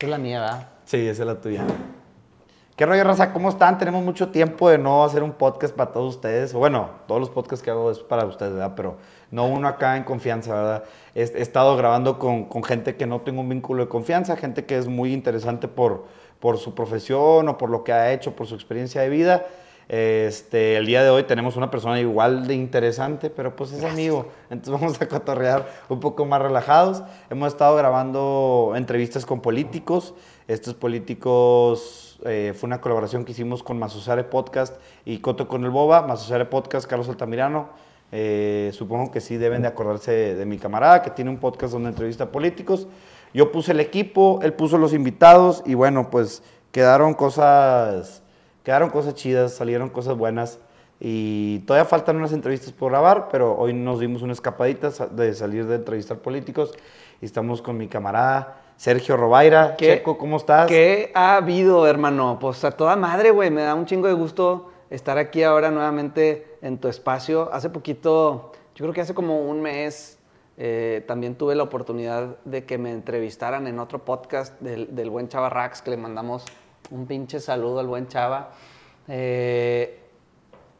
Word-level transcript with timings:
Que 0.00 0.06
es 0.06 0.10
la 0.10 0.16
mía, 0.16 0.40
¿verdad? 0.40 0.68
Sí, 0.86 0.96
esa 1.06 1.24
es 1.24 1.26
la 1.26 1.38
tuya. 1.42 1.62
¿Qué 2.74 2.86
rollo, 2.86 3.04
raza? 3.04 3.34
¿Cómo 3.34 3.50
están? 3.50 3.76
Tenemos 3.76 4.02
mucho 4.02 4.30
tiempo 4.30 4.70
de 4.70 4.78
no 4.78 5.04
hacer 5.04 5.22
un 5.22 5.32
podcast 5.32 5.76
para 5.76 5.92
todos 5.92 6.14
ustedes. 6.14 6.54
Bueno, 6.54 6.88
todos 7.06 7.20
los 7.20 7.28
podcasts 7.28 7.62
que 7.62 7.70
hago 7.70 7.90
es 7.90 7.98
para 7.98 8.24
ustedes, 8.24 8.54
¿verdad? 8.54 8.72
Pero 8.74 8.96
no 9.30 9.46
uno 9.46 9.68
acá 9.68 9.98
en 9.98 10.04
confianza, 10.04 10.54
¿verdad? 10.54 10.84
He, 11.14 11.20
he 11.20 11.42
estado 11.42 11.76
grabando 11.76 12.18
con, 12.18 12.46
con, 12.46 12.64
gente 12.64 12.96
que 12.96 13.04
no 13.04 13.20
tengo 13.20 13.42
un 13.42 13.50
vínculo 13.50 13.82
de 13.82 13.90
confianza, 13.90 14.38
gente 14.38 14.64
que 14.64 14.78
es 14.78 14.88
muy 14.88 15.12
interesante 15.12 15.68
por, 15.68 16.06
por 16.38 16.56
su 16.56 16.74
profesión 16.74 17.46
o 17.50 17.58
por 17.58 17.68
lo 17.68 17.84
que 17.84 17.92
ha 17.92 18.10
hecho, 18.10 18.34
por 18.34 18.46
su 18.46 18.54
experiencia 18.54 19.02
de 19.02 19.10
vida. 19.10 19.44
Este, 19.88 20.76
el 20.76 20.86
día 20.86 21.02
de 21.02 21.10
hoy 21.10 21.24
tenemos 21.24 21.56
una 21.56 21.70
persona 21.70 21.98
igual 21.98 22.46
de 22.46 22.54
interesante, 22.54 23.28
pero 23.28 23.56
pues 23.56 23.72
es 23.72 23.82
amigo. 23.82 24.28
Entonces 24.50 24.72
vamos 24.80 25.00
a 25.00 25.08
cotorrear 25.08 25.68
un 25.88 25.98
poco 26.00 26.24
más 26.26 26.40
relajados. 26.40 27.02
Hemos 27.28 27.48
estado 27.48 27.76
grabando 27.76 28.74
entrevistas 28.76 29.26
con 29.26 29.40
políticos. 29.40 30.14
Estos 30.46 30.74
políticos 30.74 32.18
eh, 32.24 32.54
fue 32.56 32.68
una 32.68 32.80
colaboración 32.80 33.24
que 33.24 33.32
hicimos 33.32 33.62
con 33.62 33.78
Masusare 33.78 34.24
Podcast 34.24 34.76
y 35.04 35.18
Coto 35.18 35.48
con 35.48 35.64
el 35.64 35.70
Boba. 35.70 36.02
Masusare 36.02 36.44
Podcast, 36.44 36.88
Carlos 36.88 37.08
Altamirano. 37.08 37.70
Eh, 38.12 38.70
supongo 38.72 39.10
que 39.10 39.20
sí 39.20 39.36
deben 39.36 39.62
de 39.62 39.68
acordarse 39.68 40.10
de, 40.12 40.34
de 40.34 40.44
mi 40.44 40.58
camarada 40.58 41.00
que 41.02 41.10
tiene 41.10 41.30
un 41.30 41.38
podcast 41.38 41.72
donde 41.72 41.88
entrevista 41.88 42.24
a 42.24 42.32
políticos. 42.32 42.86
Yo 43.32 43.52
puse 43.52 43.72
el 43.72 43.80
equipo, 43.80 44.40
él 44.42 44.52
puso 44.52 44.78
los 44.78 44.92
invitados 44.92 45.62
y 45.64 45.74
bueno, 45.74 46.10
pues 46.10 46.42
quedaron 46.72 47.14
cosas 47.14 48.22
quedaron 48.64 48.90
cosas 48.90 49.14
chidas, 49.14 49.54
salieron 49.54 49.88
cosas 49.90 50.16
buenas 50.16 50.58
y 50.98 51.60
todavía 51.60 51.86
faltan 51.86 52.16
unas 52.16 52.32
entrevistas 52.32 52.72
por 52.72 52.92
grabar, 52.92 53.28
pero 53.30 53.56
hoy 53.56 53.72
nos 53.72 54.00
dimos 54.00 54.22
una 54.22 54.34
escapadita 54.34 54.90
de 55.10 55.34
salir 55.34 55.66
de 55.66 55.76
entrevistar 55.76 56.18
políticos 56.18 56.72
y 57.22 57.24
estamos 57.24 57.62
con 57.62 57.78
mi 57.78 57.88
camarada 57.88 58.60
Sergio 58.76 59.16
Robaira. 59.16 59.76
¿Qué, 59.76 59.98
Checo, 59.98 60.18
¿cómo 60.18 60.36
estás? 60.36 60.66
¿Qué 60.66 61.10
ha 61.14 61.36
habido, 61.36 61.86
hermano? 61.86 62.38
Pues 62.40 62.64
a 62.64 62.70
toda 62.70 62.96
madre, 62.96 63.30
güey, 63.30 63.50
me 63.50 63.62
da 63.62 63.74
un 63.74 63.86
chingo 63.86 64.08
de 64.08 64.14
gusto 64.14 64.70
estar 64.90 65.18
aquí 65.18 65.42
ahora 65.42 65.70
nuevamente 65.70 66.56
en 66.62 66.78
tu 66.78 66.88
espacio. 66.88 67.50
Hace 67.52 67.70
poquito, 67.70 68.52
yo 68.74 68.84
creo 68.84 68.92
que 68.92 69.00
hace 69.00 69.14
como 69.14 69.42
un 69.48 69.62
mes, 69.62 70.18
eh, 70.58 71.04
también 71.06 71.34
tuve 71.34 71.54
la 71.54 71.62
oportunidad 71.62 72.36
de 72.44 72.64
que 72.64 72.76
me 72.76 72.90
entrevistaran 72.90 73.66
en 73.66 73.78
otro 73.78 74.04
podcast 74.04 74.60
del, 74.60 74.94
del 74.94 75.08
buen 75.08 75.28
Chava 75.28 75.48
Rax, 75.48 75.80
que 75.80 75.90
le 75.90 75.96
mandamos 75.96 76.44
un 76.90 77.06
pinche 77.06 77.40
saludo 77.40 77.80
al 77.80 77.86
buen 77.86 78.08
Chava. 78.08 78.50
Eh, 79.08 79.98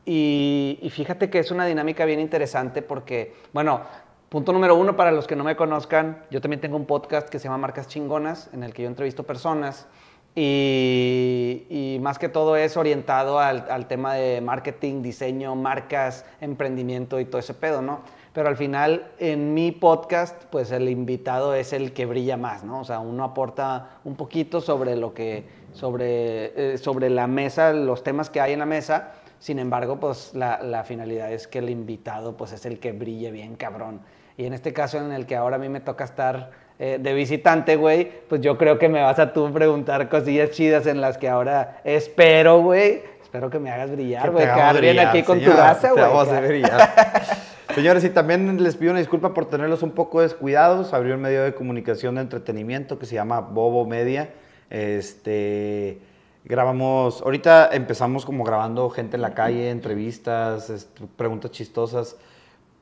y, 0.05 0.91
fíjate 0.91 1.31
que 1.31 1.39
es 1.39 1.51
una 1.51 1.67
dinámica 1.67 2.05
bien 2.05 2.21
interesante 2.21 2.83
porque, 2.83 3.35
bueno, 3.53 3.83
punto 4.29 4.53
número 4.53 4.75
uno 4.75 4.97
para 4.97 5.13
los 5.13 5.27
que 5.27 5.37
no 5.37 5.45
me 5.45 5.57
conozcan, 5.57 6.25
yo 6.31 6.41
también 6.41 6.61
tengo 6.61 6.77
un 6.77 6.87
podcast 6.87 7.29
que 7.29 7.39
se 7.39 7.45
llama 7.45 7.59
Marcas 7.59 7.87
Chingonas, 7.87 8.51
en 8.53 8.65
el 8.65 8.73
que 8.73 8.83
yo 8.83 8.89
entrevisto 8.89 9.25
personas. 9.25 9.87
Y, 10.35 11.67
y 11.69 11.99
más 12.01 12.19
que 12.19 12.29
todo 12.29 12.57
es 12.57 12.77
orientado 12.77 13.41
al, 13.41 13.67
al, 13.69 13.89
tema 13.89 14.15
de 14.15 14.41
marketing, 14.41 15.03
diseño, 15.03 15.57
marcas, 15.57 16.25
emprendimiento 16.41 17.19
y 17.19 17.25
todo 17.25 17.41
ese 17.41 17.53
pedo, 17.53 17.83
¿no? 17.83 18.01
Pero 18.33 18.49
al 18.49 18.57
final, 18.57 19.09
en 19.19 19.55
mi 19.55 19.73
podcast, 19.73 20.45
pues 20.51 20.71
el 20.71 20.89
invitado 20.89 21.55
es 21.55 21.73
el 21.73 21.93
que 21.93 22.07
brilla 22.07 22.37
más, 22.37 22.63
¿no? 22.63 22.81
O 22.81 22.85
sea, 22.85 23.01
uno 23.01 23.25
aporta 23.25 23.99
un 24.05 24.15
poquito 24.15 24.61
sobre 24.61 24.95
lo 24.95 25.15
que, 25.15 25.45
sobre, 25.73 26.75
eh, 26.75 26.79
sobre 26.79 27.11
la 27.11 27.27
mesa, 27.27 27.73
los 27.73 28.05
temas 28.05 28.31
que 28.31 28.41
hay 28.41 28.53
en 28.53 28.61
la 28.61 28.67
mesa. 28.67 29.15
Sin 29.41 29.59
embargo, 29.59 29.99
pues 29.99 30.33
la, 30.35 30.63
la, 30.63 30.85
finalidad 30.85 31.33
es 31.33 31.49
que 31.49 31.59
el 31.59 31.71
invitado, 31.71 32.37
pues 32.37 32.53
es 32.53 32.67
el 32.67 32.79
que 32.79 32.93
brille 32.93 33.33
bien, 33.33 33.57
cabrón. 33.57 34.01
Y 34.37 34.45
en 34.45 34.53
este 34.53 34.73
caso 34.73 34.99
en 34.99 35.11
el 35.11 35.27
que 35.27 35.35
ahora 35.35 35.57
a 35.57 35.59
mí 35.59 35.69
me 35.69 35.81
toca 35.81 36.05
estar 36.05 36.51
eh, 36.79 36.99
de 37.01 37.13
visitante, 37.13 37.75
güey, 37.75 38.11
pues 38.29 38.41
yo 38.41 38.57
creo 38.57 38.79
que 38.79 38.89
me 38.89 39.03
vas 39.03 39.19
a 39.19 39.33
tú 39.33 39.53
preguntar 39.53 40.09
cosillas 40.09 40.51
chidas 40.51 40.87
en 40.87 41.01
las 41.01 41.19
que 41.19 41.29
ahora 41.29 41.81
espero, 41.85 42.63
güey, 42.63 43.03
espero 43.21 43.51
que 43.51 43.59
me 43.59 43.71
hagas 43.71 43.91
brillar, 43.91 44.31
güey, 44.31 44.45
quedar 44.45 44.81
bien 44.81 44.99
aquí 45.01 45.23
con 45.25 45.41
tu 45.41 45.51
raza, 45.51 45.91
güey. 45.91 46.05
Vamos 46.05 46.29
a 46.29 46.41
brillar. 46.41 46.91
Señores, 47.75 48.03
y 48.05 48.11
también 48.11 48.63
les 48.63 48.77
pido 48.77 48.91
una 48.91 48.99
disculpa 48.99 49.33
por 49.33 49.47
tenerlos 49.47 49.83
un 49.83 49.93
poco 49.93 50.21
descuidados. 50.21 50.93
Abrió 50.93 51.15
un 51.15 51.21
medio 51.21 51.45
de 51.45 51.55
comunicación 51.55 52.17
de 52.17 52.23
entretenimiento 52.23 52.99
que 52.99 53.07
se 53.07 53.15
llama 53.15 53.41
Bobo 53.41 53.87
Media. 53.87 54.31
Este, 54.71 56.01
grabamos, 56.45 57.23
ahorita 57.23 57.71
empezamos 57.73 58.27
como 58.27 58.43
grabando 58.43 58.91
gente 58.91 59.17
en 59.17 59.23
la 59.23 59.35
calle, 59.35 59.71
entrevistas, 59.71 60.89
preguntas 61.17 61.53
chistosas, 61.53 62.17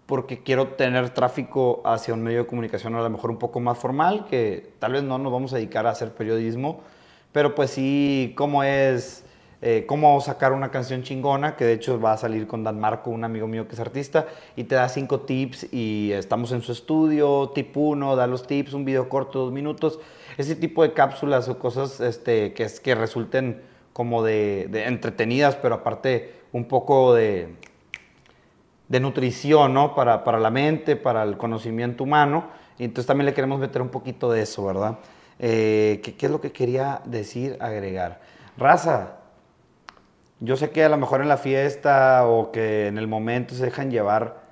porque 0.07 0.43
quiero 0.43 0.69
tener 0.69 1.11
tráfico 1.11 1.83
hacia 1.85 2.15
un 2.15 2.23
medio 2.23 2.39
de 2.39 2.47
comunicación 2.47 2.95
a 2.95 3.03
lo 3.03 3.11
mejor 3.11 3.31
un 3.31 3.39
poco 3.39 3.61
más 3.61 3.77
formal, 3.77 4.27
que 4.29 4.73
tal 4.79 4.93
vez 4.93 5.03
no 5.03 5.19
nos 5.19 5.31
vamos 5.31 5.53
a 5.53 5.57
dedicar 5.57 5.87
a 5.87 5.91
hacer 5.91 6.13
periodismo, 6.13 6.81
pero 7.33 7.55
pues 7.55 7.71
sí, 7.71 8.33
cómo 8.37 8.63
es 8.65 9.25
eh, 9.61 9.87
cómo 9.89 10.21
sacar 10.21 10.53
una 10.53 10.71
canción 10.71 11.03
chingona, 11.03 11.57
que 11.57 11.65
de 11.65 11.73
hecho 11.73 12.01
va 12.01 12.13
a 12.13 12.17
salir 12.17 12.47
con 12.47 12.63
Dan 12.63 12.79
Marco, 12.79 13.11
un 13.11 13.25
amigo 13.25 13.49
mío 13.49 13.67
que 13.67 13.75
es 13.75 13.81
artista, 13.81 14.27
y 14.55 14.65
te 14.65 14.77
da 14.77 14.89
cinco 14.89 15.21
tips 15.21 15.73
y 15.73 16.13
estamos 16.13 16.53
en 16.53 16.63
su 16.63 16.71
estudio, 16.71 17.51
tip 17.55 17.77
uno, 17.77 18.15
da 18.15 18.29
los 18.29 18.47
tips, 18.47 18.73
un 18.73 18.85
video 18.85 19.09
corto, 19.09 19.41
dos 19.41 19.53
minutos, 19.53 19.99
ese 20.37 20.55
tipo 20.55 20.85
de 20.85 20.93
cápsulas 20.93 21.49
o 21.49 21.59
cosas 21.59 22.01
este, 22.01 22.53
que, 22.53 22.63
es, 22.63 22.79
que 22.79 22.95
resulten 22.95 23.61
como 23.93 24.23
de, 24.23 24.69
de, 24.71 24.85
entretenidas, 24.85 25.57
pero 25.57 25.75
aparte 25.75 26.35
un 26.53 26.67
poco 26.67 27.13
de, 27.15 27.57
de 28.87 29.01
nutrición, 29.01 29.75
¿no? 29.75 29.97
Para, 29.97 30.23
para, 30.23 30.39
la 30.39 30.51
mente, 30.51 30.95
para 30.95 31.25
el 31.25 31.37
conocimiento 31.37 32.05
humano, 32.05 32.47
y 32.79 32.85
entonces 32.85 33.09
también 33.09 33.27
le 33.27 33.35
queremos 33.35 33.59
meter 33.59 33.83
un 33.83 33.89
poquito 33.89 34.31
de 34.31 34.43
eso, 34.43 34.65
¿verdad? 34.65 34.99
Eh, 35.41 36.01
¿qué, 36.05 36.15
¿Qué 36.15 36.27
es 36.27 36.33
lo 36.33 36.41
que 36.41 36.53
quería 36.53 37.03
decir, 37.07 37.57
agregar? 37.59 38.21
Raza, 38.57 39.19
yo 40.41 40.57
sé 40.57 40.71
que 40.71 40.85
a 40.85 40.89
lo 40.89 40.97
mejor 40.97 41.21
en 41.21 41.29
la 41.29 41.37
fiesta 41.37 42.27
o 42.27 42.53
que 42.53 42.87
en 42.87 42.99
el 42.99 43.09
momento 43.09 43.55
se 43.55 43.65
dejan 43.65 43.91
llevar, 43.91 44.43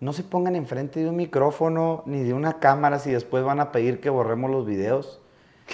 no 0.00 0.12
se 0.12 0.22
pongan 0.22 0.56
enfrente 0.56 1.00
de 1.00 1.08
un 1.08 1.16
micrófono 1.16 2.02
ni 2.06 2.22
de 2.22 2.34
una 2.34 2.58
cámara 2.58 2.98
si 2.98 3.10
después 3.10 3.44
van 3.44 3.60
a 3.60 3.72
pedir 3.72 4.00
que 4.00 4.10
borremos 4.10 4.50
los 4.50 4.66
videos. 4.66 5.20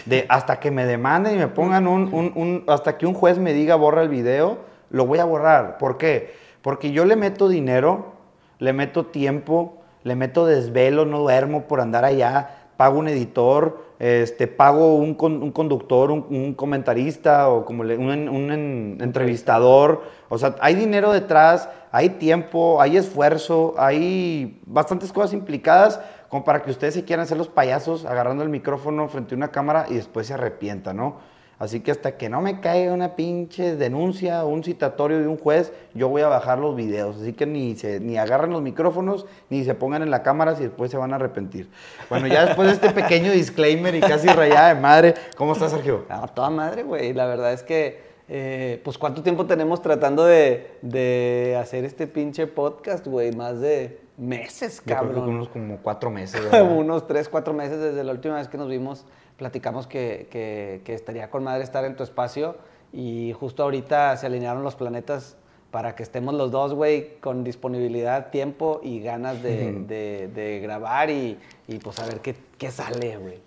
De, 0.06 0.24
hasta 0.28 0.58
que 0.58 0.70
me 0.70 0.86
demanden 0.86 1.34
y 1.34 1.38
me 1.38 1.48
pongan 1.48 1.86
un, 1.86 2.14
un, 2.14 2.32
un, 2.34 2.64
hasta 2.66 2.96
que 2.96 3.06
un 3.06 3.12
juez 3.12 3.38
me 3.38 3.52
diga 3.52 3.74
borra 3.74 4.02
el 4.02 4.08
video, 4.08 4.58
lo 4.90 5.06
voy 5.06 5.18
a 5.18 5.24
borrar. 5.24 5.76
¿Por 5.78 5.98
qué? 5.98 6.34
Porque 6.62 6.92
yo 6.92 7.04
le 7.04 7.16
meto 7.16 7.48
dinero, 7.48 8.12
le 8.58 8.72
meto 8.72 9.06
tiempo, 9.06 9.82
le 10.02 10.16
meto 10.16 10.46
desvelo, 10.46 11.04
no 11.04 11.18
duermo 11.18 11.62
por 11.64 11.80
andar 11.80 12.04
allá, 12.04 12.68
pago 12.76 12.98
un 12.98 13.08
editor, 13.08 13.84
este, 14.02 14.48
pago 14.48 14.96
un, 14.96 15.16
un 15.20 15.52
conductor, 15.52 16.10
un, 16.10 16.26
un, 16.28 16.54
comentarista 16.54 17.48
o 17.48 17.64
como 17.64 17.84
le, 17.84 17.96
un, 17.96 18.28
un, 18.28 18.98
entrevistador. 19.00 20.02
O 20.28 20.38
sea, 20.38 20.56
hay 20.58 20.74
dinero 20.74 21.12
detrás, 21.12 21.68
hay 21.92 22.08
tiempo, 22.08 22.82
hay 22.82 22.96
esfuerzo, 22.96 23.76
hay 23.78 24.60
bastantes 24.66 25.12
cosas 25.12 25.32
implicadas 25.34 26.00
como 26.28 26.42
para 26.42 26.62
que 26.62 26.72
ustedes 26.72 26.94
se 26.94 27.04
quieran 27.04 27.22
hacer 27.22 27.38
los 27.38 27.46
payasos 27.46 28.04
agarrando 28.04 28.42
el 28.42 28.48
micrófono 28.48 29.06
frente 29.08 29.34
a 29.34 29.36
una 29.36 29.52
cámara 29.52 29.86
y 29.88 29.94
después 29.94 30.26
se 30.26 30.34
arrepientan, 30.34 30.96
¿no? 30.96 31.18
Así 31.62 31.78
que 31.78 31.92
hasta 31.92 32.16
que 32.16 32.28
no 32.28 32.40
me 32.40 32.58
caiga 32.58 32.92
una 32.92 33.14
pinche 33.14 33.76
denuncia 33.76 34.44
un 34.44 34.64
citatorio 34.64 35.20
de 35.20 35.28
un 35.28 35.38
juez, 35.38 35.72
yo 35.94 36.08
voy 36.08 36.22
a 36.22 36.26
bajar 36.26 36.58
los 36.58 36.74
videos. 36.74 37.20
Así 37.20 37.34
que 37.34 37.46
ni, 37.46 37.76
se, 37.76 38.00
ni 38.00 38.18
agarren 38.18 38.50
los 38.50 38.62
micrófonos, 38.62 39.26
ni 39.48 39.62
se 39.62 39.76
pongan 39.76 40.02
en 40.02 40.10
la 40.10 40.24
cámara 40.24 40.56
si 40.56 40.64
después 40.64 40.90
se 40.90 40.96
van 40.96 41.12
a 41.12 41.16
arrepentir. 41.16 41.70
Bueno, 42.10 42.26
ya 42.26 42.46
después 42.46 42.66
de 42.66 42.74
este 42.74 42.90
pequeño 42.90 43.30
disclaimer 43.30 43.94
y 43.94 44.00
casi 44.00 44.26
rayada 44.26 44.74
de 44.74 44.80
madre, 44.80 45.14
¿cómo 45.36 45.52
estás, 45.52 45.70
Sergio? 45.70 46.04
A 46.08 46.26
toda 46.26 46.50
madre, 46.50 46.82
güey. 46.82 47.12
La 47.12 47.26
verdad 47.26 47.52
es 47.52 47.62
que, 47.62 48.00
eh, 48.28 48.80
pues, 48.82 48.98
¿cuánto 48.98 49.22
tiempo 49.22 49.46
tenemos 49.46 49.80
tratando 49.82 50.24
de, 50.24 50.78
de 50.82 51.56
hacer 51.62 51.84
este 51.84 52.08
pinche 52.08 52.48
podcast, 52.48 53.06
güey? 53.06 53.30
Más 53.36 53.60
de 53.60 54.00
meses, 54.16 54.80
cabrón. 54.80 55.06
Yo 55.06 55.12
creo 55.12 55.24
que 55.26 55.30
unos 55.30 55.48
como 55.48 55.76
cuatro 55.78 56.10
meses. 56.10 56.42
unos 56.76 57.06
tres, 57.06 57.28
cuatro 57.28 57.54
meses 57.54 57.78
desde 57.78 58.02
la 58.02 58.10
última 58.10 58.34
vez 58.34 58.48
que 58.48 58.58
nos 58.58 58.68
vimos 58.68 59.06
platicamos 59.36 59.86
que, 59.86 60.28
que, 60.30 60.82
que, 60.84 60.94
estaría 60.94 61.30
con 61.30 61.44
madre 61.44 61.64
estar 61.64 61.84
en 61.84 61.96
tu 61.96 62.02
espacio 62.02 62.56
y 62.92 63.32
justo 63.38 63.62
ahorita 63.62 64.16
se 64.16 64.26
alinearon 64.26 64.62
los 64.62 64.76
planetas 64.76 65.36
para 65.70 65.94
que 65.94 66.02
estemos 66.02 66.34
los 66.34 66.50
dos, 66.50 66.74
güey, 66.74 67.16
con 67.20 67.44
disponibilidad, 67.44 68.30
tiempo 68.30 68.80
y 68.82 69.00
ganas 69.00 69.42
de, 69.42 69.72
de, 69.72 70.28
de 70.28 70.60
grabar 70.60 71.08
y, 71.10 71.38
y, 71.66 71.78
pues 71.78 71.98
a 71.98 72.06
ver 72.06 72.20
qué, 72.20 72.36
qué 72.58 72.70
sale, 72.70 73.16
güey. 73.16 73.40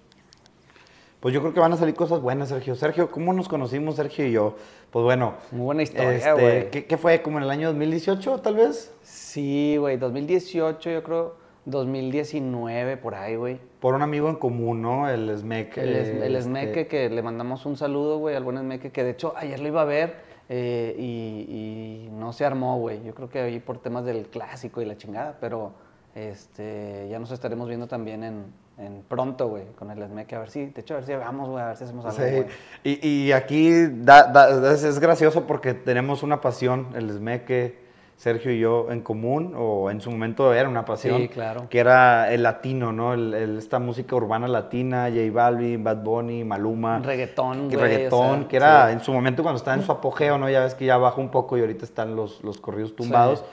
Pues 1.20 1.34
yo 1.34 1.42
creo 1.42 1.54
que 1.54 1.60
van 1.60 1.74
a 1.74 1.78
salir 1.78 1.96
cosas 1.96 2.22
buenas, 2.22 2.50
Sergio. 2.50 2.76
Sergio, 2.76 3.10
¿cómo 3.12 3.32
nos 3.32 3.48
conocimos, 3.48 3.96
Sergio 3.96 4.28
y 4.28 4.32
yo? 4.32 4.56
Pues 4.92 5.04
bueno. 5.04 5.36
Muy 5.52 5.66
buena 5.66 5.84
historia, 5.84 6.34
güey. 6.34 6.58
Este, 6.58 6.70
¿qué, 6.70 6.86
¿qué, 6.86 6.98
fue? 6.98 7.22
¿Como 7.22 7.38
en 7.38 7.44
el 7.44 7.50
año 7.52 7.68
2018, 7.70 8.42
tal 8.42 8.56
vez? 8.56 8.92
Sí, 9.04 9.78
güey, 9.78 9.98
2018 9.98 10.90
yo 10.90 11.04
creo 11.04 11.45
2019, 11.66 12.98
por 12.98 13.16
ahí, 13.16 13.36
güey. 13.36 13.60
Por 13.80 13.94
un 13.96 14.02
amigo 14.02 14.30
en 14.30 14.36
común, 14.36 14.82
¿no? 14.82 15.10
El 15.10 15.36
Smeque. 15.38 15.82
El, 15.82 15.96
el 16.24 16.36
este... 16.36 16.88
Que 16.88 17.10
le 17.10 17.22
mandamos 17.22 17.66
un 17.66 17.76
saludo, 17.78 18.18
güey, 18.20 18.36
al 18.36 18.44
buen 18.44 18.58
Smeque, 18.58 18.92
que 18.92 19.04
de 19.04 19.12
hecho 19.12 19.34
ayer 19.36 19.60
lo 19.60 19.68
iba 19.68 19.82
a 19.82 19.86
ver 19.86 20.16
eh, 20.50 20.96
y, 20.98 22.06
y, 22.08 22.10
no 22.12 22.34
se 22.34 22.46
armó, 22.46 22.78
güey. 22.80 23.04
Yo 23.04 23.14
creo 23.16 23.30
que 23.30 23.40
ahí 23.40 23.60
por 23.60 23.80
temas 23.80 24.06
del 24.06 24.28
clásico 24.28 24.82
y 24.82 24.86
la 24.86 24.96
chingada, 24.98 25.38
pero 25.42 25.74
este, 26.14 27.08
ya 27.10 27.20
nos 27.20 27.32
estaremos 27.32 27.68
viendo 27.68 27.88
también 27.88 28.24
en, 28.24 28.46
en 28.78 29.04
pronto, 29.08 29.48
güey, 29.50 29.64
con 29.78 29.92
el 29.92 30.02
SMEC, 30.04 30.34
a 30.34 30.40
ver 30.40 30.50
si, 30.50 30.66
de 30.68 30.82
hecho, 30.82 30.94
a 30.94 30.98
ver 30.98 31.06
si 31.06 31.14
vamos, 31.16 31.50
güey, 31.50 31.64
a 31.64 31.68
ver 31.68 31.78
si 31.78 31.84
hacemos 31.84 32.06
algo, 32.06 32.18
Sí. 32.18 32.32
güey. 32.32 32.46
Y, 32.84 33.08
y 33.28 33.32
aquí 33.32 33.72
da- 33.90 34.28
da- 34.32 34.72
es, 34.74 34.84
es 34.84 35.00
gracioso 35.00 35.46
porque 35.46 35.74
tenemos 35.74 36.24
una 36.24 36.42
pasión, 36.42 36.88
el 36.96 37.10
SMEC, 37.10 37.85
Sergio 38.18 38.52
y 38.52 38.60
yo 38.60 38.88
en 38.92 39.02
común, 39.02 39.54
o 39.58 39.92
en 39.92 40.00
su 40.00 40.10
momento 40.10 40.54
era 40.54 40.70
una 40.70 40.86
pasión. 40.86 41.18
Sí, 41.22 41.28
claro. 41.28 41.68
Que 41.70 41.80
era 41.80 42.32
el 42.34 42.44
latino, 42.44 42.94
¿no? 42.94 43.14
El- 43.14 43.34
el- 43.34 43.58
esta 43.58 43.78
música 43.80 44.16
urbana 44.16 44.48
latina, 44.48 45.10
J 45.10 45.32
Balvin, 45.34 45.84
Bad 45.84 45.98
Bunny, 46.04 46.44
Maluma. 46.46 47.00
Reggaetón, 47.00 47.70
que 47.70 47.76
güey. 47.76 47.90
reggaetón, 47.90 48.30
o 48.30 48.40
sea, 48.40 48.48
que 48.48 48.56
era 48.56 48.88
sí. 48.88 48.94
en 48.94 49.00
su 49.02 49.12
momento 49.14 49.44
cuando 49.44 49.58
estaba 49.58 49.76
en 49.76 49.84
su 49.84 49.92
apogeo, 49.92 50.38
¿no? 50.38 50.50
Ya 50.50 50.62
ves 50.64 50.76
que 50.76 50.86
ya 50.86 50.98
bajó 50.98 51.20
un 51.20 51.30
poco 51.30 51.58
y 51.58 51.62
ahorita 51.62 51.84
están 51.84 52.16
los, 52.16 52.42
los 52.44 52.58
corridos 52.58 52.96
tumbados. 52.96 53.44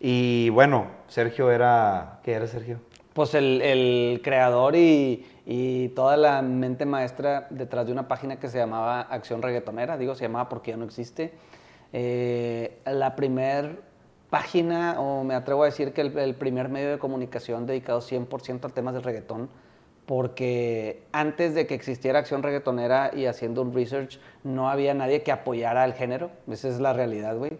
Y 0.00 0.48
bueno, 0.50 0.86
Sergio 1.08 1.50
era... 1.50 2.20
¿Qué 2.22 2.32
era 2.32 2.46
Sergio? 2.46 2.80
Pues 3.12 3.34
el, 3.34 3.62
el 3.62 4.20
creador 4.22 4.76
y, 4.76 5.26
y 5.46 5.88
toda 5.90 6.16
la 6.18 6.42
mente 6.42 6.84
maestra 6.84 7.46
detrás 7.50 7.86
de 7.86 7.92
una 7.92 8.08
página 8.08 8.36
que 8.38 8.48
se 8.48 8.58
llamaba 8.58 9.00
Acción 9.02 9.40
Reggaetonera, 9.42 9.96
digo, 9.96 10.14
se 10.14 10.24
llamaba 10.24 10.48
porque 10.50 10.70
ya 10.72 10.76
no 10.76 10.84
existe. 10.84 11.32
Eh, 11.94 12.78
la 12.84 13.14
primer 13.16 13.80
página, 14.30 15.00
o 15.00 15.24
me 15.24 15.34
atrevo 15.34 15.62
a 15.62 15.66
decir 15.66 15.92
que 15.92 16.00
el, 16.00 16.18
el 16.18 16.34
primer 16.34 16.68
medio 16.68 16.90
de 16.90 16.98
comunicación 16.98 17.66
dedicado 17.66 18.00
100% 18.00 18.64
al 18.64 18.72
tema 18.72 18.92
del 18.92 19.02
reggaetón, 19.02 19.48
porque 20.06 21.04
antes 21.12 21.54
de 21.54 21.66
que 21.66 21.74
existiera 21.74 22.20
Acción 22.20 22.42
Reggaetonera 22.42 23.10
y 23.14 23.26
haciendo 23.26 23.62
un 23.62 23.74
research, 23.74 24.20
no 24.44 24.70
había 24.70 24.94
nadie 24.94 25.22
que 25.22 25.32
apoyara 25.32 25.82
al 25.82 25.94
género, 25.94 26.30
esa 26.48 26.68
es 26.68 26.78
la 26.78 26.92
realidad, 26.92 27.36
güey. 27.36 27.58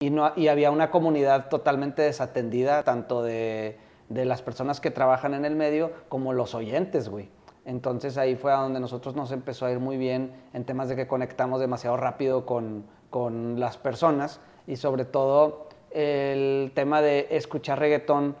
Y, 0.00 0.10
no, 0.10 0.32
y 0.34 0.48
había 0.48 0.70
una 0.70 0.90
comunidad 0.90 1.48
totalmente 1.48 2.02
desatendida, 2.02 2.82
tanto 2.82 3.22
de, 3.22 3.78
de 4.08 4.24
las 4.24 4.42
personas 4.42 4.80
que 4.80 4.90
trabajan 4.90 5.34
en 5.34 5.44
el 5.44 5.54
medio 5.54 5.92
como 6.08 6.32
los 6.32 6.54
oyentes, 6.54 7.08
güey. 7.08 7.28
Entonces 7.64 8.18
ahí 8.18 8.34
fue 8.34 8.52
a 8.52 8.56
donde 8.56 8.80
nosotros 8.80 9.14
nos 9.14 9.30
empezó 9.30 9.66
a 9.66 9.72
ir 9.72 9.78
muy 9.78 9.96
bien 9.96 10.32
en 10.52 10.64
temas 10.64 10.88
de 10.88 10.96
que 10.96 11.06
conectamos 11.06 11.60
demasiado 11.60 11.96
rápido 11.96 12.44
con, 12.44 12.84
con 13.10 13.58
las 13.58 13.78
personas 13.78 14.40
y 14.66 14.76
sobre 14.76 15.04
todo 15.04 15.68
el 15.94 16.72
tema 16.74 17.00
de 17.00 17.28
escuchar 17.30 17.78
reggaetón. 17.78 18.36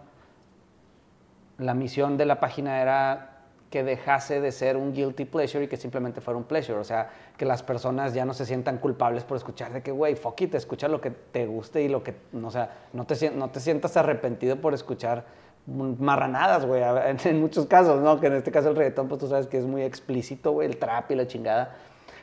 La 1.58 1.72
misión 1.72 2.16
de 2.16 2.26
la 2.26 2.40
página 2.40 2.82
era 2.82 3.30
que 3.70 3.82
dejase 3.82 4.40
de 4.40 4.52
ser 4.52 4.76
un 4.76 4.92
guilty 4.92 5.24
pleasure 5.24 5.64
y 5.64 5.68
que 5.68 5.76
simplemente 5.76 6.20
fuera 6.20 6.38
un 6.38 6.44
pleasure. 6.44 6.78
O 6.78 6.84
sea, 6.84 7.10
que 7.36 7.44
las 7.44 7.62
personas 7.62 8.14
ya 8.14 8.24
no 8.24 8.34
se 8.34 8.46
sientan 8.46 8.78
culpables 8.78 9.24
por 9.24 9.36
escuchar 9.36 9.72
de 9.72 9.82
que, 9.82 9.90
güey, 9.90 10.14
fuck 10.14 10.40
it, 10.42 10.54
escucha 10.54 10.86
lo 10.86 11.00
que 11.00 11.10
te 11.10 11.46
guste 11.46 11.82
y 11.82 11.88
lo 11.88 12.02
que, 12.02 12.14
o 12.40 12.50
sea, 12.50 12.70
no 12.92 13.04
te, 13.04 13.30
no 13.30 13.50
te 13.50 13.60
sientas 13.60 13.96
arrepentido 13.96 14.56
por 14.56 14.74
escuchar 14.74 15.24
marranadas, 15.66 16.66
güey, 16.66 16.82
en, 16.82 17.18
en 17.24 17.40
muchos 17.40 17.66
casos, 17.66 18.00
¿no? 18.00 18.20
Que 18.20 18.28
en 18.28 18.34
este 18.34 18.52
caso 18.52 18.68
el 18.68 18.76
reggaetón, 18.76 19.08
pues 19.08 19.20
tú 19.20 19.28
sabes 19.28 19.46
que 19.46 19.58
es 19.58 19.64
muy 19.64 19.82
explícito, 19.82 20.52
güey, 20.52 20.68
el 20.68 20.76
trap 20.76 21.10
y 21.10 21.14
la 21.16 21.26
chingada. 21.26 21.74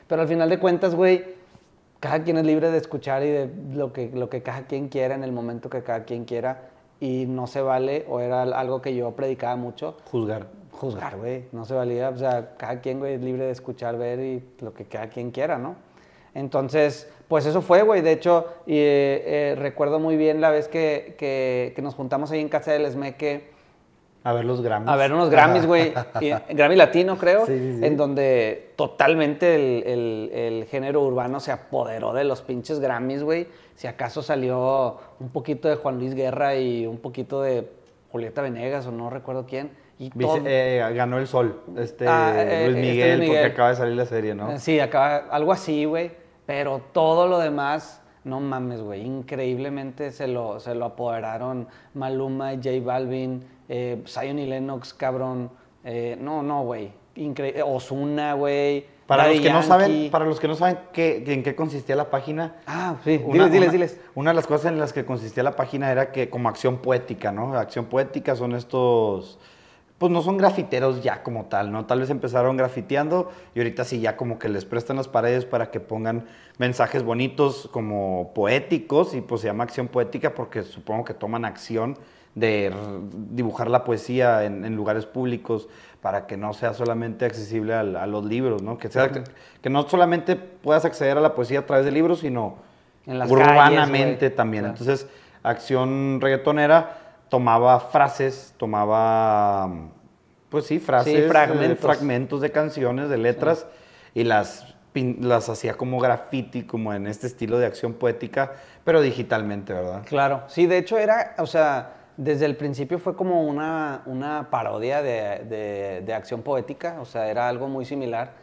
Pero 0.08 0.22
al 0.22 0.28
final 0.28 0.50
de 0.50 0.60
cuentas, 0.60 0.96
güey, 0.96 1.41
cada 2.02 2.22
quien 2.24 2.38
es 2.38 2.46
libre 2.46 2.70
de 2.72 2.78
escuchar 2.78 3.24
y 3.24 3.30
de 3.30 3.50
lo 3.74 3.94
que, 3.94 4.12
lo 4.14 4.30
que 4.30 4.42
cada 4.44 4.64
quien 4.68 4.90
quiera 4.90 5.16
en 5.16 5.24
el 5.24 5.32
momento 5.32 5.70
que 5.70 5.82
cada 5.84 6.04
quien 6.04 6.26
quiera 6.26 6.70
y 7.00 7.26
no 7.28 7.48
se 7.48 7.62
vale, 7.62 8.06
o 8.10 8.20
era 8.20 8.42
algo 8.44 8.82
que 8.82 8.94
yo 8.94 9.12
predicaba 9.12 9.56
mucho, 9.56 9.96
Juzgar. 10.12 10.48
juzgar, 10.72 11.16
güey. 11.18 11.46
No 11.54 11.64
se 11.66 11.74
valía. 11.74 12.10
O 12.10 12.18
sea, 12.18 12.56
cada 12.58 12.82
quien, 12.82 13.00
güey, 13.00 13.14
es 13.16 13.22
libre 13.22 13.46
de 13.46 13.52
escuchar, 13.52 13.98
ver 13.98 14.20
y 14.20 14.44
lo 14.60 14.74
que 14.74 14.86
cada 14.86 15.08
quien 15.08 15.32
quiera, 15.32 15.58
¿no? 15.58 15.76
Entonces, 16.34 17.10
pues 17.28 17.46
eso 17.46 17.62
fue, 17.62 17.82
güey. 17.84 18.02
De 18.02 18.12
hecho, 18.12 18.46
eh, 18.68 19.24
eh, 19.26 19.56
recuerdo 19.58 20.00
muy 20.00 20.16
bien 20.18 20.42
la 20.42 20.50
vez 20.50 20.68
que, 20.68 21.16
que- 21.18 21.74
que 21.76 21.82
nos 21.82 21.96
juntamos 21.96 22.32
ahí 22.32 22.40
en 22.40 22.50
casa 22.50 22.72
del 22.72 22.86
Esmeque 22.86 23.50
A 24.24 24.34
ver 24.34 24.46
los 24.46 24.62
Grammys. 24.62 24.88
a 24.90 24.96
ver 24.96 25.12
unos 25.14 25.30
Grammys, 25.32 25.66
güey. 25.66 25.94
Grammy 26.50 26.76
Latino, 26.76 27.18
creo. 27.18 27.46
Sí, 27.48 27.58
sí, 27.58 27.78
sí. 27.80 27.86
En 27.86 27.98
donde 27.98 28.72
totalmente 28.76 29.56
el, 29.56 29.84
el- 29.88 30.32
el 30.34 30.66
género 30.66 31.02
urbano 31.02 31.40
se 31.40 31.52
apoderó 31.52 32.14
de 32.14 32.24
los 32.24 32.42
pinches 32.44 32.80
Grammys, 32.80 33.24
güey. 33.24 33.48
Si 33.76 33.88
acaso 33.88 34.22
salió 34.22 34.98
un 35.20 35.30
poquito 35.30 35.68
de 35.68 35.76
Juan 35.76 35.98
Luis 35.98 36.14
Guerra 36.14 36.56
y 36.56 36.86
un 36.86 36.98
poquito 37.00 37.42
de 37.42 37.68
Julieta 38.12 38.42
Venegas 38.44 38.86
o 38.86 38.92
no 38.92 39.10
recuerdo 39.10 39.46
quién. 39.48 39.72
Y 39.98 40.12
Vice- 40.14 40.40
todo- 40.40 40.44
eh, 40.48 40.84
ganó 40.94 41.18
el 41.18 41.26
sol, 41.28 41.62
este 41.78 42.08
Ah, 42.08 42.34
eh, 42.36 42.66
Luis 42.66 42.78
este 42.78 42.92
Miguel, 42.92 43.18
Luis 43.18 43.30
porque 43.30 43.40
Miguel. 43.40 43.52
acaba 43.54 43.70
de 43.70 43.76
salir 43.76 43.96
la 43.96 44.06
serie, 44.06 44.36
¿no? 44.36 44.52
Eh, 44.52 44.60
Sí, 44.60 44.80
acaba, 44.80 45.16
algo 45.32 45.52
así, 45.52 45.86
güey. 45.86 46.12
Pero 46.46 46.82
todo 46.92 47.28
lo 47.28 47.40
demás, 47.40 48.02
no 48.24 48.40
mames, 48.40 48.82
güey. 48.82 49.02
Increíblemente 49.06 50.12
se 50.12 50.28
lo, 50.28 50.60
se 50.60 50.76
lo 50.76 50.86
apoderaron 50.86 51.68
Maluma, 51.96 52.52
J 52.56 52.70
Balvin, 52.84 53.44
eh, 53.74 54.04
Zion 54.06 54.38
y 54.38 54.46
Lennox, 54.48 54.94
cabrón. 54.94 55.50
Eh, 55.86 56.18
no, 56.20 56.44
no, 56.44 56.64
güey. 56.64 56.92
Increíble. 57.16 57.64
Osuna, 57.64 58.34
güey. 58.34 58.86
Para 59.08 59.24
Daddy 59.24 59.36
los 59.38 59.44
que 59.48 59.54
no 59.54 59.64
saben, 59.64 60.12
para 60.12 60.26
los 60.26 60.40
que 60.42 60.48
no 60.48 60.56
saben 60.56 60.78
qué, 60.94 61.24
en 61.28 61.42
qué 61.44 61.56
consistía 61.56 61.96
la 61.96 62.10
página, 62.10 62.58
Ah, 62.68 62.96
sí. 63.04 63.20
Una- 63.26 63.48
diles, 63.48 63.52
diles, 63.52 63.68
una- 63.68 63.72
diles. 63.72 64.00
Una 64.16 64.30
de 64.32 64.36
las 64.36 64.48
cosas 64.48 64.72
en 64.72 64.80
las 64.80 64.92
que 64.94 65.04
consistía 65.06 65.44
la 65.44 65.56
página 65.56 65.90
era 65.92 66.12
que 66.12 66.30
como 66.30 66.50
acción 66.50 66.78
poética, 66.80 67.32
¿no? 67.32 67.56
Acción 67.58 67.86
poética 67.86 68.36
son 68.38 68.56
estos, 68.56 69.38
pues 69.98 70.12
no 70.14 70.22
son 70.22 70.38
grafiteros 70.38 71.04
ya 71.04 71.24
como 71.24 71.46
tal, 71.46 71.72
¿no? 71.74 71.86
Tal 71.86 72.00
vez 72.00 72.10
empezaron 72.10 72.56
grafiteando 72.58 73.30
y 73.54 73.60
ahorita 73.60 73.84
sí 73.86 74.00
ya 74.00 74.16
como 74.18 74.40
que 74.40 74.48
les 74.50 74.64
prestan 74.66 74.96
las 74.98 75.08
paredes 75.10 75.44
para 75.46 75.72
que 75.72 75.80
pongan 75.82 76.26
mensajes 76.58 77.04
bonitos 77.04 77.68
como 77.74 78.32
poéticos 78.34 79.14
y 79.14 79.20
pues 79.22 79.42
se 79.42 79.48
llama 79.48 79.64
acción 79.66 79.88
poética 79.90 80.34
porque 80.36 80.64
supongo 80.64 81.04
que 81.04 81.14
toman 81.14 81.44
acción 81.46 81.98
de 82.36 82.74
dibujar 83.32 83.70
la 83.70 83.84
poesía 83.84 84.46
en, 84.46 84.64
en 84.66 84.76
lugares 84.76 85.06
públicos 85.06 85.68
para 86.02 86.28
que 86.28 86.38
no 86.38 86.54
sea 86.54 86.74
solamente 86.74 87.26
accesible 87.26 87.74
al- 87.74 87.96
a, 87.96 88.08
los 88.08 88.24
libros, 88.26 88.62
¿no? 88.64 88.78
Que, 88.78 88.90
sea, 88.90 89.10
que 89.62 89.70
no 89.70 89.88
solamente 89.88 90.36
puedas 90.36 90.86
acceder 90.86 91.18
a 91.18 91.22
la 91.22 91.36
poesía 91.36 91.60
a 91.60 91.66
través 91.66 91.86
de 91.86 91.92
libros, 91.92 92.20
sino 92.20 92.56
En 93.06 93.20
las 93.20 93.30
urbanamente 93.30 94.18
calles, 94.20 94.36
también. 94.36 94.64
Claro. 94.64 94.78
Entonces, 94.80 95.08
Acción 95.44 96.20
Reggaetonera 96.22 96.98
tomaba 97.30 97.80
frases, 97.80 98.54
tomaba, 98.58 99.70
pues 100.50 100.66
sí, 100.66 100.80
frases, 100.80 101.14
Sí, 101.14 101.20
eh, 101.20 101.28
fragmentos. 101.28 101.80
fragmentos 101.80 102.42
de 102.42 102.52
canciones, 102.52 103.10
de 103.10 103.18
letras, 103.18 103.66
y 104.14 104.24
las, 104.24 104.74
las 104.94 105.50
hacía 105.50 105.76
como 105.76 106.00
graffiti, 106.00 106.64
como 106.64 106.94
en 106.94 107.08
este 107.08 107.28
estilo 107.28 107.58
de 107.60 107.66
acción 107.66 107.94
poética, 107.94 108.54
pero 108.84 109.02
digitalmente, 109.02 109.74
¿verdad? 109.74 110.02
Claro, 110.06 110.44
sí, 110.48 110.66
de 110.66 110.78
hecho 110.78 110.98
era, 110.98 111.36
o 111.38 111.46
sea, 111.46 111.94
desde 112.24 112.46
el 112.46 112.56
principio 112.56 113.00
fue 113.00 113.16
como 113.16 113.42
una, 113.44 114.04
una 114.06 114.50
parodia 114.52 115.02
de, 115.02 115.40
de- 115.46 116.02
de 116.06 116.14
acción 116.14 116.44
poética, 116.44 116.98
o 117.02 117.06
sea, 117.06 117.30
era 117.32 117.48
algo 117.50 117.68
muy 117.68 117.84
similar, 117.84 118.34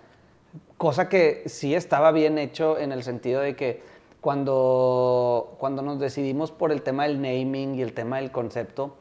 cosa 0.77 1.09
que 1.09 1.45
sí 1.47 1.75
estaba 1.77 2.11
bien 2.11 2.39
hecho 2.39 2.77
en 2.79 2.91
el 2.91 3.05
sentido 3.05 3.41
de 3.41 3.55
que 3.55 3.83
cuando, 4.21 5.55
cuando 5.59 5.83
nos 5.83 6.01
decidimos 6.01 6.51
por 6.51 6.73
el 6.73 6.83
tema 6.83 7.05
del 7.05 7.23
naming 7.23 7.77
y 7.77 7.83
el 7.83 7.93
tema 7.93 8.17
del 8.17 8.33
concepto, 8.33 8.97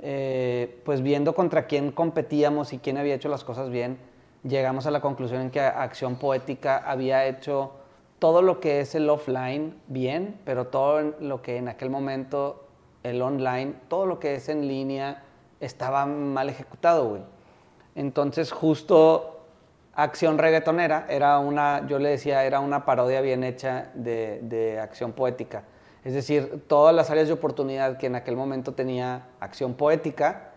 eh, 0.00 0.80
pues 0.86 1.02
viendo 1.02 1.34
contra 1.34 1.66
quién 1.66 1.90
competíamos 1.92 2.72
y 2.72 2.78
quién 2.78 2.96
había 2.96 3.14
hecho 3.14 3.28
las 3.28 3.44
cosas 3.44 3.68
bien, 3.68 3.98
llegamos 4.42 4.86
a 4.86 4.90
la 4.90 5.00
conclusión 5.02 5.42
en 5.42 5.50
que 5.50 5.60
Acción 5.60 6.16
Poética 6.16 6.78
había 6.78 7.26
hecho 7.26 7.72
todo 8.18 8.40
lo 8.40 8.58
que 8.60 8.80
es 8.80 8.94
el 8.94 9.10
offline 9.10 9.74
bien, 9.88 10.40
pero 10.46 10.68
todo 10.68 11.14
lo 11.20 11.42
que 11.42 11.58
en 11.58 11.68
aquel 11.68 11.90
momento 11.90 12.63
el 13.04 13.22
online, 13.22 13.74
todo 13.88 14.06
lo 14.06 14.18
que 14.18 14.34
es 14.34 14.48
en 14.48 14.66
línea 14.66 15.22
estaba 15.60 16.06
mal 16.06 16.48
ejecutado, 16.48 17.10
güey. 17.10 17.22
Entonces 17.94 18.50
justo 18.50 19.34
Acción 19.94 20.38
Reggaetonera 20.38 21.06
era 21.08 21.38
una, 21.38 21.86
yo 21.86 22.00
le 22.00 22.08
decía, 22.08 22.44
era 22.44 22.58
una 22.58 22.84
parodia 22.84 23.20
bien 23.20 23.44
hecha 23.44 23.90
de, 23.94 24.80
Acción 24.82 25.12
Poética. 25.12 25.62
Es 26.02 26.12
decir, 26.12 26.64
todas 26.66 26.94
las 26.94 27.10
áreas 27.10 27.28
de 27.28 27.34
oportunidad 27.34 27.96
que 27.96 28.06
en 28.06 28.16
aquel 28.16 28.36
momento 28.36 28.72
tenía 28.72 29.28
Acción 29.38 29.74
Poética, 29.74 30.50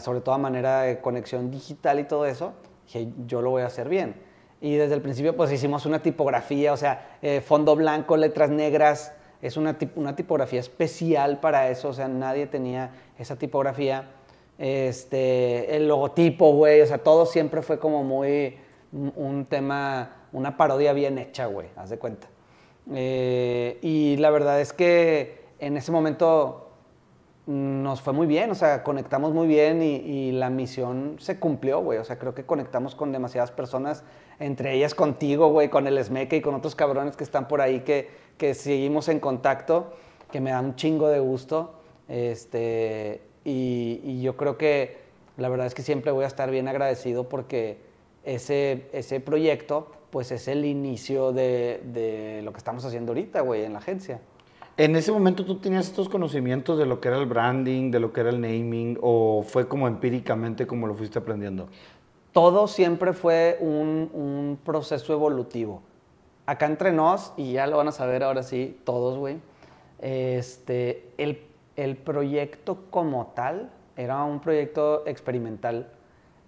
sobre 0.00 0.20
todo 0.20 0.34
a 0.34 0.38
manera 0.38 0.82
de 0.82 1.00
conexión 1.00 1.50
digital 1.50 1.98
y 2.00 2.04
todo 2.04 2.26
eso, 2.26 2.52
dije, 2.86 3.08
yo 3.26 3.40
lo 3.40 3.50
voy 3.50 3.62
a 3.62 3.66
hacer 3.66 3.88
bien. 3.88 4.14
Y 4.60 4.76
desde 4.76 4.94
el 4.94 5.00
principio 5.00 5.36
pues 5.36 5.50
hicimos 5.52 5.86
una 5.86 6.00
tipografía, 6.00 6.72
o 6.72 6.76
sea, 6.76 7.16
eh, 7.22 7.40
fondo 7.40 7.76
blanco, 7.76 8.16
letras 8.16 8.50
negras, 8.50 9.14
es 9.42 9.56
una, 9.56 9.76
una 9.96 10.16
tipografía 10.16 10.60
especial 10.60 11.40
para 11.40 11.70
eso, 11.70 11.88
o 11.88 11.92
sea, 11.92 12.08
nadie 12.08 12.46
tenía 12.46 12.90
esa 13.18 13.36
tipografía. 13.36 14.10
Este, 14.58 15.76
el 15.76 15.86
logotipo, 15.86 16.52
güey, 16.52 16.80
o 16.80 16.86
sea, 16.86 16.98
todo 16.98 17.26
siempre 17.26 17.62
fue 17.62 17.78
como 17.78 18.02
muy 18.02 18.56
un, 18.92 19.12
un 19.14 19.46
tema, 19.46 20.26
una 20.32 20.56
parodia 20.56 20.92
bien 20.92 21.18
hecha, 21.18 21.46
güey, 21.46 21.68
haz 21.76 21.90
de 21.90 21.98
cuenta. 21.98 22.28
Eh, 22.94 23.78
y 23.82 24.16
la 24.16 24.30
verdad 24.30 24.60
es 24.60 24.72
que 24.72 25.44
en 25.58 25.76
ese 25.76 25.92
momento 25.92 26.67
nos 27.48 28.02
fue 28.02 28.12
muy 28.12 28.26
bien, 28.26 28.50
o 28.50 28.54
sea, 28.54 28.82
conectamos 28.82 29.32
muy 29.32 29.46
bien 29.46 29.82
y, 29.82 30.32
la 30.32 30.50
misión 30.50 31.16
se 31.18 31.38
cumplió, 31.40 31.80
güey. 31.80 31.98
O 31.98 32.04
sea, 32.04 32.18
creo 32.18 32.34
que 32.34 32.44
conectamos 32.44 32.94
con 32.94 33.10
demasiadas 33.10 33.50
personas, 33.50 34.04
entre 34.38 34.74
ellas 34.74 34.94
contigo, 34.94 35.48
güey, 35.48 35.70
con 35.70 35.86
el 35.86 36.04
Smeke 36.04 36.36
y 36.36 36.40
con 36.42 36.54
otros 36.54 36.74
cabrones 36.74 37.16
que 37.16 37.24
están 37.24 37.48
por 37.48 37.62
ahí 37.62 37.80
que, 37.80 38.10
que 38.36 38.52
seguimos 38.52 39.08
en 39.08 39.18
contacto, 39.18 39.94
que 40.30 40.42
me 40.42 40.50
da 40.50 40.60
un 40.60 40.76
chingo 40.76 41.08
de 41.08 41.20
gusto. 41.20 41.72
Este, 42.06 43.22
y, 43.46 44.02
y 44.04 44.20
yo 44.20 44.36
creo 44.36 44.58
que 44.58 44.98
la 45.38 45.48
verdad 45.48 45.66
es 45.66 45.74
que 45.74 45.82
siempre 45.82 46.12
voy 46.12 46.24
a 46.24 46.28
estar 46.28 46.50
bien 46.50 46.68
agradecido 46.68 47.30
porque 47.30 47.78
ese, 48.24 48.90
ese 48.92 49.20
proyecto, 49.20 49.90
pues 50.10 50.32
es 50.32 50.48
el 50.48 50.66
inicio 50.66 51.32
de, 51.32 51.80
de 51.94 52.42
lo 52.42 52.52
que 52.52 52.58
estamos 52.58 52.84
haciendo 52.84 53.12
ahorita, 53.12 53.40
güey, 53.40 53.64
en 53.64 53.72
la 53.72 53.78
agencia. 53.78 54.20
En 54.78 54.94
ese 54.94 55.10
momento 55.10 55.44
tú 55.44 55.56
tenías 55.56 55.88
estos 55.88 56.08
conocimientos 56.08 56.78
de 56.78 56.86
lo 56.86 57.00
que 57.00 57.08
era 57.08 57.18
el 57.18 57.26
branding, 57.26 57.90
de 57.90 57.98
lo 57.98 58.12
que 58.12 58.20
era 58.20 58.30
el 58.30 58.40
naming, 58.40 58.96
o 59.02 59.42
fue 59.42 59.66
como 59.66 59.88
empíricamente 59.88 60.68
como 60.68 60.86
lo 60.86 60.94
fuiste 60.94 61.18
aprendiendo? 61.18 61.66
Todo 62.30 62.68
siempre 62.68 63.12
fue 63.12 63.58
un, 63.60 64.56
proceso 64.64 65.12
evolutivo. 65.12 65.82
Acá 66.46 66.66
entre 66.66 66.92
nos, 66.92 67.32
y 67.36 67.54
ya 67.54 67.66
lo 67.66 67.78
van 67.78 67.88
a 67.88 67.92
saber 67.92 68.22
ahora 68.22 68.44
sí, 68.44 68.78
todos, 68.84 69.18
güey, 69.18 69.38
este, 69.98 71.10
el, 71.18 71.42
el 71.74 71.96
proyecto 71.96 72.78
como 72.90 73.32
tal 73.34 73.72
era 73.96 74.22
un 74.22 74.38
proyecto 74.38 75.04
experimental 75.08 75.88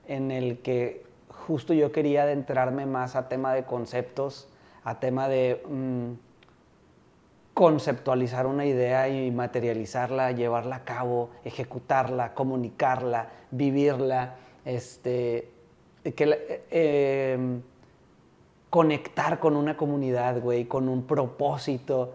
en 0.07 0.31
el 0.31 0.59
que 0.59 1.05
justo 1.27 1.75
yo 1.75 1.91
quería 1.91 2.23
adentrarme 2.23 2.87
más 2.87 3.17
a 3.17 3.29
tema 3.29 3.55
de 3.55 3.65
conceptos, 3.65 4.49
a 4.85 5.01
tema 5.01 5.27
de 5.27 5.65
mm, 5.69 6.30
conceptualizar 7.61 8.47
una 8.47 8.65
idea 8.65 9.07
y 9.11 9.31
materializarla, 9.31 10.33
llevarla 10.33 10.77
a 10.77 10.85
cabo, 10.87 11.29
ejecutarla, 11.45 12.33
comunicarla, 12.33 13.29
vivirla, 13.51 14.37
este, 14.65 15.51
que, 16.03 16.65
em, 16.71 17.61
conectar 18.71 19.41
con 19.41 19.57
una 19.57 19.77
comunidad, 19.77 20.41
güey, 20.41 20.65
con 20.65 20.89
un 20.89 21.03
propósito. 21.03 22.15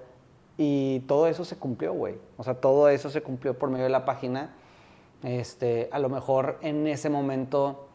Y 0.58 1.02
todo 1.02 1.28
eso 1.28 1.46
se 1.46 1.58
cumplió, 1.58 1.94
güey. 1.94 2.16
O 2.38 2.44
sea, 2.44 2.56
todo 2.56 2.90
eso 2.90 3.12
se 3.12 3.22
cumplió 3.22 3.56
por 3.56 3.70
medio 3.70 3.84
de 3.84 3.92
la 3.92 4.04
página. 4.04 4.56
Este, 5.22 5.90
a 5.92 6.00
lo 6.00 6.10
mejor 6.10 6.58
en 6.62 6.88
ese 6.88 7.12
momento 7.12 7.88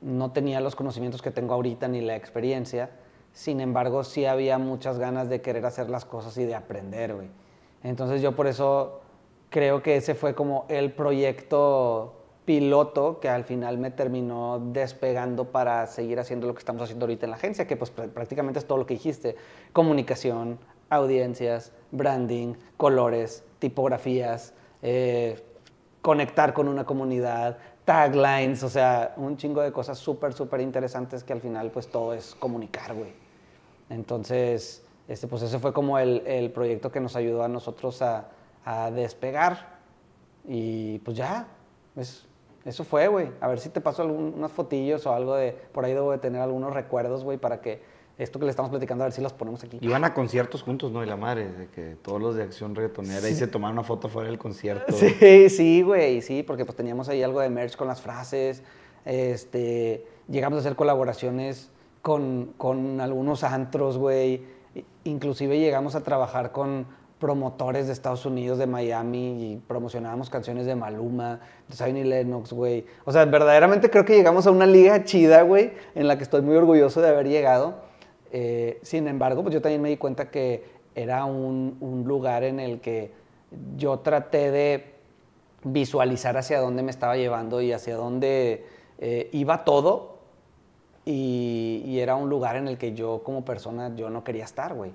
no 0.00 0.30
tenía 0.30 0.60
los 0.60 0.76
conocimientos 0.76 1.22
que 1.22 1.32
tengo 1.32 1.54
ahorita 1.54 1.88
ni 1.88 2.02
la 2.02 2.14
experiencia. 2.14 2.90
Sin 3.38 3.60
embargo, 3.60 4.02
sí 4.02 4.26
había 4.26 4.58
muchas 4.58 4.98
ganas 4.98 5.28
de 5.28 5.40
querer 5.40 5.64
hacer 5.64 5.88
las 5.88 6.04
cosas 6.04 6.36
y 6.38 6.44
de 6.44 6.56
aprender, 6.56 7.14
güey. 7.14 7.28
Entonces 7.84 8.20
yo 8.20 8.34
por 8.34 8.48
eso 8.48 9.00
creo 9.48 9.80
que 9.80 9.94
ese 9.94 10.16
fue 10.16 10.34
como 10.34 10.66
el 10.68 10.90
proyecto 10.90 12.14
piloto 12.44 13.20
que 13.20 13.28
al 13.28 13.44
final 13.44 13.78
me 13.78 13.92
terminó 13.92 14.58
despegando 14.58 15.52
para 15.52 15.86
seguir 15.86 16.18
haciendo 16.18 16.48
lo 16.48 16.54
que 16.54 16.58
estamos 16.58 16.82
haciendo 16.82 17.04
ahorita 17.04 17.26
en 17.26 17.30
la 17.30 17.36
agencia, 17.36 17.68
que 17.68 17.76
pues 17.76 17.92
prácticamente 17.92 18.58
es 18.58 18.66
todo 18.66 18.78
lo 18.78 18.86
que 18.86 18.94
dijiste, 18.94 19.36
comunicación, 19.72 20.58
audiencias, 20.90 21.70
branding, 21.92 22.54
colores, 22.76 23.44
tipografías, 23.60 24.52
eh, 24.82 25.40
conectar 26.02 26.52
con 26.54 26.66
una 26.66 26.84
comunidad, 26.84 27.58
taglines, 27.84 28.64
o 28.64 28.68
sea, 28.68 29.14
un 29.16 29.36
chingo 29.36 29.62
de 29.62 29.70
cosas 29.70 29.96
súper, 29.96 30.32
súper 30.32 30.60
interesantes 30.60 31.22
que 31.22 31.32
al 31.32 31.40
final 31.40 31.70
pues 31.70 31.86
todo 31.86 32.14
es 32.14 32.34
comunicar, 32.34 32.94
güey. 32.94 33.27
Entonces, 33.90 34.82
este, 35.08 35.26
pues 35.26 35.42
ese 35.42 35.58
fue 35.58 35.72
como 35.72 35.98
el, 35.98 36.22
el 36.26 36.50
proyecto 36.50 36.92
que 36.92 37.00
nos 37.00 37.16
ayudó 37.16 37.42
a 37.42 37.48
nosotros 37.48 38.02
a, 38.02 38.28
a 38.64 38.90
despegar 38.90 39.78
y 40.46 40.98
pues 41.00 41.16
ya, 41.16 41.46
es, 41.96 42.26
eso 42.64 42.84
fue, 42.84 43.08
güey. 43.08 43.30
A 43.40 43.48
ver 43.48 43.60
si 43.60 43.70
te 43.70 43.80
paso 43.80 44.04
unas 44.06 44.52
fotillos 44.52 45.06
o 45.06 45.14
algo 45.14 45.34
de, 45.34 45.52
por 45.72 45.84
ahí 45.84 45.94
debo 45.94 46.12
de 46.12 46.18
tener 46.18 46.42
algunos 46.42 46.74
recuerdos, 46.74 47.24
güey, 47.24 47.38
para 47.38 47.60
que 47.60 47.80
esto 48.18 48.38
que 48.38 48.46
le 48.46 48.50
estamos 48.50 48.70
platicando, 48.70 49.04
a 49.04 49.06
ver 49.06 49.12
si 49.12 49.22
los 49.22 49.32
ponemos 49.32 49.62
aquí. 49.62 49.78
Iban 49.80 50.04
a 50.04 50.12
conciertos 50.12 50.62
juntos, 50.62 50.90
¿no? 50.90 51.04
Y 51.04 51.06
la 51.06 51.16
madre, 51.16 51.52
de 51.52 51.68
que 51.68 51.96
todos 52.02 52.20
los 52.20 52.34
de 52.34 52.42
Acción 52.42 52.74
Reggaetonera 52.74 53.28
y 53.28 53.34
se 53.34 53.46
tomaron 53.46 53.78
una 53.78 53.86
foto 53.86 54.08
fuera 54.08 54.28
del 54.28 54.38
concierto. 54.38 54.92
Sí, 54.92 55.48
sí, 55.48 55.82
güey, 55.82 56.20
sí, 56.20 56.42
porque 56.42 56.64
pues 56.64 56.76
teníamos 56.76 57.08
ahí 57.08 57.22
algo 57.22 57.40
de 57.40 57.48
merch 57.48 57.76
con 57.76 57.86
las 57.86 58.00
frases, 58.02 58.62
este, 59.04 60.04
llegamos 60.28 60.56
a 60.56 60.60
hacer 60.60 60.74
colaboraciones 60.74 61.70
con, 62.02 62.54
con 62.56 63.00
algunos 63.00 63.44
antros, 63.44 63.98
güey, 63.98 64.42
inclusive 65.04 65.58
llegamos 65.58 65.94
a 65.94 66.02
trabajar 66.02 66.52
con 66.52 66.86
promotores 67.18 67.86
de 67.86 67.92
Estados 67.92 68.24
Unidos, 68.26 68.58
de 68.58 68.66
Miami, 68.66 69.52
y 69.52 69.56
promocionábamos 69.56 70.30
canciones 70.30 70.66
de 70.66 70.76
Maluma, 70.76 71.40
de 71.68 71.76
Tiny 71.76 72.04
Lennox, 72.04 72.52
güey. 72.52 72.86
O 73.04 73.12
sea, 73.12 73.24
verdaderamente 73.24 73.90
creo 73.90 74.04
que 74.04 74.14
llegamos 74.16 74.46
a 74.46 74.50
una 74.50 74.66
liga 74.66 75.04
chida, 75.04 75.42
güey, 75.42 75.72
en 75.94 76.06
la 76.06 76.16
que 76.16 76.22
estoy 76.22 76.42
muy 76.42 76.54
orgulloso 76.56 77.00
de 77.00 77.08
haber 77.08 77.28
llegado. 77.28 77.76
Eh, 78.30 78.78
sin 78.82 79.08
embargo, 79.08 79.42
pues 79.42 79.54
yo 79.54 79.60
también 79.60 79.82
me 79.82 79.88
di 79.88 79.96
cuenta 79.96 80.30
que 80.30 80.64
era 80.94 81.24
un, 81.24 81.76
un, 81.80 82.04
lugar 82.04 82.44
en 82.44 82.60
el 82.60 82.80
que 82.80 83.12
yo 83.76 84.00
traté 84.00 84.50
de 84.50 84.94
visualizar 85.64 86.36
hacia 86.36 86.60
dónde 86.60 86.82
me 86.82 86.90
estaba 86.90 87.16
llevando 87.16 87.60
y 87.60 87.72
hacia 87.72 87.96
dónde 87.96 88.66
eh, 88.98 89.28
iba 89.32 89.64
todo. 89.64 90.17
Y, 91.10 91.84
y, 91.86 92.00
era 92.00 92.16
un 92.16 92.28
lugar 92.28 92.56
en 92.56 92.68
el 92.68 92.76
que 92.76 92.92
yo 92.92 93.22
como 93.24 93.42
persona 93.42 93.96
yo 93.96 94.10
no 94.10 94.24
quería 94.24 94.44
estar, 94.44 94.74
güey. 94.74 94.92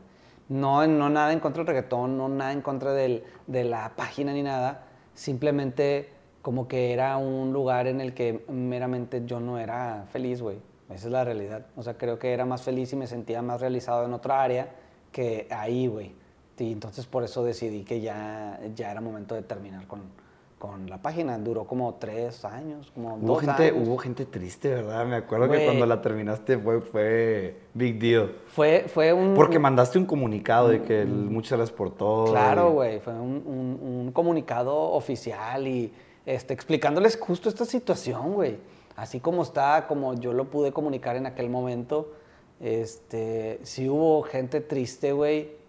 No, 0.47 0.85
no 0.85 1.09
nada 1.09 1.33
en 1.33 1.39
contra 1.39 1.63
del 1.63 1.67
reggaetón, 1.67 2.19
no 2.19 2.29
nada 2.29 2.53
en 2.53 2.61
contra 2.61 2.93
del, 2.93 3.23
de 3.47 3.63
la 3.63 3.93
página 3.95 4.31
ni 4.31 4.43
nada. 4.43 4.83
Simplemente 5.15 6.11
como 6.43 6.67
que 6.67 6.93
era 6.93 7.17
un 7.17 7.51
lugar 7.51 7.87
en 7.87 7.99
el 7.99 8.13
que 8.13 8.45
meramente 8.47 9.23
yo 9.25 9.39
no 9.39 9.57
era 9.57 10.05
feliz, 10.11 10.39
güey. 10.39 10.57
Esa 10.91 11.07
es 11.07 11.11
la 11.11 11.23
realidad. 11.23 11.65
O 11.75 11.81
sea, 11.81 11.97
creo 11.97 12.19
que 12.19 12.31
era 12.31 12.45
más 12.45 12.61
feliz 12.61 12.93
y 12.93 12.95
me 12.95 13.07
sentía 13.07 13.41
más 13.41 13.59
realizado 13.59 14.05
en 14.05 14.13
otra 14.13 14.43
área 14.43 14.69
que 15.11 15.47
ahí, 15.49 15.87
güey. 15.87 16.13
Y 16.59 16.73
entonces 16.73 17.07
por 17.07 17.23
eso 17.23 17.43
decidí 17.43 17.83
que 17.83 18.01
ya, 18.01 18.59
ya 18.75 18.91
era 18.91 19.01
momento 19.01 19.33
de 19.33 19.41
terminar 19.41 19.87
con, 19.87 20.01
con 20.63 20.89
la 20.89 20.97
página. 20.97 21.37
Duró 21.37 21.65
como 21.65 21.95
tres 21.95 22.45
años, 22.45 22.89
como 22.93 23.15
hubo 23.15 23.27
dos 23.33 23.41
gente, 23.41 23.63
años. 23.67 23.85
Hubo 23.85 23.97
gente 23.97 24.25
triste, 24.25 24.69
¿verdad? 24.69 25.05
Me 25.05 25.17
acuerdo 25.17 25.49
que 25.49 25.65
cuando 25.65 25.85
la 25.85 26.01
terminaste 26.01 26.57
fue, 26.57 26.79
fue 26.79 27.57
big 27.73 27.99
deal. 27.99 28.33
Fue, 28.47 28.85
fue 28.87 29.11
un... 29.11 29.33
Porque 29.33 29.59
mandaste 29.59 29.97
un 29.99 30.05
comunicado 30.05 30.69
de 30.69 30.81
que 30.81 31.01
el- 31.01 31.09
muchas 31.09 31.57
gracias 31.57 31.75
por 31.77 31.93
todo. 31.93 32.31
Claro, 32.31 32.69
y- 32.69 32.71
güey, 32.71 32.99
fue 33.01 33.11
un, 33.13 33.43
un- 33.45 33.79
un 34.05 34.11
comunicado 34.13 34.73
oficial 34.93 35.67
y 35.67 35.91
este, 36.25 36.53
explicándoles 36.53 37.17
justo 37.19 37.49
esta 37.49 37.65
situación, 37.65 38.31
güey. 38.33 38.55
Así 38.95 39.19
como 39.19 39.43
está, 39.43 39.85
como 39.85 40.13
yo 40.13 40.31
lo 40.31 40.45
pude 40.49 40.71
comunicar 40.71 41.17
en 41.17 41.25
aquel 41.25 41.49
momento, 41.49 42.13
este, 42.61 43.59
sí 43.63 43.89
hubo 43.89 44.23
gente 44.23 44.61
triste, 44.61 45.11
güey. 45.11 45.61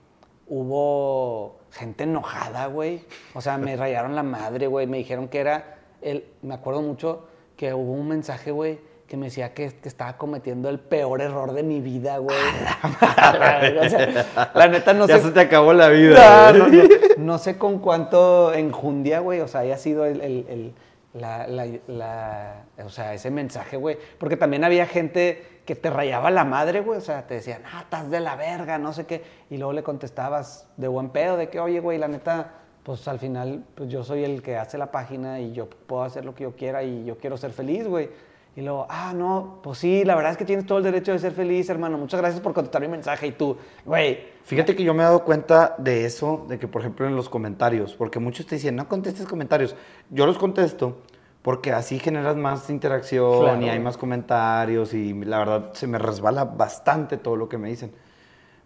Hubo 0.46 1.56
gente 1.72 2.04
enojada, 2.04 2.66
güey. 2.66 3.04
O 3.34 3.40
sea, 3.40 3.58
me 3.58 3.76
rayaron 3.76 4.14
la 4.14 4.22
madre, 4.22 4.66
güey. 4.66 4.86
Me 4.86 4.98
dijeron 4.98 5.28
que 5.28 5.38
era, 5.40 5.76
el, 6.02 6.24
me 6.42 6.54
acuerdo 6.54 6.82
mucho 6.82 7.26
que 7.56 7.72
hubo 7.74 7.92
un 7.92 8.08
mensaje, 8.08 8.50
güey, 8.50 8.78
que 9.06 9.16
me 9.16 9.26
decía 9.26 9.54
que, 9.54 9.70
que 9.70 9.88
estaba 9.88 10.16
cometiendo 10.16 10.68
el 10.70 10.78
peor 10.80 11.20
error 11.20 11.52
de 11.52 11.62
mi 11.62 11.80
vida, 11.80 12.18
güey. 12.18 12.36
O 13.80 13.88
sea, 13.88 14.50
la 14.54 14.68
neta 14.68 14.92
no 14.94 15.06
ya 15.06 15.18
sé. 15.18 15.24
se 15.24 15.30
te 15.32 15.40
acabó 15.40 15.72
la 15.72 15.88
vida. 15.88 16.52
No, 16.52 16.66
no, 16.66 16.68
no. 16.68 16.82
No 17.16 17.38
sé 17.38 17.56
con 17.58 17.78
cuánto 17.78 18.52
enjundia, 18.54 19.20
güey, 19.20 19.40
o 19.40 19.48
sea, 19.48 19.60
haya 19.60 19.76
sido 19.78 20.04
el, 20.04 20.20
el- 20.20 20.46
el- 20.48 20.74
la, 21.14 21.46
la- 21.46 21.66
la- 21.86 22.64
o 22.84 22.88
sea, 22.90 23.14
ese 23.14 23.30
mensaje, 23.30 23.76
güey. 23.76 23.96
Porque 24.18 24.36
también 24.36 24.64
había 24.64 24.86
gente 24.86 25.60
que 25.64 25.74
te 25.74 25.88
rayaba 25.88 26.30
la 26.30 26.44
madre, 26.44 26.80
güey, 26.82 26.98
o 26.98 27.02
sea, 27.02 27.26
te 27.26 27.34
decían, 27.34 27.62
ah, 27.72 27.80
estás 27.84 28.10
de 28.10 28.20
la 28.20 28.36
verga, 28.36 28.76
no 28.78 28.92
sé 28.92 29.06
qué. 29.06 29.22
Y 29.50 29.56
luego 29.56 29.72
le 29.72 29.82
contestabas 29.82 30.68
de 30.76 30.88
buen 30.88 31.08
pedo, 31.10 31.36
de 31.36 31.48
que, 31.48 31.58
oye, 31.60 31.80
güey, 31.80 31.96
la 31.98 32.08
neta, 32.08 32.52
pues 32.82 33.08
al 33.08 33.18
final, 33.18 33.64
pues 33.74 33.88
yo 33.88 34.04
soy 34.04 34.24
el 34.24 34.42
que 34.42 34.56
hace 34.58 34.76
la 34.76 34.90
página 34.90 35.40
y 35.40 35.52
yo 35.52 35.70
puedo 35.70 36.02
hacer 36.02 36.24
lo 36.24 36.34
que 36.34 36.42
yo 36.42 36.54
quiera 36.54 36.82
y 36.82 37.04
yo 37.06 37.16
quiero 37.16 37.36
ser 37.38 37.52
feliz, 37.52 37.86
güey. 37.88 38.10
Y 38.56 38.62
luego, 38.62 38.86
ah, 38.88 39.12
no, 39.14 39.58
pues 39.62 39.78
sí, 39.78 40.04
la 40.04 40.14
verdad 40.14 40.32
es 40.32 40.38
que 40.38 40.44
tienes 40.44 40.64
todo 40.64 40.78
el 40.78 40.84
derecho 40.84 41.12
de 41.12 41.18
ser 41.18 41.32
feliz, 41.32 41.68
hermano. 41.70 41.98
Muchas 41.98 42.20
gracias 42.20 42.40
por 42.40 42.52
contestar 42.54 42.80
mi 42.82 42.88
mensaje. 42.88 43.26
Y 43.26 43.32
tú, 43.32 43.56
güey, 43.84 44.34
Fíjate 44.44 44.76
que 44.76 44.84
yo 44.84 44.92
me 44.92 45.02
he 45.02 45.06
dado 45.06 45.24
cuenta 45.24 45.74
de 45.78 46.04
eso, 46.04 46.44
de 46.48 46.58
que 46.58 46.68
por 46.68 46.82
ejemplo 46.82 47.06
en 47.06 47.16
los 47.16 47.30
comentarios, 47.30 47.94
porque 47.94 48.18
muchos 48.18 48.44
te 48.46 48.56
dicen, 48.56 48.76
no 48.76 48.86
contestes 48.88 49.26
comentarios. 49.26 49.74
Yo 50.10 50.26
los 50.26 50.36
contesto 50.36 50.98
porque 51.40 51.72
así 51.72 51.98
generas 51.98 52.36
más 52.36 52.68
interacción 52.68 53.40
Claro. 53.40 53.62
y 53.62 53.70
hay 53.70 53.78
más 53.78 53.96
comentarios 53.96 54.92
y 54.92 55.14
la 55.14 55.38
verdad 55.38 55.72
se 55.72 55.86
me 55.86 55.98
resbala 55.98 56.44
bastante 56.44 57.16
todo 57.16 57.36
lo 57.36 57.48
que 57.48 57.56
me 57.56 57.70
dicen. 57.70 57.92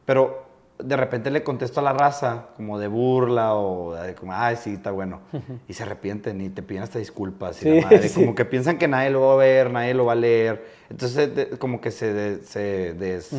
Pero 0.04 0.47
de 0.78 0.97
repente 0.97 1.30
le 1.30 1.42
contesto 1.42 1.80
a 1.80 1.82
la 1.82 1.92
raza 1.92 2.47
como 2.56 2.78
de 2.78 2.87
burla 2.88 3.54
o 3.54 3.94
de 3.94 4.14
como, 4.14 4.32
ay, 4.32 4.56
sí, 4.56 4.75
está 4.75 4.90
bueno. 4.92 5.20
Y 5.66 5.73
se 5.75 5.82
arrepienten 5.82 6.40
y 6.40 6.50
te 6.50 6.62
piden 6.62 6.85
hasta 6.85 6.99
disculpas. 6.99 7.61
Y 7.61 7.64
Sí, 7.64 7.80
la 7.80 7.82
madre, 7.87 8.08
sí. 8.08 8.20
como 8.20 8.35
que 8.35 8.44
piensan 8.44 8.78
que 8.78 8.87
nadie 8.88 9.11
lo 9.11 9.23
va 9.23 9.32
a 9.35 9.37
ver, 9.37 9.70
nadie 9.70 9.94
lo 9.94 10.04
va 10.04 10.12
a 10.12 10.16
leer. 10.16 10.64
Entonces 10.88 11.35
de- 11.35 11.50
como 11.58 11.80
que 11.80 11.90
se, 11.90 12.12
de- 12.12 12.42
se 12.44 12.94
des- 12.94 13.32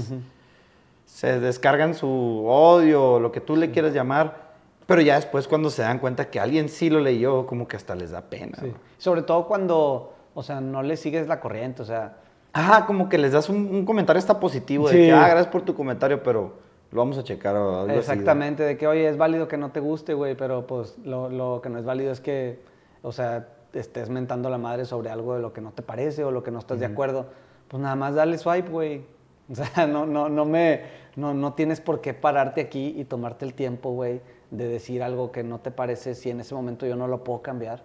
se 1.05 1.39
descargan 1.39 1.95
su 1.95 2.45
odio, 2.47 3.19
lo 3.19 3.31
que 3.31 3.41
tú 3.41 3.55
le 3.55 3.71
quieras 3.71 3.93
llamar, 3.93 4.49
pero 4.85 5.01
ya 5.01 5.15
después 5.15 5.47
cuando 5.47 5.69
se 5.69 5.81
dan 5.81 5.99
cuenta 5.99 6.29
que 6.29 6.39
alguien 6.39 6.69
sí 6.69 6.89
lo 6.89 6.99
leyó, 6.99 7.45
como 7.47 7.67
que 7.67 7.77
hasta 7.77 7.95
les 7.95 8.11
da 8.11 8.21
pena. 8.21 8.57
Sí. 8.59 8.67
¿no? 8.67 8.73
Sobre 8.97 9.21
todo 9.21 9.47
cuando, 9.47 10.13
o 10.33 10.43
sea, 10.43 10.61
no 10.61 10.81
le 10.83 10.97
sigues 10.97 11.27
la 11.27 11.39
corriente, 11.39 11.81
o 11.81 11.85
sea, 11.85 12.17
Ajá, 12.51 12.87
como 12.87 13.09
que 13.09 13.19
les 13.19 13.31
das 13.31 13.47
un, 13.47 13.57
un 13.57 13.85
comentario 13.85 14.17
hasta 14.17 14.39
positivo 14.39 14.89
de 14.89 14.95
que, 14.95 15.11
ah, 15.11 15.27
gracias 15.27 15.47
por 15.47 15.61
tu 15.61 15.75
comentario, 15.75 16.23
pero 16.23 16.53
lo 16.91 16.99
vamos 17.01 17.17
a 17.17 17.23
checar 17.23 17.55
o 17.55 17.81
algo 17.81 17.91
así, 17.91 17.99
exactamente, 17.99 18.63
de 18.63 18.77
que, 18.77 18.87
oye, 18.87 19.07
es 19.07 19.17
válido 19.17 19.47
que 19.47 19.57
no 19.57 19.71
te 19.71 19.79
guste, 19.79 20.13
güey, 20.13 20.35
pero 20.35 20.65
pues 20.65 20.97
lo, 20.99 21.29
lo 21.29 21.61
que 21.61 21.69
no 21.69 21.77
es 21.77 21.85
válido 21.85 22.11
es 22.11 22.19
que, 22.19 22.59
o 23.01 23.11
sea, 23.11 23.47
estés 23.73 24.09
mentando 24.09 24.49
la 24.49 24.57
madre 24.57 24.85
sobre 24.85 25.09
algo 25.09 25.35
de 25.35 25.41
lo 25.41 25.53
que 25.53 25.61
no 25.61 25.71
te 25.71 25.83
parece 25.83 26.23
o 26.23 26.31
lo 26.31 26.43
que 26.43 26.51
no 26.51 26.59
estás 26.59 26.79
de 26.79 26.85
acuerdo, 26.85 27.27
pues 27.67 27.81
nada 27.81 27.95
más 27.95 28.15
dale 28.15 28.37
swipe, 28.37 28.69
güey. 28.69 29.01
O 29.51 29.55
sea, 29.55 29.87
no, 29.87 30.05
no, 30.05 30.29
no 30.29 30.45
me, 30.45 30.81
no, 31.15 31.33
no 31.33 31.53
tienes 31.53 31.81
por 31.81 32.01
qué 32.01 32.13
pararte 32.13 32.61
aquí 32.61 32.93
y 32.95 33.03
tomarte 33.03 33.45
el 33.45 33.55
tiempo, 33.55 33.89
güey, 33.89 34.21
de 34.51 34.67
decir 34.67 35.01
algo 35.01 35.31
que 35.31 35.43
no 35.43 35.59
te 35.59 35.71
parece 35.71 36.13
si 36.13 36.29
en 36.29 36.39
ese 36.39 36.53
momento 36.53 36.85
yo 36.85 36.95
no 36.95 37.07
lo 37.07 37.23
puedo 37.23 37.41
cambiar. 37.41 37.81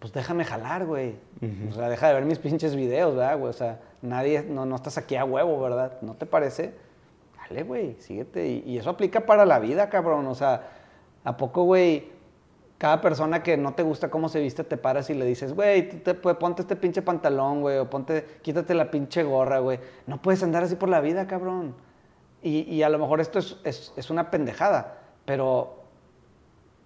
Pues 0.00 0.12
déjame 0.12 0.44
jalar, 0.44 0.84
güey. 0.84 1.16
O 1.70 1.72
sea, 1.72 1.88
deja 1.88 2.08
de 2.08 2.12
ver 2.14 2.26
mis 2.26 2.38
pinches 2.38 2.76
videos, 2.76 3.16
¿verdad, 3.16 3.38
güey? 3.38 3.48
O 3.48 3.54
sea, 3.54 3.80
nadie, 4.02 4.42
no, 4.42 4.66
no 4.66 4.76
estás 4.76 4.98
aquí 4.98 5.16
a 5.16 5.24
huevo, 5.24 5.58
¿verdad? 5.58 5.96
¿No 6.02 6.14
te 6.14 6.26
parece? 6.26 6.74
Dale, 7.48 7.62
güey, 7.62 7.96
síguete. 8.00 8.62
Y, 8.64 8.78
eso 8.78 8.90
aplica 8.90 9.26
para 9.26 9.46
la 9.46 9.58
vida, 9.58 9.88
cabrón. 9.88 10.26
O 10.26 10.34
sea, 10.34 10.68
¿a 11.24 11.36
poco, 11.36 11.64
güey? 11.64 12.18
cada 12.78 13.00
persona 13.00 13.42
que 13.42 13.56
no 13.56 13.74
te 13.74 13.82
gusta 13.82 14.08
cómo 14.08 14.28
se 14.28 14.38
viste, 14.38 14.62
te 14.62 14.76
paras 14.76 15.10
y 15.10 15.14
le 15.14 15.24
dices, 15.24 15.52
güey, 15.52 15.88
te, 15.88 16.14
pues, 16.14 16.36
ponte 16.36 16.62
este 16.62 16.76
pinche 16.76 17.02
pantalón, 17.02 17.60
güey, 17.60 17.76
o 17.78 17.90
ponte, 17.90 18.24
quítate 18.40 18.72
la 18.72 18.88
pinche 18.88 19.24
gorra, 19.24 19.58
güey. 19.58 19.80
No 20.06 20.22
puedes 20.22 20.44
andar 20.44 20.62
así 20.62 20.76
por 20.76 20.88
la 20.88 21.00
vida, 21.00 21.26
cabrón. 21.26 21.74
Y, 22.40 22.60
y 22.72 22.84
a 22.84 22.88
lo 22.88 23.00
mejor 23.00 23.20
esto 23.20 23.40
es, 23.40 23.56
es, 23.64 23.92
es, 23.96 24.10
una 24.10 24.30
pendejada, 24.30 24.98
pero 25.24 25.82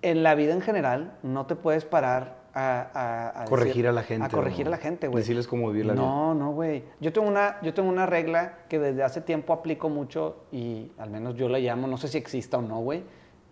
en 0.01 0.23
la 0.23 0.35
vida 0.35 0.55
en 0.55 0.63
general 0.63 1.19
no 1.23 1.45
te 1.45 1.57
puedes 1.57 1.85
parar 1.85 2.42
a... 2.55 2.89
a, 3.35 3.43
a 3.43 3.45
corregir 3.47 3.75
decir, 3.75 3.87
a 3.89 3.93
la 3.93 4.03
gente. 4.03 4.27
A 4.27 4.29
corregir 4.29 4.67
¿no? 4.67 4.69
a 4.69 4.73
la 4.73 4.79
gente, 4.79 5.09
güey. 5.09 5.23
Decirles 5.23 5.47
cómo 5.47 5.71
vivir 5.71 5.87
la 5.87 5.95
no, 5.95 6.03
vida. 6.03 6.11
No, 6.11 6.35
no, 6.35 6.53
güey. 6.53 6.85
Yo 7.01 7.13
tengo, 7.13 7.29
una, 7.29 7.59
yo 7.63 7.75
tengo 7.75 7.89
una 7.89 8.07
regla 8.07 8.59
que 8.69 8.79
desde 8.79 9.03
hace 9.03 9.21
tiempo 9.21 9.53
aplico 9.53 9.89
mucho 9.89 10.45
y 10.53 10.93
al 10.99 11.11
menos 11.11 11.37
yo 11.37 11.49
la 11.49 11.59
llamo, 11.59 11.87
no 11.87 11.97
sé 11.97 12.09
si 12.09 12.19
exista 12.19 12.59
o 12.59 12.63
no, 12.63 12.81
güey 12.81 13.03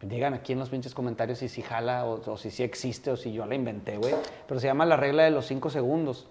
digan 0.02 0.34
aquí 0.34 0.52
en 0.52 0.58
los 0.58 0.70
pinches 0.70 0.94
comentarios 0.94 1.38
si 1.38 1.48
sí 1.48 1.62
jala 1.62 2.06
o, 2.06 2.32
o, 2.32 2.36
si 2.36 2.50
sí 2.50 2.62
existe 2.62 3.10
o 3.10 3.16
si 3.16 3.32
yo 3.32 3.46
la 3.46 3.54
inventé, 3.54 3.98
güey. 3.98 4.14
Pero 4.46 4.60
se 4.60 4.66
llama 4.66 4.86
la 4.86 4.96
regla 4.96 5.24
de 5.24 5.30
los 5.30 5.46
cinco 5.46 5.70
segundos. 5.70 6.28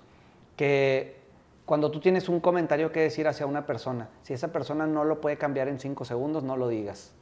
Que 0.56 1.18
cuando 1.66 1.92
tú 1.92 2.00
tienes 2.00 2.30
un 2.30 2.40
comentario 2.40 2.92
que 2.92 3.00
decir 3.02 3.28
hacia 3.28 3.46
una 3.46 3.66
persona, 3.66 4.10
si 4.24 4.34
esa 4.34 4.52
persona 4.52 4.88
no 4.88 5.04
lo 5.04 5.22
puede 5.22 5.38
cambiar 5.38 5.68
en 5.68 5.80
cinco 5.80 6.04
segundos, 6.04 6.44
no 6.44 6.58
lo 6.58 6.68
digas. 6.68 7.14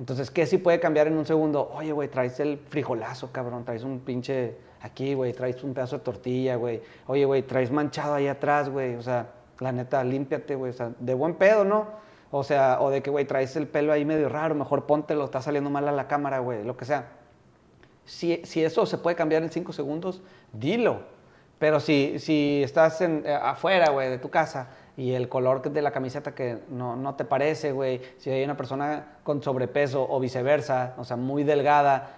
Entonces, 0.00 0.30
¿qué 0.30 0.46
sí 0.46 0.58
puede 0.58 0.80
cambiar 0.80 1.06
en 1.06 1.16
un 1.16 1.24
segundo? 1.24 1.70
Oye, 1.72 1.92
güey, 1.92 2.08
traes 2.08 2.40
el 2.40 2.58
frijolazo, 2.58 3.30
cabrón, 3.30 3.64
traes 3.64 3.84
un 3.84 4.00
pinche 4.00 4.56
aquí, 4.80 5.14
güey, 5.14 5.32
traes 5.32 5.62
un 5.62 5.72
pedazo 5.72 5.98
de 5.98 6.04
tortilla, 6.04 6.56
güey. 6.56 6.82
Oye, 7.06 7.24
güey, 7.24 7.42
traes 7.42 7.70
manchado 7.70 8.14
ahí 8.14 8.26
atrás, 8.26 8.68
güey. 8.68 8.96
O 8.96 9.02
sea, 9.02 9.28
la 9.60 9.70
neta, 9.70 10.02
límpiate, 10.02 10.56
güey. 10.56 10.70
O 10.70 10.74
sea, 10.74 10.92
de 10.98 11.14
buen 11.14 11.34
pedo, 11.34 11.64
¿no? 11.64 11.86
O 12.32 12.42
sea, 12.42 12.78
o 12.80 12.90
de 12.90 13.02
que, 13.02 13.10
güey, 13.10 13.24
traes 13.24 13.54
el 13.54 13.68
pelo 13.68 13.92
ahí 13.92 14.04
medio 14.04 14.28
raro, 14.28 14.56
mejor 14.56 14.86
póntelo, 14.86 15.24
está 15.24 15.40
saliendo 15.40 15.70
mal 15.70 15.86
a 15.86 15.92
la 15.92 16.08
cámara, 16.08 16.40
güey, 16.40 16.64
lo 16.64 16.76
que 16.76 16.84
sea. 16.84 17.06
Si, 18.04 18.42
si, 18.44 18.64
eso 18.64 18.84
se 18.86 18.98
puede 18.98 19.14
cambiar 19.14 19.44
en 19.44 19.50
cinco 19.50 19.72
segundos, 19.72 20.20
dilo. 20.52 21.02
Pero 21.60 21.78
si, 21.78 22.18
si 22.18 22.62
estás 22.64 23.00
en, 23.00 23.22
eh, 23.24 23.32
afuera, 23.32 23.90
güey, 23.90 24.10
de 24.10 24.18
tu 24.18 24.30
casa 24.30 24.68
y 24.96 25.12
el 25.12 25.28
color 25.28 25.62
de 25.62 25.82
la 25.82 25.90
camiseta 25.90 26.34
que 26.34 26.58
no, 26.70 26.96
no 26.96 27.14
te 27.14 27.24
parece, 27.24 27.72
güey, 27.72 28.00
si 28.18 28.30
hay 28.30 28.44
una 28.44 28.56
persona 28.56 29.18
con 29.22 29.42
sobrepeso 29.42 30.06
o 30.08 30.20
viceversa, 30.20 30.94
o 30.98 31.04
sea, 31.04 31.16
muy 31.16 31.44
delgada, 31.44 32.16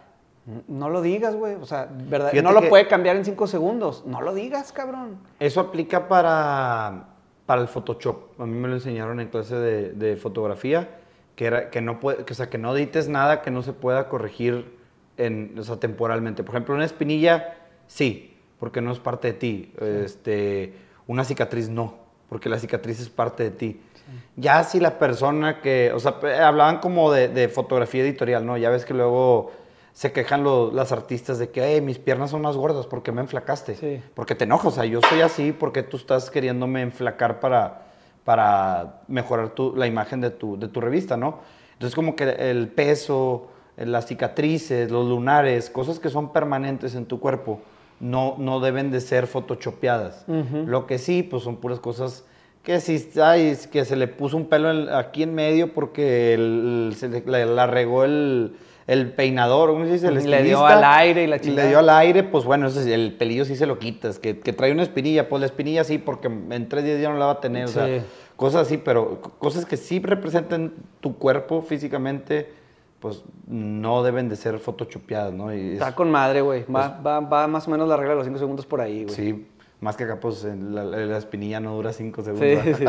no 0.69 0.91
lo 0.91 1.03
digas, 1.03 1.35
güey. 1.35 1.55
O 1.55 1.67
sea, 1.67 1.89
¿verdad? 1.91 2.33
no 2.35 2.53
lo 2.53 2.69
puede 2.69 2.87
cambiar 2.87 3.17
en 3.17 3.25
cinco 3.25 3.47
segundos. 3.47 4.05
No 4.07 4.21
lo 4.21 4.33
digas, 4.33 4.73
cabrón. 4.73 5.19
Eso 5.41 5.61
aplica 5.61 6.07
para 6.07 7.17
para 7.47 7.63
el 7.63 7.69
Photoshop. 7.69 8.41
A 8.41 8.45
mí 8.45 8.59
me 8.59 8.69
lo 8.69 8.75
enseñaron 8.75 9.21
en 9.21 9.29
clase 9.29 9.55
de, 9.55 9.93
de 9.93 10.17
fotografía, 10.17 10.99
que, 11.37 11.47
era, 11.47 11.71
que, 11.71 11.81
no 11.81 12.01
puede, 12.01 12.25
que, 12.25 12.33
o 12.33 12.37
sea, 12.37 12.51
que 12.51 12.59
no 12.59 12.77
edites 12.77 13.09
nada 13.09 13.41
que 13.41 13.51
no 13.51 13.63
se 13.63 13.73
pueda 13.73 14.09
corregir 14.09 14.77
en, 15.17 15.55
o 15.59 15.63
sea, 15.63 15.77
temporalmente. 15.77 16.43
Por 16.43 16.57
ejemplo, 16.57 16.75
una 16.75 16.85
espinilla, 16.85 17.57
sí, 17.87 18.37
porque 18.59 18.81
no 18.81 18.93
es 18.93 18.99
parte 18.99 19.29
de 19.29 19.35
ti. 19.35 19.73
Sí. 19.79 19.85
Este, 19.85 20.75
una 21.07 21.25
cicatriz, 21.25 21.69
no, 21.69 21.95
porque 22.29 22.49
la 22.49 22.59
cicatriz 22.59 23.01
es 23.01 23.09
parte 23.09 23.45
de 23.45 23.51
ti. 23.51 23.81
Sí. 23.95 24.03
Ya 24.37 24.63
si 24.65 24.81
la 24.81 24.99
persona 24.99 25.61
que, 25.61 25.93
o 25.95 25.99
sea, 25.99 26.19
hablaban 26.47 26.79
como 26.79 27.11
de, 27.13 27.29
de, 27.29 27.49
fotografía 27.49 28.03
editorial, 28.03 28.47
¿no? 28.47 28.57
Ya 28.57 28.71
ves 28.71 28.85
que 28.85 28.95
luego 28.95 29.53
se 29.93 30.13
quejan 30.13 30.45
los, 30.45 30.75
las 30.75 30.93
artistas 30.93 31.39
de 31.39 31.49
que, 31.51 31.65
hey, 31.65 31.81
mis 31.81 31.99
piernas 31.99 32.31
son 32.31 32.43
más 32.43 32.57
gordas 32.57 32.87
porque 32.87 33.13
me 33.13 33.23
enflacaste. 33.23 33.77
Sí. 33.77 34.03
Porque 34.15 34.35
te 34.35 34.45
enojas, 34.45 34.67
o 34.67 34.71
sea, 34.73 34.85
yo 34.85 35.01
soy 35.09 35.23
así 35.23 35.53
porque 35.53 35.83
tú 35.83 35.97
estás 35.97 36.31
queriéndome 36.31 36.83
enflacar 36.83 37.41
para, 37.41 37.87
para 38.23 39.01
mejorar 39.09 39.51
tu, 39.51 39.75
la 39.75 39.87
imagen 39.87 40.21
de 40.21 40.31
tu, 40.31 40.59
de 40.59 40.69
tu 40.69 40.81
revista, 40.81 41.17
¿no? 41.17 41.39
Entonces 41.73 41.95
como 41.95 42.15
que 42.15 42.25
el 42.25 42.69
peso, 42.69 43.49
las 43.77 44.07
cicatrices, 44.07 44.91
los 44.91 45.07
lunares, 45.07 45.71
cosas 45.71 45.99
que 45.99 46.09
son 46.09 46.33
permanentes 46.33 46.95
en 46.95 47.07
tu 47.07 47.21
cuerpo, 47.21 47.61
no, 48.01 48.37
no 48.39 48.61
deben 48.61 48.91
de 48.91 49.01
ser 49.01 49.27
photoshopeadas. 49.27 50.25
Uh 50.29 50.33
-huh. 50.33 50.67
Lo 50.67 50.87
que 50.87 50.99
sí, 50.99 51.23
pues 51.23 51.43
son 51.43 51.57
puras 51.57 51.81
cosas 51.81 52.25
que 52.63 52.81
si 52.81 53.21
ay, 53.21 53.57
que 53.71 53.85
se 53.85 53.95
le 53.95 54.09
puso 54.09 54.37
un 54.37 54.47
pelo 54.47 54.71
en, 54.71 54.89
aquí 54.89 55.23
en 55.23 55.35
medio 55.35 55.73
porque 55.73 56.35
el, 56.35 56.95
se 56.97 57.09
le, 57.09 57.23
la, 57.25 57.47
la 57.47 57.67
regó 57.67 58.05
el 58.05 58.57
el 58.87 59.13
peinador, 59.13 59.71
¿cómo 59.71 59.85
se 59.85 59.95
dice? 59.95 60.09
El 60.09 60.31
le 60.31 60.43
dio 60.45 60.65
al 60.65 60.85
aire 60.85 61.25
y 61.25 61.27
la 61.27 61.41
chica. 61.41 61.57
Le 61.57 61.69
dio 61.69 61.81
al 61.81 61.91
aire, 61.91 62.23
pues 62.23 62.45
bueno, 62.45 62.69
ese, 62.69 62.93
el 62.95 63.15
pelillo 63.15 63.45
sí 63.45 63.57
se 63.57 63.67
lo 63.67 63.79
quitas. 63.79 64.19
Que, 64.19 64.39
que, 64.39 64.53
trae 64.53 64.71
una 64.71 64.85
espinilla, 64.85 65.29
pues 65.29 65.41
la 65.41 65.47
espinilla 65.47 65.83
sí, 65.83 65.99
porque 65.99 66.29
en 66.29 66.69
tres 66.69 66.85
días 66.85 67.01
ya 67.01 67.09
no 67.09 67.19
la 67.19 67.27
va 67.27 67.33
a 67.33 67.41
tener. 67.41 67.69
Sí. 67.69 67.79
O 67.79 67.85
sea, 67.85 68.05
cosas 68.37 68.67
así, 68.67 68.77
pero 68.79 69.21
cosas 69.39 69.67
que 69.67 69.77
sí 69.77 69.99
representan 69.99 70.75
tu 71.01 71.17
cuerpo 71.17 71.63
físicamente, 71.63 72.53
pues 73.01 73.25
no 73.47 74.03
deben 74.03 74.29
de 74.29 74.37
ser 74.37 74.59
photoshopeadas, 74.59 75.33
¿no? 75.33 75.55
Y 75.55 75.75
Está 75.75 75.95
con 75.95 76.11
madre, 76.11 76.41
güey. 76.41 76.65
Va, 76.65 77.01
va, 77.05 77.21
va, 77.21 77.47
más 77.47 77.69
o 77.69 77.71
menos 77.71 77.89
la 77.89 77.97
regla 77.97 78.13
de 78.13 78.17
los 78.17 78.27
cinco 78.27 78.39
segundos 78.39 78.67
por 78.67 78.81
ahí, 78.81 79.05
güey. 79.05 79.15
Sí, 79.15 79.47
más 79.81 79.97
que 79.97 80.05
acá, 80.05 80.19
pues 80.19 80.45
la, 80.45 80.85
la, 80.85 81.19
espinilla 81.19 81.61
no 81.61 81.75
dura 81.75 81.93
cinco 81.93 82.23
segundos. 82.23 82.65
Sí, 82.65 82.75
sí. 82.75 82.85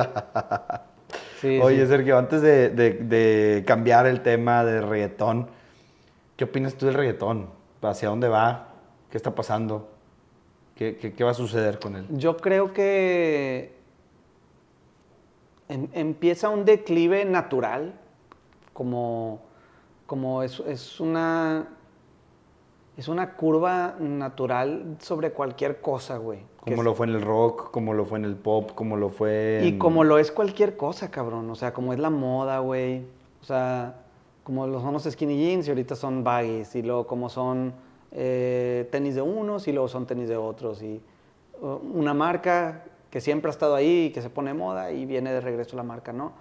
sí 1.41 1.59
Oye, 1.61 1.81
sí. 1.81 1.87
Sergio, 1.87 2.17
antes 2.17 2.41
de, 2.41 2.69
de, 2.69 2.91
de 2.91 3.63
cambiar 3.65 4.07
el 4.07 4.21
tema 4.21 4.63
de 4.63 4.81
reggaetón, 4.81 5.47
¿Qué 6.37 6.43
opinas 6.43 6.75
tú 6.75 6.85
del 6.85 6.93
reggaetón? 6.93 7.49
¿Hacia 7.81 8.09
dónde 8.09 8.29
va? 8.29 8.67
¿Qué 9.09 9.17
está 9.17 9.33
pasando? 9.33 9.89
¿Qué, 10.75 10.97
qué, 10.97 11.13
qué 11.13 11.23
va 11.23 11.31
a 11.31 11.33
suceder 11.33 11.79
con 11.79 11.95
él? 11.95 12.05
Yo 12.11 12.37
creo 12.37 12.73
que 12.73 13.75
en, 15.67 15.89
empieza 15.93 16.49
un 16.49 16.63
declive 16.63 17.25
natural, 17.25 17.95
como, 18.73 19.41
como 20.07 20.41
es, 20.41 20.59
es, 20.61 20.99
una, 20.99 21.67
es 22.97 23.07
una 23.07 23.35
curva 23.35 23.95
natural 23.99 24.97
sobre 24.99 25.31
cualquier 25.31 25.79
cosa, 25.81 26.17
güey. 26.17 26.39
Como 26.61 26.81
lo 26.81 26.95
fue 26.95 27.05
en 27.05 27.13
el 27.13 27.21
rock, 27.21 27.69
como 27.71 27.93
lo 27.93 28.05
fue 28.05 28.17
en 28.17 28.25
el 28.25 28.35
pop, 28.35 28.71
como 28.73 28.97
lo 28.97 29.09
fue... 29.09 29.59
En... 29.59 29.65
Y 29.65 29.77
como 29.77 30.03
lo 30.03 30.17
es 30.17 30.31
cualquier 30.31 30.75
cosa, 30.75 31.11
cabrón. 31.11 31.49
O 31.49 31.55
sea, 31.55 31.73
como 31.73 31.93
es 31.93 31.99
la 31.99 32.09
moda, 32.09 32.59
güey. 32.59 33.05
O 33.41 33.45
sea, 33.45 34.01
como 34.43 34.65
los 34.65 34.81
son 34.81 34.93
los 34.93 35.03
skinny 35.03 35.37
jeans 35.37 35.67
y 35.67 35.71
ahorita 35.71 35.95
son 35.95 36.23
baggies, 36.23 36.73
y 36.75 36.81
luego 36.81 37.05
como 37.05 37.27
son 37.29 37.73
eh, 38.13 38.87
tenis 38.91 39.15
de 39.15 39.21
unos 39.21 39.67
y 39.67 39.73
luego 39.73 39.89
son 39.89 40.05
tenis 40.05 40.29
de 40.29 40.37
otros, 40.37 40.81
y 40.81 41.01
uh, 41.61 41.79
una 41.93 42.13
marca 42.13 42.85
que 43.09 43.19
siempre 43.19 43.49
ha 43.49 43.51
estado 43.51 43.75
ahí 43.75 44.05
y 44.05 44.11
que 44.11 44.21
se 44.21 44.29
pone 44.29 44.53
moda 44.53 44.91
y 44.91 45.05
viene 45.05 45.33
de 45.33 45.41
regreso 45.41 45.75
la 45.75 45.83
marca, 45.83 46.13
¿no? 46.13 46.31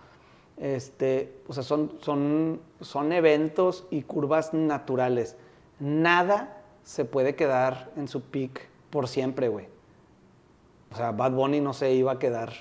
Este, 0.57 1.35
o 1.47 1.53
sea, 1.53 1.63
son, 1.63 1.93
son, 2.01 2.61
son 2.81 3.13
eventos 3.13 3.87
y 3.91 4.03
curvas 4.03 4.55
naturales. 4.55 5.37
Nada 5.79 6.63
se 6.83 7.05
puede 7.05 7.35
quedar 7.35 7.91
en 7.97 8.09
su 8.09 8.23
peak 8.23 8.69
por 8.91 9.09
siempre, 9.09 9.49
güey. 9.49 9.67
O 10.93 10.97
sea, 10.97 11.13
Bad 11.13 11.33
Bunny 11.33 11.61
no 11.61 11.73
se 11.73 11.93
iba 11.93 12.13
a 12.13 12.19
quedar 12.19 12.53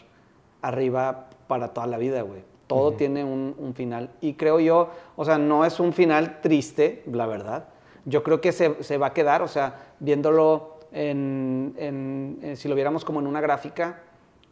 arriba 0.61 1.29
para 1.47 1.69
toda 1.69 1.87
la 1.87 1.97
vida, 1.97 2.21
güey. 2.23 2.43
Todo 2.67 2.89
uh 2.89 2.91
-huh. 2.93 2.97
tiene 2.97 3.23
un, 3.23 3.55
un, 3.57 3.73
final. 3.75 4.09
Y 4.21 4.33
creo 4.33 4.59
yo, 4.59 4.89
o 5.15 5.23
sea, 5.23 5.37
no 5.37 5.63
es 5.63 5.79
un 5.79 5.93
final 5.93 6.41
triste, 6.41 7.03
la 7.11 7.27
verdad. 7.27 7.69
Yo 8.05 8.23
creo 8.23 8.41
que 8.41 8.51
se, 8.51 8.83
se 8.83 8.97
va 8.97 9.07
a 9.07 9.13
quedar, 9.13 9.41
o 9.41 9.47
sea, 9.47 9.93
viéndolo 9.99 10.79
en, 10.91 11.75
en, 11.77 12.39
en, 12.41 12.57
si 12.57 12.67
lo 12.67 12.75
viéramos 12.75 13.05
como 13.05 13.19
en 13.19 13.27
una 13.27 13.41
gráfica, 13.41 14.01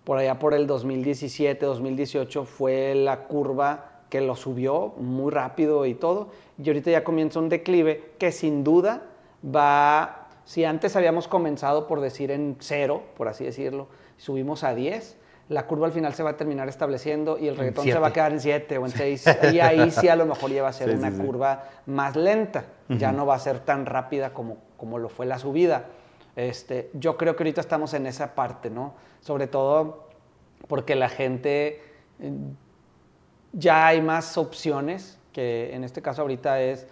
por 0.04 0.18
allá 0.18 0.40
por 0.40 0.54
el 0.54 0.68
2017, 0.68 1.66
2018 1.66 2.46
fue 2.46 2.96
la 2.96 3.24
curva 3.26 3.92
que 4.10 4.22
lo 4.22 4.36
subió 4.36 4.94
muy 4.98 5.32
rápido 5.32 5.86
y 5.86 5.96
todo. 5.96 6.30
Y 6.62 6.68
ahorita 6.70 6.92
ya 6.92 7.04
comienza 7.04 7.40
un 7.40 7.50
declive 7.50 8.12
que 8.20 8.32
sin 8.32 8.64
duda 8.64 9.04
va, 9.44 10.28
si 10.46 10.66
antes 10.66 10.96
habíamos 10.96 11.28
comenzado 11.28 11.88
por 11.88 12.00
decir 12.00 12.30
en 12.32 12.58
cero, 12.60 13.04
por 13.18 13.28
así 13.28 13.44
decirlo, 13.44 13.88
subimos 14.18 14.64
a 14.64 14.76
10, 14.76 15.18
la 15.50 15.68
curva 15.68 15.88
al 15.88 15.94
final 15.94 16.14
se 16.14 16.24
va 16.24 16.32
a 16.32 16.38
terminar 16.38 16.70
estableciendo 16.70 17.38
y 17.38 17.48
el 17.48 17.58
reggaetón 17.58 17.86
se 17.86 18.00
va 18.00 18.08
a 18.08 18.14
quedar 18.14 18.32
en 18.32 18.40
7 18.40 18.78
o 18.78 18.86
en 18.86 18.92
6. 18.92 19.26
y 19.54 19.60
ahí 19.60 19.92
sí 19.92 20.08
a 20.08 20.16
lo 20.16 20.26
mejor 20.26 20.52
ya 20.52 20.64
va 20.64 20.70
a 20.70 20.74
ser 20.74 20.90
sí, 20.90 20.96
una 20.96 21.12
sí, 21.12 21.18
curva 21.18 21.64
sí. 21.64 21.92
más 21.92 22.16
lenta. 22.16 22.66
Uh 22.90 22.94
-huh. 22.94 22.98
Ya 22.98 23.12
no 23.12 23.26
va 23.26 23.36
a 23.36 23.40
ser 23.40 23.60
tan 23.60 23.86
rápida 23.86 24.34
como, 24.34 24.58
como 24.78 25.00
lo 25.00 25.10
fue 25.10 25.26
la 25.26 25.40
subida. 25.40 25.86
Este, 26.36 26.90
yo 26.94 27.16
creo 27.18 27.36
que 27.36 27.44
ahorita 27.44 27.62
estamos 27.62 27.94
en 27.94 28.08
esa 28.08 28.34
parte, 28.36 28.70
¿no? 28.70 28.94
Sobre 29.22 29.48
todo 29.48 30.10
porque 30.68 30.96
la 30.96 31.10
gente 31.10 31.82
ya 33.52 33.88
hay 33.88 34.02
más 34.02 34.38
opciones, 34.38 35.20
que 35.32 35.74
en 35.74 35.84
este 35.84 36.02
caso 36.02 36.22
ahorita 36.22 36.62
es, 36.62 36.88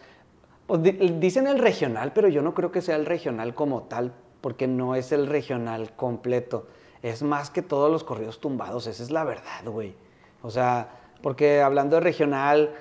pues, 0.67 0.81
dicen 1.19 1.47
el 1.47 1.59
regional, 1.59 2.11
pero 2.13 2.27
yo 2.27 2.41
no 2.41 2.53
creo 2.53 2.71
que 2.71 2.81
sea 2.81 2.95
el 2.95 3.05
regional 3.05 3.55
como 3.55 3.83
tal, 3.83 4.13
porque 4.41 4.67
no 4.67 4.95
es 4.95 5.11
el 5.11 5.27
regional 5.27 5.95
completo. 5.95 6.67
Es 7.01 7.23
más 7.23 7.49
que 7.49 7.61
todos 7.61 7.91
los 7.91 8.03
corridos 8.03 8.39
tumbados, 8.39 8.87
esa 8.87 9.01
es 9.01 9.11
la 9.11 9.23
verdad, 9.23 9.65
güey. 9.65 9.95
O 10.43 10.51
sea, 10.51 10.89
porque 11.21 11.61
hablando 11.61 11.95
de 11.95 12.01
regional, 12.01 12.73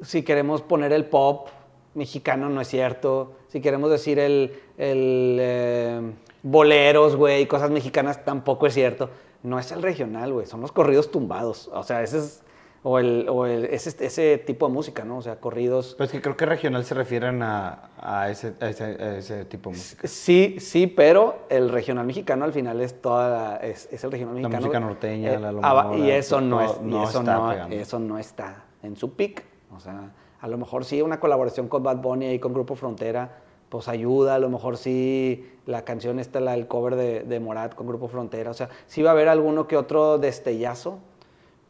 si 0.00 0.22
queremos 0.22 0.62
poner 0.62 0.92
el 0.92 1.04
pop 1.06 1.48
mexicano, 1.94 2.48
no 2.48 2.60
es 2.60 2.68
cierto. 2.68 3.34
Si 3.56 3.62
queremos 3.62 3.90
decir 3.90 4.18
el, 4.18 4.52
el 4.76 5.38
eh, 5.40 6.12
boleros, 6.42 7.16
güey, 7.16 7.46
cosas 7.46 7.70
mexicanas, 7.70 8.22
tampoco 8.22 8.66
es 8.66 8.74
cierto. 8.74 9.08
No 9.42 9.58
es 9.58 9.72
el 9.72 9.80
regional, 9.80 10.30
güey, 10.30 10.44
son 10.44 10.60
los 10.60 10.72
corridos 10.72 11.10
tumbados. 11.10 11.70
O 11.72 11.82
sea, 11.82 12.02
ese 12.02 12.18
es 12.18 12.44
o, 12.82 12.98
el, 12.98 13.26
o 13.30 13.46
el, 13.46 13.64
ese, 13.64 14.04
ese, 14.04 14.36
tipo 14.36 14.68
de 14.68 14.74
música, 14.74 15.06
¿no? 15.06 15.16
O 15.16 15.22
sea, 15.22 15.40
corridos. 15.40 15.94
Pues 15.96 16.10
que 16.10 16.20
creo 16.20 16.36
que 16.36 16.44
regional 16.44 16.84
se 16.84 16.92
refieren 16.92 17.42
a, 17.42 17.88
a, 17.98 18.28
ese, 18.28 18.52
a, 18.60 18.68
ese, 18.68 19.16
ese, 19.16 19.46
tipo 19.46 19.70
de 19.70 19.76
música. 19.76 20.06
Sí, 20.06 20.56
sí, 20.60 20.86
pero 20.86 21.46
el 21.48 21.70
regional 21.70 22.04
mexicano 22.04 22.44
al 22.44 22.52
final 22.52 22.82
es 22.82 23.00
toda 23.00 23.30
la, 23.30 23.56
es, 23.56 23.88
es, 23.90 24.04
el 24.04 24.12
regional 24.12 24.34
mexicano. 24.34 24.52
La 24.52 24.66
música 24.66 24.80
norteña, 24.80 25.32
eh, 25.32 25.40
la 25.40 25.50
lomora, 25.50 25.96
Y 25.96 26.10
eso 26.10 26.42
no, 26.42 26.60
es, 26.60 26.78
no, 26.82 27.00
y 27.00 27.04
eso, 27.04 27.20
está 27.20 27.34
no 27.34 27.66
eso 27.68 27.98
no 28.00 28.18
está 28.18 28.64
en 28.82 28.96
su 28.96 29.14
pick. 29.14 29.42
O 29.74 29.80
sea, 29.80 30.12
a 30.40 30.48
lo 30.48 30.58
mejor 30.58 30.84
sí 30.84 31.00
una 31.02 31.18
colaboración 31.18 31.68
con 31.68 31.82
Bad 31.82 31.96
Bunny 31.96 32.32
y 32.32 32.38
con 32.38 32.52
Grupo 32.52 32.76
Frontera, 32.76 33.30
pues 33.68 33.88
ayuda. 33.88 34.36
A 34.36 34.38
lo 34.38 34.48
mejor 34.48 34.76
sí 34.76 35.46
la 35.66 35.84
canción 35.84 36.18
está 36.18 36.40
la, 36.40 36.54
el 36.54 36.66
cover 36.68 36.96
de, 36.96 37.20
de 37.22 37.40
Morat 37.40 37.74
con 37.74 37.86
Grupo 37.86 38.08
Frontera. 38.08 38.50
O 38.50 38.54
sea, 38.54 38.68
sí 38.86 39.02
va 39.02 39.10
a 39.10 39.12
haber 39.12 39.28
alguno 39.28 39.66
que 39.66 39.76
otro 39.76 40.18
destellazo 40.18 40.98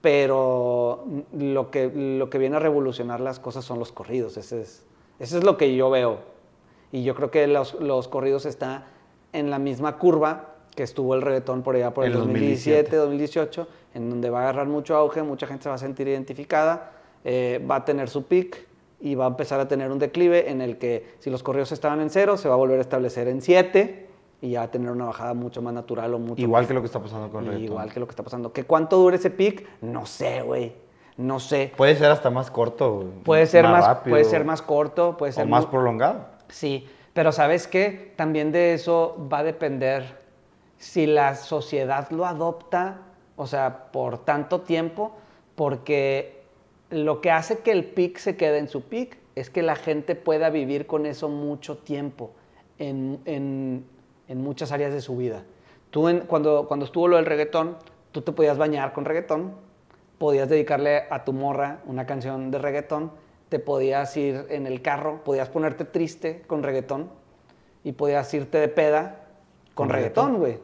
pero 0.06 1.04
lo 1.36 1.72
que, 1.72 1.90
lo 1.92 2.30
que 2.30 2.38
viene 2.38 2.54
a 2.54 2.60
revolucionar 2.60 3.18
las 3.18 3.40
cosas 3.40 3.64
son 3.64 3.80
los 3.80 3.90
corridos, 3.90 4.36
ese 4.36 4.60
es, 4.60 4.84
eso 5.18 5.38
es 5.38 5.42
lo 5.42 5.56
que 5.56 5.74
yo 5.74 5.90
veo. 5.90 6.18
Y 6.92 7.02
yo 7.02 7.16
creo 7.16 7.32
que 7.32 7.44
los, 7.48 7.74
los 7.80 8.06
corridos 8.06 8.46
están 8.46 8.84
en 9.32 9.50
la 9.50 9.58
misma 9.58 9.98
curva 9.98 10.54
que 10.76 10.84
estuvo 10.84 11.14
el 11.16 11.22
reggaetón 11.22 11.62
por 11.62 11.74
allá 11.74 11.92
por 11.92 12.04
el, 12.04 12.12
2017, 12.12 12.94
2018, 12.94 13.66
en 13.94 14.10
donde 14.10 14.30
va 14.30 14.40
a 14.40 14.42
agarrar 14.42 14.68
mucho 14.68 14.94
auge, 14.94 15.24
mucha 15.24 15.48
gente 15.48 15.64
se 15.64 15.70
va 15.70 15.74
a 15.74 15.78
sentir 15.78 16.06
identificada, 16.06 16.92
eh, 17.24 17.64
va 17.68 17.76
a 17.76 17.84
tener 17.84 18.08
su 18.08 18.26
pic 18.26 18.64
y 19.00 19.14
va 19.14 19.24
a 19.24 19.28
empezar 19.28 19.60
a 19.60 19.68
tener 19.68 19.90
un 19.90 19.98
declive 19.98 20.50
en 20.50 20.60
el 20.60 20.78
que 20.78 21.14
si 21.18 21.30
los 21.30 21.42
corridos 21.42 21.72
estaban 21.72 22.00
en 22.00 22.10
cero, 22.10 22.36
se 22.36 22.48
va 22.48 22.54
a 22.54 22.58
volver 22.58 22.78
a 22.78 22.82
establecer 22.82 23.28
en 23.28 23.42
siete 23.42 24.06
y 24.40 24.50
ya 24.50 24.70
tener 24.70 24.90
una 24.90 25.06
bajada 25.06 25.34
mucho 25.34 25.62
más 25.62 25.74
natural 25.74 26.14
o 26.14 26.18
mucho 26.18 26.42
Igual 26.42 26.62
más, 26.62 26.68
que 26.68 26.74
lo 26.74 26.80
que 26.80 26.86
está 26.86 27.00
pasando 27.00 27.30
con 27.30 27.46
el 27.46 27.62
Igual 27.62 27.92
que 27.92 28.00
lo 28.00 28.06
que 28.06 28.12
está 28.12 28.22
pasando. 28.22 28.52
¿Que 28.52 28.64
cuánto 28.64 28.96
dure 28.96 29.16
ese 29.16 29.30
pic? 29.30 29.66
No 29.80 30.06
sé, 30.06 30.42
güey. 30.42 30.72
No 31.16 31.40
sé. 31.40 31.72
Puede 31.76 31.96
ser 31.96 32.10
hasta 32.10 32.30
más 32.30 32.50
corto. 32.50 33.04
Puede 33.24 33.46
ser 33.46 33.64
más, 33.64 33.98
puede 34.00 34.24
ser 34.24 34.44
más 34.44 34.60
corto, 34.60 35.16
puede 35.16 35.32
ser 35.32 35.44
o 35.44 35.48
más 35.48 35.62
muy... 35.64 35.70
prolongado. 35.70 36.26
Sí, 36.48 36.86
pero 37.14 37.32
¿sabes 37.32 37.66
qué? 37.66 38.12
También 38.16 38.52
de 38.52 38.74
eso 38.74 39.16
va 39.32 39.38
a 39.38 39.42
depender 39.42 40.26
si 40.78 41.06
la 41.06 41.34
sociedad 41.34 42.10
lo 42.10 42.26
adopta, 42.26 42.98
o 43.36 43.46
sea, 43.46 43.90
por 43.90 44.18
tanto 44.18 44.60
tiempo, 44.60 45.12
porque 45.54 46.35
lo 46.90 47.20
que 47.20 47.30
hace 47.30 47.58
que 47.58 47.72
el 47.72 47.84
pic 47.84 48.18
se 48.18 48.36
quede 48.36 48.58
en 48.58 48.68
su 48.68 48.82
pic 48.82 49.18
es 49.34 49.50
que 49.50 49.62
la 49.62 49.76
gente 49.76 50.14
pueda 50.14 50.50
vivir 50.50 50.86
con 50.86 51.06
eso 51.06 51.28
mucho 51.28 51.78
tiempo. 51.78 52.30
En, 52.78 53.20
en, 53.24 53.86
en 54.28 54.42
muchas 54.42 54.72
áreas 54.72 54.92
de 54.92 55.00
su 55.00 55.16
vida. 55.16 55.44
Tú 55.90 56.08
en, 56.08 56.20
cuando, 56.20 56.66
cuando 56.68 56.86
estuvo 56.86 57.08
lo 57.08 57.16
del 57.16 57.26
reggaetón, 57.26 57.76
tú 58.12 58.22
te 58.22 58.32
podías 58.32 58.58
bañar 58.58 58.92
con 58.92 59.04
reggaetón, 59.04 59.52
podías 60.18 60.48
dedicarle 60.48 61.04
a 61.10 61.24
tu 61.24 61.32
morra 61.32 61.80
una 61.86 62.06
canción 62.06 62.50
de 62.50 62.58
reggaetón, 62.58 63.12
te 63.48 63.58
podías 63.58 64.16
ir 64.16 64.46
en 64.50 64.66
el 64.66 64.82
carro, 64.82 65.22
podías 65.24 65.48
ponerte 65.48 65.84
triste 65.84 66.42
con 66.46 66.62
reggaetón 66.62 67.10
y 67.84 67.92
podías 67.92 68.32
irte 68.34 68.58
de 68.58 68.68
peda 68.68 69.22
con, 69.74 69.88
¿Con 69.88 69.94
reggaetón, 69.94 70.38
güey. 70.38 70.58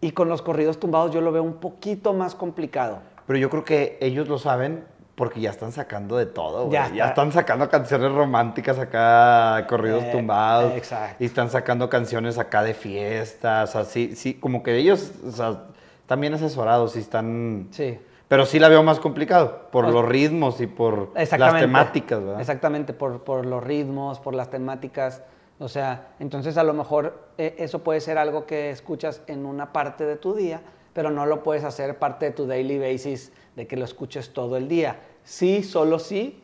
Y 0.00 0.12
con 0.12 0.28
los 0.28 0.42
corridos 0.42 0.78
tumbados 0.78 1.10
yo 1.10 1.20
lo 1.20 1.32
veo 1.32 1.42
un 1.42 1.54
poquito 1.54 2.12
más 2.12 2.34
complicado. 2.34 3.00
Pero 3.26 3.38
yo 3.38 3.50
creo 3.50 3.64
que 3.64 3.98
ellos 4.00 4.28
lo 4.28 4.38
saben 4.38 4.84
porque 5.16 5.40
ya 5.40 5.50
están 5.50 5.72
sacando 5.72 6.16
de 6.18 6.26
todo, 6.26 6.66
güey. 6.66 6.72
Ya, 6.74 6.92
ya, 6.94 7.06
están 7.08 7.32
sacando 7.32 7.68
canciones 7.68 8.12
románticas 8.12 8.78
acá, 8.78 9.66
corridos 9.66 10.04
eh, 10.04 10.10
tumbados. 10.12 10.74
Exacto. 10.74 11.24
Y 11.24 11.26
están 11.26 11.50
sacando 11.50 11.88
canciones 11.88 12.38
acá 12.38 12.62
de 12.62 12.74
fiestas, 12.74 13.74
así, 13.74 14.14
sí, 14.14 14.34
como 14.34 14.62
que 14.62 14.76
ellos, 14.76 15.12
o 15.26 15.32
sea, 15.32 15.64
están 16.02 16.20
bien 16.20 16.34
asesorados 16.34 16.96
y 16.96 17.00
están... 17.00 17.68
Sí. 17.70 17.98
Pero 18.28 18.44
sí 18.44 18.58
la 18.58 18.68
veo 18.68 18.82
más 18.82 19.00
complicado, 19.00 19.68
por 19.70 19.86
o, 19.86 19.90
los 19.90 20.04
ritmos 20.04 20.60
y 20.60 20.66
por 20.66 21.12
las 21.14 21.60
temáticas, 21.60 22.20
¿verdad? 22.20 22.40
Exactamente, 22.40 22.92
por, 22.92 23.22
por 23.22 23.46
los 23.46 23.62
ritmos, 23.62 24.18
por 24.18 24.34
las 24.34 24.50
temáticas. 24.50 25.22
O 25.58 25.68
sea, 25.68 26.08
entonces 26.18 26.58
a 26.58 26.64
lo 26.64 26.74
mejor 26.74 27.28
eh, 27.38 27.54
eso 27.58 27.78
puede 27.78 28.00
ser 28.00 28.18
algo 28.18 28.44
que 28.44 28.70
escuchas 28.70 29.22
en 29.28 29.46
una 29.46 29.72
parte 29.72 30.04
de 30.04 30.16
tu 30.16 30.34
día, 30.34 30.60
pero 30.96 31.10
no 31.10 31.26
lo 31.26 31.42
puedes 31.42 31.62
hacer 31.62 31.98
parte 31.98 32.24
de 32.24 32.30
tu 32.30 32.46
daily 32.46 32.78
basis 32.78 33.30
de 33.54 33.66
que 33.66 33.76
lo 33.76 33.84
escuches 33.84 34.32
todo 34.32 34.56
el 34.56 34.66
día. 34.66 35.00
Sí, 35.24 35.62
solo 35.62 35.98
sí, 35.98 36.42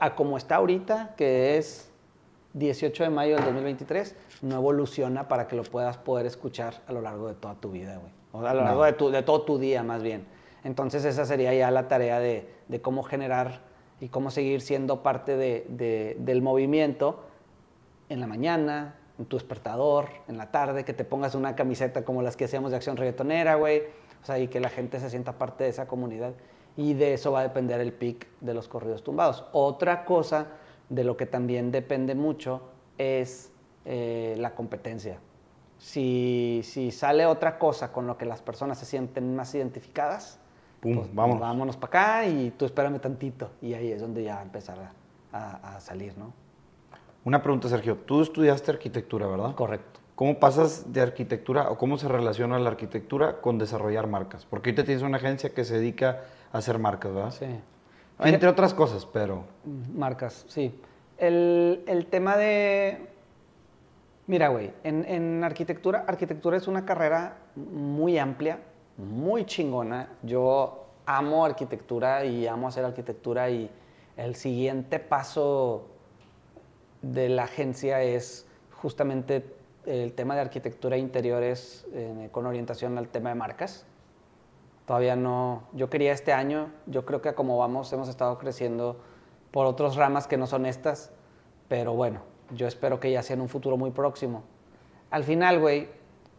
a 0.00 0.16
como 0.16 0.36
está 0.36 0.56
ahorita, 0.56 1.14
que 1.16 1.56
es 1.56 1.88
18 2.54 3.04
de 3.04 3.10
mayo 3.10 3.36
del 3.36 3.44
2023, 3.44 4.16
no 4.42 4.56
evoluciona 4.56 5.28
para 5.28 5.46
que 5.46 5.54
lo 5.54 5.62
puedas 5.62 5.96
poder 5.98 6.26
escuchar 6.26 6.82
a 6.88 6.92
lo 6.92 7.00
largo 7.00 7.28
de 7.28 7.34
toda 7.34 7.54
tu 7.54 7.70
vida, 7.70 7.96
güey. 7.96 8.12
O 8.32 8.44
a 8.44 8.54
lo 8.54 8.64
largo 8.64 8.80
no. 8.80 8.86
de, 8.86 8.92
tu, 8.94 9.10
de, 9.10 9.22
todo 9.22 9.42
tu 9.42 9.56
día, 9.58 9.84
más 9.84 10.02
bien. 10.02 10.26
Entonces 10.64 11.04
esa 11.04 11.24
sería 11.24 11.54
ya 11.54 11.70
la 11.70 11.86
tarea 11.86 12.18
de, 12.18 12.52
de 12.66 12.80
cómo 12.82 13.04
generar 13.04 13.60
y 14.00 14.08
cómo 14.08 14.32
seguir 14.32 14.62
siendo 14.62 15.04
parte 15.04 15.36
de, 15.36 15.64
de, 15.68 16.16
del 16.18 16.42
movimiento 16.42 17.22
en 18.08 18.18
la 18.18 18.26
mañana, 18.26 18.96
en 19.18 19.26
tu 19.26 19.36
despertador, 19.36 20.08
en 20.28 20.36
la 20.36 20.50
tarde, 20.50 20.84
que 20.84 20.92
te 20.92 21.04
pongas 21.04 21.34
una 21.34 21.54
camiseta 21.54 22.04
como 22.04 22.22
las 22.22 22.36
que 22.36 22.44
hacíamos 22.46 22.70
de 22.70 22.76
acción 22.76 22.96
reggaetonera, 22.96 23.54
güey. 23.54 23.82
O 24.22 24.26
sea, 24.26 24.38
y 24.38 24.48
que 24.48 24.58
la 24.58 24.70
gente 24.70 24.98
se 25.00 25.10
sienta 25.10 25.38
parte 25.38 25.64
de 25.64 25.70
esa 25.70 25.86
comunidad. 25.86 26.32
Y 26.76 26.94
de 26.94 27.14
eso 27.14 27.30
va 27.30 27.40
a 27.40 27.42
depender 27.42 27.80
el 27.80 27.92
pic 27.92 28.26
de 28.40 28.54
los 28.54 28.66
corridos 28.68 29.04
tumbados. 29.04 29.44
Otra 29.52 30.04
cosa 30.04 30.48
de 30.88 31.04
lo 31.04 31.16
que 31.16 31.26
también 31.26 31.70
depende 31.70 32.14
mucho 32.14 32.62
es 32.98 33.52
eh, 33.84 34.34
la 34.38 34.54
competencia. 34.54 35.18
Si, 35.78 36.62
si, 36.64 36.90
sale 36.90 37.26
otra 37.26 37.58
cosa 37.58 37.92
con 37.92 38.06
lo 38.06 38.16
que 38.16 38.24
las 38.24 38.40
personas 38.40 38.78
se 38.78 38.86
sienten 38.86 39.36
más 39.36 39.54
identificadas, 39.54 40.38
Pum, 40.80 40.96
pues, 40.96 41.14
vamos. 41.14 41.38
vámonos 41.38 41.76
para 41.76 41.86
acá 41.86 42.26
y 42.26 42.50
tú 42.52 42.64
espérame 42.64 42.98
tantito. 42.98 43.50
Y 43.60 43.74
ahí 43.74 43.92
es 43.92 44.00
donde 44.00 44.24
ya 44.24 44.42
empezar 44.42 44.78
a, 44.78 44.92
a, 45.38 45.76
a 45.76 45.80
salir, 45.80 46.16
¿no? 46.16 46.32
Una 47.24 47.42
pregunta, 47.42 47.68
Sergio. 47.68 47.96
Tú 47.96 48.20
estudiaste 48.20 48.70
arquitectura, 48.70 49.26
¿verdad? 49.26 49.54
Correcto. 49.54 50.00
¿Cómo 50.14 50.38
pasas 50.38 50.92
de 50.92 51.00
arquitectura 51.00 51.70
o 51.70 51.78
cómo 51.78 51.96
se 51.96 52.06
relaciona 52.06 52.58
la 52.58 52.70
arquitectura 52.70 53.40
con 53.40 53.58
desarrollar 53.58 54.06
marcas? 54.06 54.44
Porque 54.44 54.70
ahorita 54.70 54.84
tienes 54.84 55.02
una 55.02 55.16
agencia 55.16 55.50
que 55.50 55.64
se 55.64 55.74
dedica 55.78 56.22
a 56.52 56.58
hacer 56.58 56.78
marcas, 56.78 57.14
¿verdad? 57.14 57.30
Sí. 57.30 57.46
Entre 58.20 58.48
otras 58.48 58.74
cosas, 58.74 59.06
pero... 59.06 59.44
Marcas, 59.94 60.44
sí. 60.48 60.78
El, 61.18 61.82
el 61.86 62.06
tema 62.06 62.36
de... 62.36 63.08
Mira, 64.26 64.48
güey, 64.48 64.70
en, 64.84 65.04
en, 65.06 65.42
arquitectura, 65.42 66.04
arquitectura 66.06 66.56
es 66.56 66.68
una 66.68 66.84
carrera 66.84 67.38
muy 67.56 68.18
amplia, 68.18 68.60
muy 68.96 69.44
chingona. 69.46 70.10
Yo 70.22 70.86
amo 71.06 71.44
arquitectura 71.44 72.24
y 72.24 72.46
amo 72.46 72.68
hacer 72.68 72.84
arquitectura 72.84 73.50
y 73.50 73.70
el 74.16 74.36
siguiente 74.36 74.98
paso 74.98 75.93
de 77.12 77.28
la 77.28 77.44
agencia 77.44 78.02
es 78.02 78.46
justamente 78.72 79.44
el 79.86 80.14
tema 80.14 80.34
de 80.34 80.40
arquitectura 80.40 80.96
interiores 80.96 81.86
eh, 81.92 82.28
con 82.32 82.46
orientación 82.46 82.96
al 82.96 83.08
tema 83.08 83.28
de 83.30 83.34
marcas. 83.34 83.86
Todavía 84.86 85.16
no, 85.16 85.64
yo 85.72 85.90
quería 85.90 86.12
este 86.12 86.32
año, 86.32 86.70
yo 86.86 87.04
creo 87.04 87.20
que 87.22 87.34
como 87.34 87.58
vamos 87.58 87.92
hemos 87.92 88.08
estado 88.08 88.38
creciendo 88.38 89.00
por 89.50 89.66
otras 89.66 89.96
ramas 89.96 90.26
que 90.26 90.36
no 90.36 90.46
son 90.46 90.66
estas, 90.66 91.10
pero 91.68 91.94
bueno, 91.94 92.20
yo 92.50 92.66
espero 92.66 93.00
que 93.00 93.10
ya 93.10 93.22
sea 93.22 93.34
en 93.34 93.40
un 93.40 93.48
futuro 93.48 93.76
muy 93.76 93.90
próximo. 93.90 94.42
Al 95.10 95.24
final, 95.24 95.60
güey, 95.60 95.88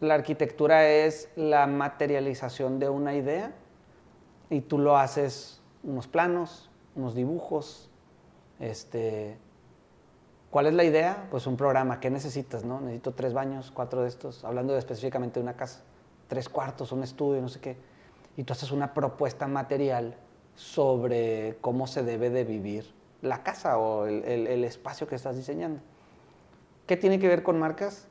la 0.00 0.14
arquitectura 0.14 0.88
es 0.88 1.30
la 1.36 1.66
materialización 1.66 2.78
de 2.78 2.88
una 2.88 3.14
idea 3.14 3.52
y 4.50 4.60
tú 4.60 4.78
lo 4.78 4.96
haces 4.96 5.60
unos 5.82 6.06
planos, 6.06 6.70
unos 6.94 7.14
dibujos, 7.14 7.90
este, 8.60 9.38
¿Cuál 10.50 10.66
es 10.66 10.74
la 10.74 10.84
idea? 10.84 11.26
Pues 11.30 11.46
un 11.46 11.56
programa. 11.56 12.00
¿Qué 12.00 12.10
necesitas? 12.10 12.64
No? 12.64 12.80
Necesito 12.80 13.12
tres 13.12 13.34
baños, 13.34 13.70
cuatro 13.70 14.02
de 14.02 14.08
estos, 14.08 14.44
hablando 14.44 14.72
de 14.72 14.78
específicamente 14.78 15.40
de 15.40 15.44
una 15.44 15.56
casa. 15.56 15.82
Tres 16.28 16.48
cuartos, 16.48 16.92
un 16.92 17.02
estudio, 17.02 17.42
no 17.42 17.48
sé 17.48 17.60
qué. 17.60 17.76
Y 18.36 18.44
tú 18.44 18.52
haces 18.52 18.70
una 18.70 18.94
propuesta 18.94 19.46
material 19.48 20.16
sobre 20.54 21.58
cómo 21.60 21.86
se 21.86 22.02
debe 22.02 22.30
de 22.30 22.44
vivir 22.44 22.94
la 23.22 23.42
casa 23.42 23.78
o 23.78 24.06
el, 24.06 24.24
el, 24.24 24.46
el 24.46 24.64
espacio 24.64 25.06
que 25.06 25.14
estás 25.14 25.36
diseñando. 25.36 25.80
¿Qué 26.86 26.96
tiene 26.96 27.18
que 27.18 27.28
ver 27.28 27.42
con 27.42 27.58
marcas? 27.58 28.06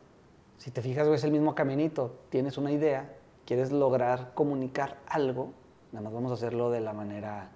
Si 0.57 0.71
te 0.71 0.81
fijas, 0.81 1.07
es 1.07 1.23
el 1.23 1.31
mismo 1.31 1.55
caminito. 1.55 2.19
Tienes 2.29 2.57
una 2.57 2.71
idea, 2.71 3.13
quieres 3.45 3.71
lograr 3.71 4.33
comunicar 4.33 4.97
algo, 5.07 5.53
nada 5.91 6.03
más 6.03 6.13
vamos 6.13 6.31
a 6.31 6.35
hacerlo 6.35 6.69
de 6.71 6.81
la 6.81 6.93
manera... 6.93 7.49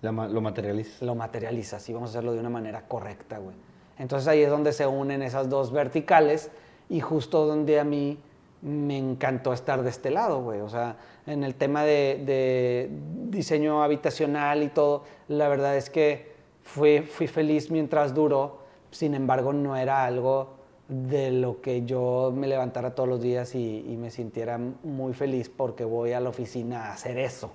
La, 0.00 0.10
lo 0.10 0.40
materializas. 0.40 1.02
Lo 1.02 1.14
materializas 1.14 1.88
y 1.88 1.92
vamos 1.92 2.10
a 2.10 2.12
hacerlo 2.12 2.32
de 2.32 2.40
una 2.40 2.50
manera 2.50 2.88
correcta, 2.88 3.38
güey. 3.38 3.54
Entonces 3.98 4.28
ahí 4.28 4.42
es 4.42 4.50
donde 4.50 4.72
se 4.72 4.86
unen 4.86 5.22
esas 5.22 5.48
dos 5.48 5.72
verticales 5.72 6.50
y 6.88 7.00
justo 7.00 7.46
donde 7.46 7.80
a 7.80 7.84
mí 7.84 8.18
me 8.62 8.96
encantó 8.96 9.52
estar 9.52 9.82
de 9.82 9.90
este 9.90 10.10
lado, 10.10 10.42
güey. 10.42 10.60
O 10.60 10.68
sea, 10.68 10.96
en 11.26 11.44
el 11.44 11.54
tema 11.54 11.84
de, 11.84 12.88
diseño 13.28 13.82
habitacional 13.82 14.62
y 14.62 14.68
todo, 14.68 15.02
la 15.28 15.48
verdad 15.48 15.76
es 15.76 15.90
que 15.90 16.32
fui, 16.62 17.00
fui 17.00 17.26
feliz 17.26 17.70
mientras 17.70 18.14
duró, 18.14 18.58
sin 18.90 19.14
embargo 19.14 19.52
no 19.52 19.76
era 19.76 20.04
algo 20.04 20.50
de 20.88 21.30
lo 21.30 21.60
que 21.60 21.84
yo 21.84 22.32
me 22.34 22.46
levantara 22.46 22.94
todos 22.94 23.08
los 23.08 23.22
días 23.22 23.54
y, 23.54 23.84
y, 23.88 23.96
me 23.96 24.10
sintiera 24.10 24.58
muy 24.58 25.14
feliz 25.14 25.48
porque 25.48 25.84
voy 25.84 26.12
a 26.12 26.20
la 26.20 26.28
oficina 26.28 26.86
a 26.86 26.92
hacer 26.92 27.18
eso. 27.18 27.50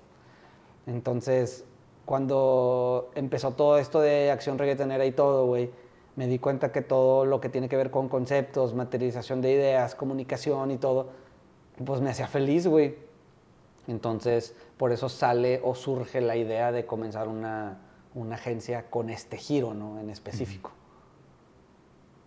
Entonces, 0.87 1.63
cuando 2.05 3.11
empezó 3.15 3.51
todo 3.51 3.77
esto 3.77 3.99
de 3.99 4.31
acción 4.31 4.57
reggaetonera 4.57 5.05
y 5.05 5.11
todo, 5.11 5.45
güey, 5.45 5.69
me 6.17 6.25
di 6.27 6.39
cuenta 6.39 6.71
que 6.71 6.81
todo 6.81 7.25
lo 7.25 7.39
que 7.39 7.47
tiene 7.47 7.69
que 7.69 7.77
ver 7.77 7.91
con 7.91 8.09
conceptos, 8.09 8.73
materialización 8.73 9.39
de 9.39 9.51
ideas, 9.51 9.93
comunicación 9.93 10.71
y 10.71 10.77
todo, 10.77 11.09
pues 11.85 12.01
me 12.01 12.09
hacía 12.09 12.27
feliz, 12.27 12.65
güey. 12.65 12.95
Entonces, 13.87 14.55
por 14.77 14.91
eso 14.91 15.09
sale 15.09 15.61
o 15.63 15.75
surge 15.75 16.19
la 16.19 16.35
idea 16.35 16.71
de 16.71 16.87
comenzar 16.87 17.27
una, 17.27 17.77
una 18.15 18.35
agencia 18.35 18.89
con 18.89 19.11
este 19.11 19.37
giro, 19.37 19.75
¿no? 19.75 19.99
En 19.99 20.09
específico. 20.09 20.71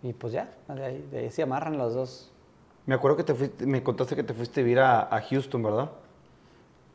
Y 0.01 0.13
pues 0.13 0.31
ya, 0.31 0.49
de 0.69 0.85
ahí, 0.85 1.07
de 1.11 1.19
ahí, 1.19 1.29
se 1.29 1.43
amarran 1.43 1.77
los 1.77 1.93
dos. 1.93 2.31
Me 2.85 2.95
acuerdo 2.95 3.17
que 3.17 3.25
te 3.25 3.35
fuiste, 3.35 3.65
me 3.65 3.83
contaste 3.83 4.15
que 4.15 4.23
te 4.23 4.33
fuiste 4.33 4.61
a 4.61 4.63
vivir 4.63 4.79
a, 4.79 5.13
a 5.13 5.21
Houston, 5.21 5.61
¿verdad? 5.61 5.91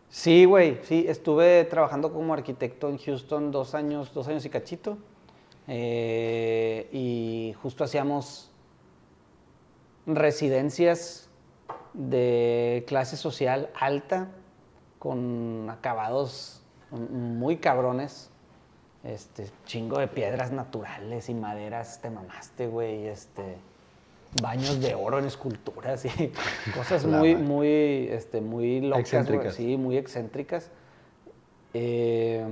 Sí, 0.08 0.46
güey, 0.46 0.80
sí, 0.84 1.04
estuve 1.06 1.64
trabajando 1.64 2.10
como 2.10 2.32
arquitecto 2.32 2.88
en 2.88 2.96
Houston 2.96 3.50
dos 3.50 3.74
años, 3.74 4.14
dos 4.14 4.26
años 4.28 4.46
y 4.46 4.48
cachito. 4.48 4.96
Eh, 5.68 6.88
y 6.92 7.54
justo 7.60 7.84
hacíamos 7.84 8.50
residencias 10.06 11.28
de 11.92 12.84
clase 12.86 13.16
social 13.16 13.70
alta 13.78 14.28
con 14.98 15.68
acabados 15.70 16.62
muy 16.90 17.56
cabrones. 17.56 18.30
Este, 19.04 19.48
chingo 19.66 19.98
de 19.98 20.08
piedras 20.08 20.50
naturales 20.50 21.28
y 21.28 21.34
maderas, 21.34 22.00
te 22.00 22.10
mamaste, 22.10 22.66
güey. 22.66 23.06
Este, 23.06 23.56
baños 24.42 24.80
de 24.80 24.94
oro 24.94 25.18
en 25.18 25.26
esculturas 25.26 26.04
y 26.04 26.32
cosas 26.74 27.04
muy, 27.04 27.34
muy, 27.36 28.08
este, 28.10 28.40
muy 28.40 28.80
locas. 28.80 29.00
Excéntricas. 29.00 29.54
Sí, 29.54 29.76
muy 29.76 29.96
excéntricas. 29.96 30.70
Eh, 31.74 32.44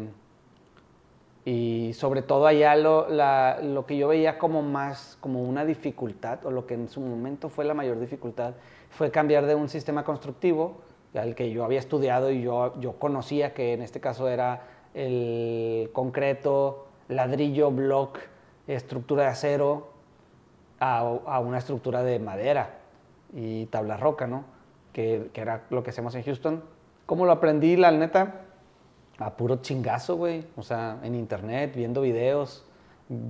y 1.44 1.92
sobre 1.92 2.22
todo 2.22 2.46
allá 2.46 2.74
lo, 2.74 3.08
la, 3.08 3.58
lo, 3.62 3.84
que 3.84 3.96
yo 3.96 4.08
veía 4.08 4.38
como 4.38 4.62
más, 4.62 5.18
como 5.20 5.42
una 5.42 5.64
dificultad, 5.64 6.44
o 6.46 6.50
lo 6.50 6.66
que 6.66 6.74
en 6.74 6.88
su 6.88 7.00
momento 7.00 7.50
fue 7.50 7.64
la 7.64 7.74
mayor 7.74 8.00
dificultad, 8.00 8.54
fue 8.90 9.10
cambiar 9.10 9.44
de 9.46 9.54
un 9.54 9.68
sistema 9.68 10.04
constructivo 10.04 10.80
al 11.14 11.34
que 11.34 11.50
yo 11.50 11.64
había 11.64 11.78
estudiado 11.78 12.30
y 12.30 12.42
yo, 12.42 12.78
yo 12.80 12.94
conocía 12.98 13.52
que 13.52 13.74
en 13.74 13.82
este 13.82 14.00
caso 14.00 14.28
era 14.28 14.62
el 14.94 15.90
concreto, 15.92 16.86
ladrillo, 17.08 17.70
block, 17.70 18.18
estructura 18.66 19.24
de 19.24 19.28
acero, 19.28 19.88
a, 20.80 20.98
a 20.98 21.40
una 21.40 21.58
estructura 21.58 22.02
de 22.02 22.18
madera 22.18 22.78
y 23.32 23.66
tabla 23.66 23.96
roca, 23.96 24.26
¿no? 24.26 24.44
Que, 24.92 25.30
que 25.32 25.40
era 25.40 25.64
lo 25.70 25.82
que 25.82 25.90
hacemos 25.90 26.14
en 26.14 26.22
Houston. 26.22 26.62
¿Cómo 27.06 27.26
lo 27.26 27.32
aprendí, 27.32 27.76
la 27.76 27.90
neta? 27.90 28.43
A 29.18 29.36
puro 29.36 29.56
chingazo, 29.56 30.16
güey. 30.16 30.44
O 30.56 30.62
sea, 30.62 30.98
en 31.02 31.14
internet, 31.14 31.72
viendo 31.74 32.00
videos, 32.00 32.64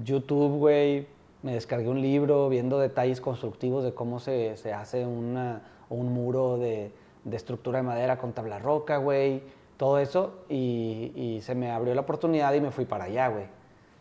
YouTube, 0.02 0.58
güey. 0.58 1.06
Me 1.42 1.52
descargué 1.52 1.88
un 1.88 2.00
libro 2.00 2.48
viendo 2.48 2.78
detalles 2.78 3.20
constructivos 3.20 3.84
de 3.84 3.92
cómo 3.92 4.18
se, 4.18 4.56
se 4.56 4.72
hace 4.72 5.04
una, 5.04 5.62
un 5.90 6.12
muro 6.12 6.56
de, 6.56 6.90
de, 7.24 7.36
estructura 7.36 7.78
de 7.78 7.82
madera 7.82 8.18
con 8.18 8.32
tabla 8.32 8.58
roca, 8.58 8.96
güey. 8.96 9.42
Todo 9.76 9.98
eso. 9.98 10.44
Y, 10.48 11.12
y, 11.14 11.40
se 11.42 11.54
me 11.54 11.70
abrió 11.70 11.94
la 11.94 12.00
oportunidad 12.02 12.54
y 12.54 12.60
me 12.60 12.70
fui 12.70 12.86
para 12.86 13.04
allá, 13.04 13.28
güey. 13.28 13.46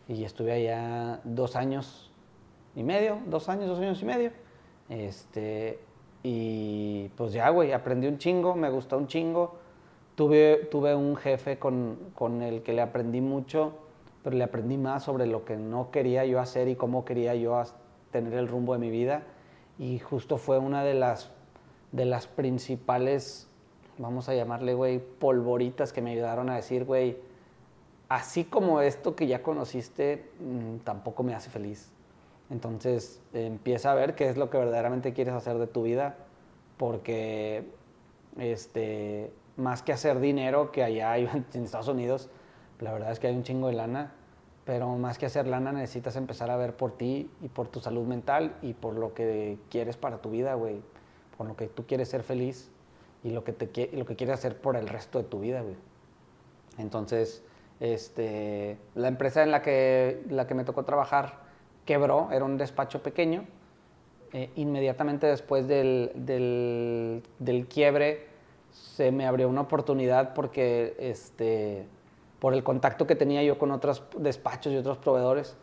Y 0.07 0.23
estuve 0.23 0.53
allá 0.53 1.19
dos 1.23 1.55
años 1.55 2.11
y 2.75 2.83
medio, 2.83 3.19
dos 3.25 3.49
años, 3.49 3.67
dos 3.67 3.79
años 3.79 4.01
y 4.01 4.05
medio. 4.05 4.31
Este, 4.89 5.79
y 6.21 7.09
pues 7.17 7.33
ya, 7.33 7.49
güey, 7.49 7.73
aprendí 7.73 8.07
un 8.07 8.17
chingo, 8.17 8.55
me 8.55 8.69
gustó 8.69 8.97
un 8.97 9.07
chingo 9.07 9.62
Tuve, 10.15 10.67
tuve 10.69 10.95
un 10.95 11.15
jefe 11.15 11.57
con, 11.57 11.97
con, 12.13 12.41
el 12.41 12.61
que 12.61 12.73
le 12.73 12.81
aprendí 12.81 13.19
mucho, 13.19 13.73
pero 14.23 14.35
le 14.35 14.43
aprendí 14.43 14.77
más 14.77 15.03
sobre 15.03 15.25
lo 15.25 15.43
que 15.43 15.57
no 15.57 15.89
quería 15.89 16.25
yo 16.25 16.39
hacer 16.39 16.67
y 16.67 16.75
cómo 16.75 17.03
quería 17.03 17.33
yo 17.35 17.61
tener 18.11 18.33
el 18.33 18.47
rumbo 18.47 18.73
de 18.73 18.79
mi 18.79 18.89
vida. 18.89 19.23
Y 19.79 19.99
justo 19.99 20.37
fue 20.37 20.59
una 20.59 20.83
de 20.83 20.93
las, 20.93 21.31
de 21.91 22.05
las 22.05 22.27
principales, 22.27 23.47
vamos 23.97 24.29
a 24.29 24.35
llamarle, 24.35 24.75
güey, 24.75 24.99
polvoritas 24.99 25.91
que 25.91 26.01
me 26.01 26.11
ayudaron 26.11 26.49
a 26.49 26.55
decir, 26.55 26.85
güey, 26.85 27.17
así 28.07 28.43
como 28.43 28.81
esto 28.81 29.15
que 29.15 29.25
ya 29.25 29.41
conociste, 29.41 30.29
mmm, 30.39 30.77
tampoco 30.83 31.23
me 31.23 31.33
hace 31.33 31.49
feliz. 31.49 31.89
Entonces 32.51 33.19
empieza 33.33 33.91
a 33.91 33.95
ver 33.95 34.13
qué 34.13 34.29
es 34.29 34.37
lo 34.37 34.51
que 34.51 34.57
verdaderamente 34.59 35.13
quieres 35.13 35.33
hacer 35.33 35.57
de 35.57 35.65
tu 35.65 35.83
vida, 35.83 36.17
porque 36.77 37.63
este, 38.37 39.31
más 39.57 39.81
que 39.81 39.93
hacer 39.93 40.19
dinero, 40.19 40.71
que 40.71 40.83
allá 40.83 41.17
en 41.17 41.45
Estados 41.53 41.87
Unidos, 41.87 42.29
la 42.79 42.91
verdad 42.91 43.11
es 43.11 43.19
que 43.19 43.27
hay 43.27 43.35
un 43.35 43.43
chingo 43.43 43.67
de 43.67 43.73
lana, 43.73 44.13
pero 44.65 44.87
más 44.97 45.17
que 45.17 45.25
hacer 45.25 45.47
lana 45.47 45.71
necesitas 45.71 46.15
empezar 46.15 46.49
a 46.49 46.57
ver 46.57 46.75
por 46.75 46.97
ti 46.97 47.29
y 47.41 47.49
por 47.49 47.67
tu 47.67 47.79
salud 47.79 48.05
mental 48.05 48.55
y 48.61 48.73
por 48.73 48.95
lo 48.95 49.13
que 49.13 49.57
quieres 49.69 49.97
para 49.97 50.21
tu 50.21 50.29
vida, 50.29 50.53
güey, 50.53 50.81
por 51.37 51.47
lo 51.47 51.55
que 51.55 51.67
tú 51.67 51.85
quieres 51.85 52.09
ser 52.09 52.23
feliz 52.23 52.71
y 53.23 53.31
lo 53.31 53.43
que, 53.43 53.53
te, 53.53 53.89
lo 53.95 54.05
que 54.05 54.15
quieres 54.15 54.39
hacer 54.39 54.59
por 54.59 54.75
el 54.75 54.87
resto 54.87 55.17
de 55.17 55.25
tu 55.25 55.39
vida, 55.39 55.61
güey. 55.61 55.75
Entonces, 56.77 57.43
este, 57.79 58.77
la 58.95 59.07
empresa 59.07 59.43
en 59.43 59.51
la 59.51 59.61
que, 59.61 60.23
la 60.29 60.47
que 60.47 60.53
me 60.53 60.63
tocó 60.63 60.83
trabajar 60.83 61.41
quebró, 61.85 62.29
era 62.31 62.45
un 62.45 62.57
despacho 62.57 63.03
pequeño. 63.03 63.45
Eh, 64.31 64.49
inmediatamente 64.55 65.27
después 65.27 65.67
del, 65.67 66.11
del, 66.15 67.21
del 67.37 67.67
quiebre, 67.67 68.32
se 68.73 69.11
me 69.11 69.25
abrió 69.25 69.47
una 69.47 69.61
oportunidad 69.61 70.33
porque, 70.33 70.95
este, 70.99 71.87
por 72.39 72.53
el 72.53 72.63
contacto 72.63 73.07
que 73.07 73.15
tenía 73.15 73.43
yo 73.43 73.57
con 73.57 73.71
otros 73.71 74.03
despachos 74.17 74.73
y 74.73 74.77
otros 74.77 74.97
proveedores, 74.97 75.55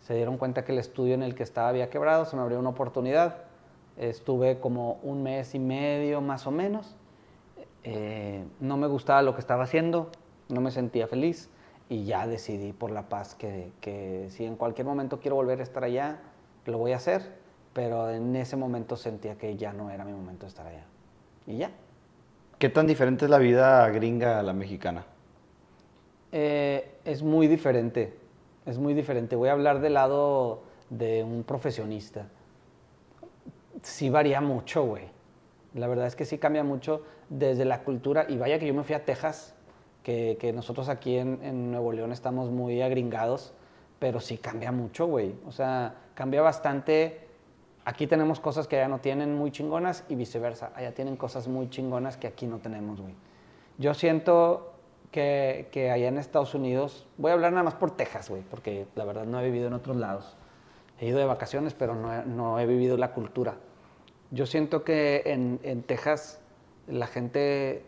se 0.00 0.14
dieron 0.14 0.38
cuenta 0.38 0.64
que 0.64 0.72
el 0.72 0.78
estudio 0.78 1.14
en 1.14 1.22
el 1.22 1.34
que 1.34 1.42
estaba 1.42 1.68
había 1.68 1.90
quebrado, 1.90 2.24
se 2.24 2.36
me 2.36 2.42
abrió 2.42 2.58
una 2.58 2.70
oportunidad. 2.70 3.38
Estuve 3.96 4.60
como 4.60 4.98
un 5.02 5.22
mes 5.22 5.54
y 5.54 5.58
medio 5.58 6.20
más 6.20 6.46
o 6.46 6.50
menos. 6.50 6.96
Eh, 7.82 8.44
no 8.60 8.76
me 8.76 8.86
gustaba 8.86 9.22
lo 9.22 9.34
que 9.34 9.40
estaba 9.40 9.64
haciendo, 9.64 10.10
no 10.48 10.60
me 10.60 10.70
sentía 10.70 11.06
feliz 11.06 11.48
y 11.88 12.04
ya 12.04 12.26
decidí 12.26 12.72
por 12.72 12.90
la 12.90 13.08
paz 13.08 13.34
que, 13.34 13.72
que 13.80 14.26
si 14.30 14.44
en 14.44 14.56
cualquier 14.56 14.86
momento 14.86 15.18
quiero 15.18 15.36
volver 15.36 15.60
a 15.60 15.62
estar 15.62 15.84
allá, 15.84 16.20
lo 16.66 16.78
voy 16.78 16.92
a 16.92 16.96
hacer, 16.96 17.36
pero 17.72 18.10
en 18.10 18.36
ese 18.36 18.56
momento 18.56 18.96
sentía 18.96 19.36
que 19.36 19.56
ya 19.56 19.72
no 19.72 19.90
era 19.90 20.04
mi 20.04 20.12
momento 20.12 20.42
de 20.44 20.48
estar 20.48 20.66
allá. 20.66 20.84
Y 21.46 21.56
ya. 21.56 21.70
¿Qué 22.60 22.68
tan 22.68 22.86
diferente 22.86 23.24
es 23.24 23.30
la 23.30 23.38
vida 23.38 23.88
gringa 23.88 24.38
a 24.38 24.42
la 24.42 24.52
mexicana? 24.52 25.06
Eh, 26.30 26.98
es 27.06 27.22
muy 27.22 27.48
diferente, 27.48 28.12
es 28.66 28.76
muy 28.76 28.92
diferente. 28.92 29.34
Voy 29.34 29.48
a 29.48 29.52
hablar 29.52 29.80
del 29.80 29.94
lado 29.94 30.60
de 30.90 31.24
un 31.24 31.42
profesionista. 31.42 32.26
Sí 33.80 34.10
varía 34.10 34.42
mucho, 34.42 34.84
güey. 34.84 35.04
La 35.72 35.88
verdad 35.88 36.06
es 36.06 36.14
que 36.14 36.26
sí 36.26 36.36
cambia 36.36 36.62
mucho 36.62 37.02
desde 37.30 37.64
la 37.64 37.82
cultura. 37.82 38.26
Y 38.28 38.36
vaya 38.36 38.58
que 38.58 38.66
yo 38.66 38.74
me 38.74 38.84
fui 38.84 38.94
a 38.94 39.06
Texas, 39.06 39.54
que, 40.02 40.36
que 40.38 40.52
nosotros 40.52 40.90
aquí 40.90 41.16
en, 41.16 41.38
en, 41.42 41.70
Nuevo 41.70 41.92
León 41.92 42.12
estamos 42.12 42.50
muy 42.50 42.82
agringados, 42.82 43.54
pero 43.98 44.20
sí 44.20 44.36
cambia 44.36 44.70
mucho, 44.70 45.06
güey. 45.06 45.34
O 45.46 45.50
sea, 45.50 45.94
cambia 46.12 46.42
bastante 46.42 47.26
aquí 47.90 48.06
tenemos 48.06 48.38
cosas 48.38 48.68
que 48.68 48.76
allá 48.76 48.86
no 48.86 49.00
tienen 49.00 49.34
muy 49.34 49.50
chingonas 49.50 50.04
y 50.08 50.14
viceversa. 50.14 50.70
Allá 50.76 50.94
tienen 50.94 51.16
cosas 51.16 51.48
muy 51.48 51.68
chingonas 51.70 52.16
que 52.16 52.28
aquí 52.28 52.46
no 52.46 52.58
tenemos, 52.58 53.00
güey. 53.00 53.14
Yo 53.78 53.94
siento 53.94 54.74
que, 55.10 55.68
que, 55.72 55.90
allá 55.90 56.06
en 56.06 56.16
Estados 56.16 56.54
Unidos, 56.54 57.08
voy 57.18 57.32
a 57.32 57.34
hablar 57.34 57.50
nada 57.50 57.64
más 57.64 57.74
por 57.74 57.90
Texas, 57.96 58.30
güey, 58.30 58.42
porque 58.48 58.86
la 58.94 59.04
verdad 59.04 59.24
no 59.24 59.40
he 59.40 59.44
vivido 59.44 59.66
en 59.66 59.72
otros 59.72 59.96
lados. 59.96 60.36
He 61.00 61.06
ido 61.06 61.18
de 61.18 61.24
vacaciones, 61.24 61.74
pero 61.74 61.96
no 61.96 62.14
he, 62.14 62.24
no 62.24 62.60
he 62.60 62.66
vivido 62.66 62.96
la 62.96 63.12
cultura. 63.12 63.56
Yo 64.30 64.46
siento 64.46 64.84
que 64.84 65.22
en, 65.26 65.58
en 65.64 65.82
Texas 65.82 66.40
la 66.86 67.08
gente, 67.08 67.82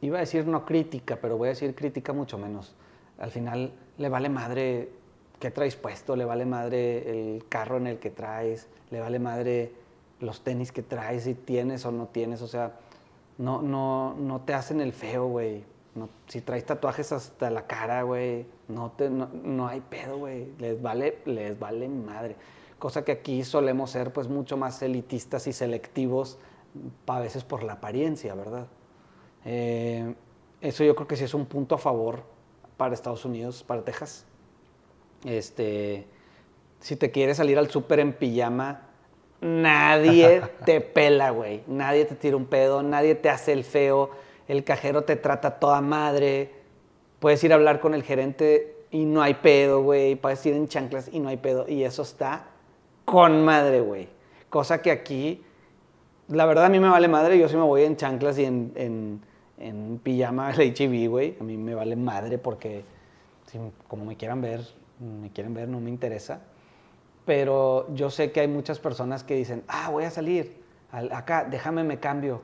iba 0.00 0.16
a 0.16 0.20
decir 0.20 0.46
no 0.46 0.64
crítica, 0.64 1.18
pero 1.20 1.36
voy 1.36 1.48
a 1.48 1.50
decir 1.50 1.74
crítica 1.74 2.14
mucho 2.14 2.38
menos. 2.38 2.74
Al 3.18 3.30
final 3.30 3.74
le 3.98 4.08
vale 4.08 4.30
madre 4.30 5.03
qué 5.44 5.50
traes 5.50 5.76
puesto, 5.76 6.16
le 6.16 6.24
vale 6.24 6.46
madre 6.46 7.34
el 7.34 7.44
carro 7.50 7.76
en 7.76 7.86
el 7.86 7.98
que 7.98 8.08
traes, 8.08 8.66
le 8.90 8.98
vale 8.98 9.18
madre 9.18 9.72
los 10.18 10.40
tenis 10.40 10.72
que 10.72 10.82
traes, 10.82 11.24
si 11.24 11.34
tienes 11.34 11.84
o 11.84 11.92
no 11.92 12.06
tienes, 12.06 12.40
o 12.40 12.48
sea, 12.48 12.72
no, 13.36 13.60
no, 13.60 14.14
no 14.14 14.40
te 14.40 14.54
hacen 14.54 14.80
el 14.80 14.94
feo, 14.94 15.26
güey. 15.26 15.62
Si 16.28 16.40
traes 16.40 16.64
tatuajes 16.64 17.12
hasta 17.12 17.50
la 17.50 17.66
cara, 17.66 18.04
güey, 18.04 18.46
no, 18.68 18.92
te, 18.92 19.10
no, 19.10 19.28
no 19.34 19.68
hay 19.68 19.82
pedo, 19.82 20.16
güey. 20.16 20.50
Les 20.58 20.80
vale, 20.80 21.18
les 21.26 21.58
vale 21.58 21.90
madre. 21.90 22.36
cosa 22.78 23.04
que 23.04 23.12
aquí 23.12 23.44
solemos 23.44 23.90
ser 23.90 24.14
pues 24.14 24.28
mucho 24.28 24.56
más 24.56 24.80
elitistas 24.80 25.46
y 25.46 25.52
selectivos, 25.52 26.38
a 27.06 27.20
veces 27.20 27.44
por 27.44 27.64
la 27.64 27.74
apariencia, 27.74 28.34
¿verdad? 28.34 28.66
Eh, 29.44 30.14
eso 30.62 30.84
yo 30.84 30.94
creo 30.96 31.06
que 31.06 31.16
sí 31.16 31.24
es 31.24 31.34
un 31.34 31.44
punto 31.44 31.74
a 31.74 31.78
favor 31.78 32.22
para 32.78 32.94
Estados 32.94 33.26
Unidos, 33.26 33.62
para 33.62 33.84
Texas. 33.84 34.24
Este, 35.24 36.06
si 36.80 36.96
te 36.96 37.10
quieres 37.10 37.38
salir 37.38 37.58
al 37.58 37.70
súper 37.70 38.00
en 38.00 38.12
pijama, 38.12 38.82
nadie 39.40 40.42
te 40.66 40.80
pela, 40.80 41.30
güey. 41.30 41.62
Nadie 41.66 42.04
te 42.04 42.14
tira 42.14 42.36
un 42.36 42.46
pedo, 42.46 42.82
nadie 42.82 43.14
te 43.14 43.30
hace 43.30 43.52
el 43.52 43.64
feo, 43.64 44.10
el 44.48 44.64
cajero 44.64 45.02
te 45.04 45.16
trata 45.16 45.58
toda 45.58 45.80
madre. 45.80 46.50
Puedes 47.20 47.42
ir 47.42 47.52
a 47.52 47.54
hablar 47.54 47.80
con 47.80 47.94
el 47.94 48.02
gerente 48.02 48.76
y 48.90 49.04
no 49.06 49.22
hay 49.22 49.34
pedo, 49.34 49.82
güey. 49.82 50.14
Puedes 50.14 50.44
ir 50.46 50.54
en 50.54 50.68
chanclas 50.68 51.08
y 51.10 51.20
no 51.20 51.28
hay 51.28 51.38
pedo. 51.38 51.66
Y 51.68 51.84
eso 51.84 52.02
está 52.02 52.46
con 53.04 53.44
madre, 53.44 53.80
güey. 53.80 54.08
Cosa 54.50 54.82
que 54.82 54.90
aquí, 54.90 55.42
la 56.28 56.44
verdad 56.44 56.66
a 56.66 56.68
mí 56.68 56.78
me 56.78 56.88
vale 56.88 57.08
madre. 57.08 57.38
Yo 57.38 57.48
sí 57.48 57.56
me 57.56 57.62
voy 57.62 57.84
en 57.84 57.96
chanclas 57.96 58.38
y 58.38 58.44
en, 58.44 58.72
en, 58.76 59.20
en 59.58 59.98
pijama 60.02 60.48
al 60.48 60.60
HIV, 60.60 61.08
güey. 61.08 61.36
A 61.40 61.44
mí 61.44 61.56
me 61.56 61.74
vale 61.74 61.96
madre 61.96 62.36
porque 62.36 62.84
si, 63.46 63.58
como 63.88 64.04
me 64.04 64.16
quieran 64.16 64.42
ver, 64.42 64.60
me 65.00 65.30
quieren 65.30 65.54
ver, 65.54 65.68
no 65.68 65.80
me 65.80 65.90
interesa. 65.90 66.40
Pero 67.24 67.92
yo 67.94 68.10
sé 68.10 68.32
que 68.32 68.40
hay 68.40 68.48
muchas 68.48 68.78
personas 68.78 69.24
que 69.24 69.34
dicen, 69.34 69.64
ah, 69.68 69.90
voy 69.90 70.04
a 70.04 70.10
salir 70.10 70.62
acá, 70.90 71.46
déjame 71.50 71.84
me 71.84 71.98
cambio. 71.98 72.42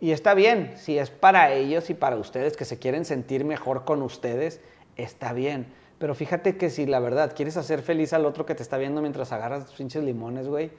Y 0.00 0.12
está 0.12 0.34
bien, 0.34 0.74
si 0.76 0.98
es 0.98 1.10
para 1.10 1.52
ellos 1.52 1.88
y 1.90 1.94
para 1.94 2.16
ustedes 2.16 2.56
que 2.56 2.64
se 2.64 2.78
quieren 2.78 3.04
sentir 3.04 3.44
mejor 3.44 3.84
con 3.84 4.02
ustedes, 4.02 4.60
está 4.96 5.32
bien. 5.32 5.66
Pero 5.98 6.14
fíjate 6.14 6.56
que 6.56 6.68
si 6.68 6.84
la 6.86 7.00
verdad 7.00 7.32
quieres 7.34 7.56
hacer 7.56 7.80
feliz 7.80 8.12
al 8.12 8.26
otro 8.26 8.44
que 8.44 8.54
te 8.54 8.62
está 8.62 8.76
viendo 8.76 9.00
mientras 9.00 9.32
agarras 9.32 9.66
tus 9.66 9.76
pinches 9.76 10.04
limones, 10.04 10.48
güey, 10.48 10.70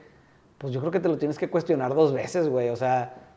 pues 0.58 0.72
yo 0.72 0.80
creo 0.80 0.92
que 0.92 1.00
te 1.00 1.08
lo 1.08 1.18
tienes 1.18 1.38
que 1.38 1.50
cuestionar 1.50 1.94
dos 1.94 2.12
veces, 2.12 2.48
güey. 2.48 2.68
O 2.68 2.76
sea, 2.76 3.27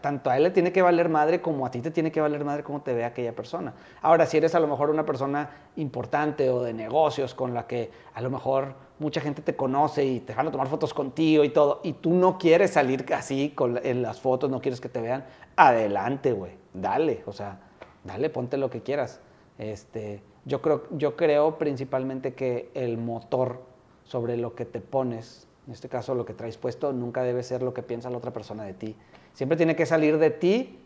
tanto 0.00 0.30
a 0.30 0.36
él 0.36 0.42
le 0.44 0.50
tiene 0.50 0.72
que 0.72 0.82
valer 0.82 1.08
madre 1.08 1.40
como 1.40 1.66
a 1.66 1.70
ti 1.70 1.80
te 1.80 1.90
tiene 1.90 2.10
que 2.10 2.20
valer 2.20 2.44
madre 2.44 2.62
cómo 2.62 2.80
te 2.82 2.94
ve 2.94 3.04
aquella 3.04 3.34
persona. 3.34 3.74
Ahora, 4.02 4.26
si 4.26 4.36
eres 4.36 4.54
a 4.54 4.60
lo 4.60 4.66
mejor 4.66 4.90
una 4.90 5.04
persona 5.04 5.50
importante 5.76 6.50
o 6.50 6.62
de 6.62 6.72
negocios 6.72 7.34
con 7.34 7.54
la 7.54 7.66
que 7.66 7.90
a 8.14 8.20
lo 8.20 8.30
mejor 8.30 8.74
mucha 8.98 9.20
gente 9.20 9.42
te 9.42 9.56
conoce 9.56 10.04
y 10.04 10.20
te 10.20 10.34
van 10.34 10.48
a 10.48 10.50
tomar 10.50 10.68
fotos 10.68 10.92
contigo 10.92 11.44
y 11.44 11.50
todo, 11.50 11.80
y 11.82 11.94
tú 11.94 12.12
no 12.14 12.38
quieres 12.38 12.72
salir 12.72 13.06
así 13.14 13.50
con, 13.50 13.78
en 13.82 14.02
las 14.02 14.20
fotos, 14.20 14.50
no 14.50 14.60
quieres 14.60 14.80
que 14.80 14.88
te 14.88 15.00
vean, 15.00 15.24
adelante, 15.56 16.32
güey, 16.32 16.52
dale, 16.74 17.22
o 17.26 17.32
sea, 17.32 17.60
dale, 18.04 18.30
ponte 18.30 18.56
lo 18.56 18.70
que 18.70 18.82
quieras. 18.82 19.20
Este, 19.58 20.22
yo, 20.44 20.60
creo, 20.60 20.84
yo 20.90 21.16
creo 21.16 21.58
principalmente 21.58 22.34
que 22.34 22.70
el 22.74 22.98
motor 22.98 23.62
sobre 24.04 24.36
lo 24.36 24.54
que 24.54 24.64
te 24.64 24.80
pones, 24.80 25.46
en 25.66 25.74
este 25.74 25.88
caso 25.88 26.14
lo 26.14 26.24
que 26.24 26.34
traes 26.34 26.56
puesto, 26.56 26.92
nunca 26.92 27.22
debe 27.22 27.42
ser 27.42 27.62
lo 27.62 27.72
que 27.72 27.82
piensa 27.82 28.10
la 28.10 28.18
otra 28.18 28.32
persona 28.32 28.64
de 28.64 28.74
ti 28.74 28.96
Siempre 29.34 29.56
tiene 29.56 29.76
que 29.76 29.86
salir 29.86 30.18
de 30.18 30.30
ti 30.30 30.78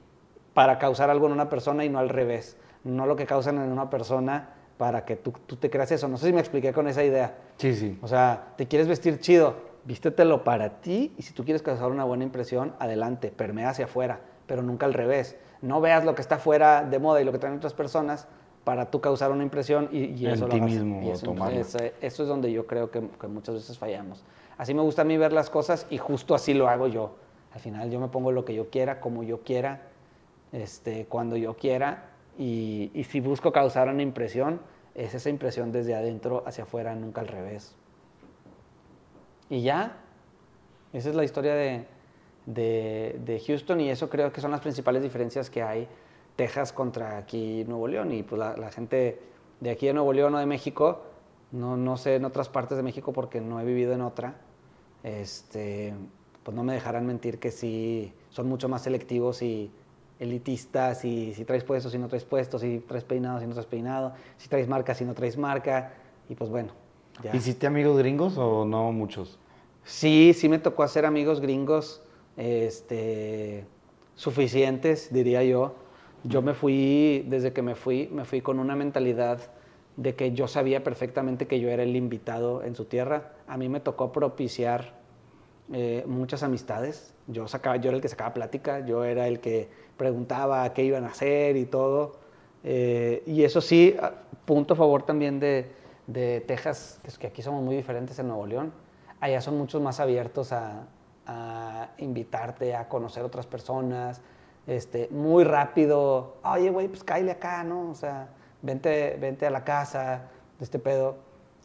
para 0.53 0.79
causar 0.79 1.11
algo 1.11 1.27
en 1.27 1.33
una 1.33 1.49
persona 1.49 1.85
y 1.85 1.89
no 1.89 1.99
al 1.99 2.09
revés. 2.09 2.57
No 2.85 3.07
lo 3.07 3.17
que 3.17 3.27
causan 3.27 3.57
en 3.59 3.73
una 3.73 3.91
persona 3.91 4.51
para 4.77 5.05
que 5.05 5.17
tú, 5.17 5.33
te 5.33 5.71
creas 5.71 5.91
eso. 5.93 6.09
No 6.09 6.17
sé 6.17 6.27
si 6.27 6.33
me 6.33 6.41
expliqué 6.41 6.73
con 6.73 6.89
esa 6.89 7.05
idea. 7.05 7.37
Sí, 7.57 7.75
sí. 7.75 7.99
O 8.03 8.09
sea, 8.09 8.55
te 8.57 8.67
quieres 8.67 8.89
vestir 8.89 9.21
chido, 9.21 9.57
vístetelo 9.85 10.45
para 10.45 10.81
ti 10.81 11.15
y 11.17 11.23
si 11.23 11.33
tú 11.33 11.45
quieres 11.45 11.63
causar 11.63 11.91
una 11.91 12.05
buena 12.05 12.25
impresión, 12.25 12.75
adelante, 12.79 13.31
permea 13.31 13.71
hacia 13.71 13.87
afuera, 13.87 14.21
pero 14.47 14.63
nunca 14.63 14.87
al 14.87 14.95
revés. 14.95 15.37
No 15.63 15.81
veas 15.81 16.05
lo 16.05 16.15
que 16.15 16.23
está 16.23 16.39
fuera 16.39 16.83
de 16.83 16.99
moda 16.99 17.21
y 17.21 17.25
lo 17.25 17.33
que 17.33 17.39
traen 17.39 17.57
otras 17.57 17.75
personas 17.75 18.27
para 18.65 18.91
tú 18.91 19.01
causar 19.01 19.31
una 19.31 19.43
impresión 19.43 19.89
y, 19.93 20.27
eso 20.27 20.49
lo 20.49 20.57
mismo 20.57 21.03
eso, 21.03 21.79
eso, 22.01 22.23
es 22.23 22.29
donde 22.29 22.51
yo 22.51 22.67
creo 22.67 22.91
que, 22.91 23.07
que 23.21 23.27
muchas 23.27 23.57
veces 23.57 23.79
fallamos. 23.79 24.25
Así 24.57 24.73
me 24.73 24.83
gusta 24.83 25.03
a 25.03 25.05
mí 25.05 25.17
ver 25.19 25.33
las 25.33 25.51
cosas 25.51 25.87
y 25.91 25.99
justo 25.99 26.35
así 26.35 26.55
lo 26.55 26.69
hago 26.69 26.87
yo. 26.89 27.15
Al 27.55 27.61
final 27.61 27.89
yo 27.89 28.01
me 28.01 28.09
pongo 28.09 28.33
lo 28.33 28.45
que 28.45 28.53
yo 28.53 28.69
quiera, 28.69 29.01
como 29.01 29.23
yo 29.23 29.43
quiera, 29.43 29.83
este, 30.51 31.07
cuando 31.07 31.37
yo 31.37 31.57
quiera, 31.57 32.11
y, 32.37 32.91
si 33.09 33.21
busco 33.21 33.53
causar 33.53 33.89
una 33.89 34.03
impresión, 34.03 34.61
es 34.97 35.15
esa 35.15 35.31
impresión 35.31 35.71
desde 35.71 35.95
adentro 35.95 36.43
hacia 36.47 36.65
afuera, 36.65 36.97
nunca 36.97 37.21
al 37.21 37.29
revés. 37.29 37.77
Y 39.49 39.63
ya, 39.63 39.99
esa 40.93 41.11
es 41.11 41.15
la 41.15 41.23
historia 41.23 41.55
de, 41.55 41.87
de, 42.47 43.43
Houston 43.47 43.81
y 43.81 43.91
eso 43.91 44.11
creo 44.11 44.33
que 44.33 44.41
son 44.41 44.51
las 44.51 44.61
principales 44.61 45.05
diferencias 45.05 45.49
que 45.49 45.63
hay 45.63 45.87
Texas 46.35 46.73
contra 46.73 47.19
aquí 47.19 47.65
Nuevo 47.69 47.87
León. 47.87 48.11
Y 48.13 48.25
pues 48.25 48.41
la, 48.41 48.57
la, 48.57 48.73
gente 48.73 49.21
de 49.61 49.71
aquí 49.71 49.87
de 49.87 49.95
Nuevo 49.95 50.13
León 50.13 50.35
o 50.35 50.39
de 50.39 50.47
México, 50.47 51.03
no, 51.53 51.77
no 51.77 51.97
sé 51.97 52.17
en 52.17 52.25
otras 52.25 52.49
partes 52.49 52.77
de 52.77 52.83
México 52.83 53.13
porque 53.13 53.41
no 53.41 53.61
he 53.61 53.65
vivido 53.65 53.93
en 53.93 54.01
otra, 54.01 54.35
este, 55.05 55.95
pues 56.45 56.55
no 56.55 56.63
me 56.63 56.75
dejarán 56.75 57.07
mentir 57.07 57.39
que 57.39 57.51
sí 57.51 58.13
son 58.31 58.49
mucho 58.49 58.69
más 58.69 58.83
selectivos 58.83 59.43
y 59.43 59.71
elitistas 60.21 61.05
y 61.05 61.35
si 61.35 61.45
traes 61.45 61.65
puestos 61.65 61.95
y 61.95 61.99
no 61.99 62.07
traes 62.09 62.25
puestos, 62.25 62.61
si 62.61 62.79
traes 62.81 63.05
peinado 63.05 63.43
y 63.43 63.47
no 63.47 63.53
traes 63.53 63.67
peinado, 63.67 64.13
si 64.37 64.49
traes 64.49 64.69
marca 64.69 64.95
si 64.95 65.05
no 65.05 65.15
traes 65.15 65.37
marca 65.37 65.95
y 66.29 66.35
pues 66.35 66.51
bueno. 66.51 66.73
Ya. 67.23 67.35
¿Hiciste 67.35 67.67
amigos 67.67 67.97
gringos 67.99 68.37
o 68.37 68.65
no 68.65 68.93
muchos? 68.93 69.39
Sí, 69.85 70.33
sí 70.35 70.49
me 70.49 70.59
tocó 70.59 70.83
hacer 70.83 71.07
amigos 71.07 71.41
gringos 71.41 72.03
este, 72.37 73.65
suficientes, 74.17 75.13
diría 75.13 75.43
yo. 75.45 75.75
Yo 76.25 76.41
me 76.41 76.55
fui, 76.55 77.25
desde 77.29 77.53
que 77.53 77.61
me 77.61 77.75
fui, 77.75 78.09
me 78.11 78.25
fui 78.25 78.41
con 78.41 78.59
una 78.59 78.75
mentalidad 78.75 79.41
de 79.97 80.15
que 80.15 80.33
yo 80.33 80.49
sabía 80.49 80.83
perfectamente 80.83 81.47
que 81.47 81.61
yo 81.61 81.69
era 81.69 81.83
el 81.83 81.95
invitado 81.97 82.63
en 82.63 82.75
su 82.75 82.87
tierra. 82.87 83.35
A 83.47 83.59
mí 83.59 83.69
me 83.69 83.79
tocó 83.79 84.11
propiciar 84.11 85.04
eh, 85.73 86.05
muchas 86.07 86.43
amistades. 86.43 87.15
Yo, 87.27 87.49
sacaba, 87.49 87.77
yo 87.77 87.89
era 87.89 87.97
el 87.97 88.03
que 88.03 88.09
sacaba 88.09 88.35
plática, 88.35 88.81
yo 88.81 89.05
era 89.05 89.27
el 89.29 89.41
que 89.41 89.69
preguntaba 89.97 90.73
qué 90.75 90.85
iban 90.85 91.05
a 91.05 91.09
hacer 91.09 91.57
y 91.57 91.65
todo. 91.67 92.17
Eh, 92.63 93.23
y 93.27 93.45
eso 93.45 93.61
sí, 93.61 93.97
punto 94.45 94.75
a 94.75 94.77
favor 94.77 95.03
también 95.03 95.41
de, 95.41 95.71
de 96.07 96.41
Texas, 96.43 97.01
que 97.03 97.09
es 97.09 97.19
que 97.19 97.27
aquí 97.29 97.43
somos 97.43 97.63
muy 97.63 97.77
diferentes 97.77 98.19
en 98.19 98.29
Nuevo 98.29 98.47
León. 98.47 98.73
Allá 99.21 99.41
son 99.41 99.57
muchos 99.57 99.81
más 99.81 100.01
abiertos 100.01 100.53
a, 100.53 100.87
a 101.27 101.89
invitarte 101.99 102.75
a 102.75 102.89
conocer 102.89 103.23
otras 103.25 103.47
personas. 103.47 104.21
Este, 104.67 105.09
muy 105.11 105.45
rápido, 105.45 106.37
oye, 106.43 106.71
güey, 106.71 106.89
pues 106.89 107.05
cállate 107.05 107.33
acá, 107.33 107.65
¿no? 107.65 107.91
O 107.91 107.95
sea, 107.95 108.29
vente, 108.63 109.17
vente 109.21 109.47
a 109.47 109.51
la 109.51 109.63
casa, 109.63 110.23
de 110.59 110.65
este 110.65 110.79
pedo 110.79 111.17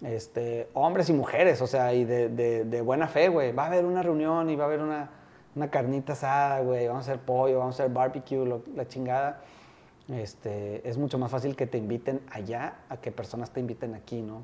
este, 0.03 0.69
hombres 0.73 1.09
y 1.09 1.13
mujeres, 1.13 1.61
o 1.61 1.67
sea, 1.67 1.93
y 1.93 2.05
de, 2.05 2.81
buena 2.83 3.07
fe, 3.07 3.29
güey. 3.29 3.51
Va 3.51 3.63
a 3.63 3.67
haber 3.67 3.85
una 3.85 4.01
reunión 4.01 4.49
y 4.49 4.55
va 4.55 4.65
a 4.65 4.67
haber 4.67 4.81
una, 4.81 5.09
una 5.55 5.69
carnita 5.69 6.13
asada, 6.13 6.61
güey. 6.61 6.87
Vamos 6.87 7.07
a 7.07 7.11
hacer 7.11 7.23
pollo, 7.23 7.59
vamos 7.59 7.79
a 7.79 7.83
hacer 7.83 7.93
barbecue, 7.93 8.61
la 8.75 8.87
chingada. 8.87 9.41
Este, 10.07 10.87
es 10.87 10.97
mucho 10.97 11.17
más 11.19 11.29
fácil 11.29 11.55
que 11.55 11.67
te 11.67 11.77
inviten 11.77 12.21
allá 12.31 12.79
a 12.89 12.97
que 12.97 13.11
personas 13.11 13.51
te 13.51 13.59
inviten 13.59 13.93
aquí, 13.93 14.21
¿no? 14.21 14.43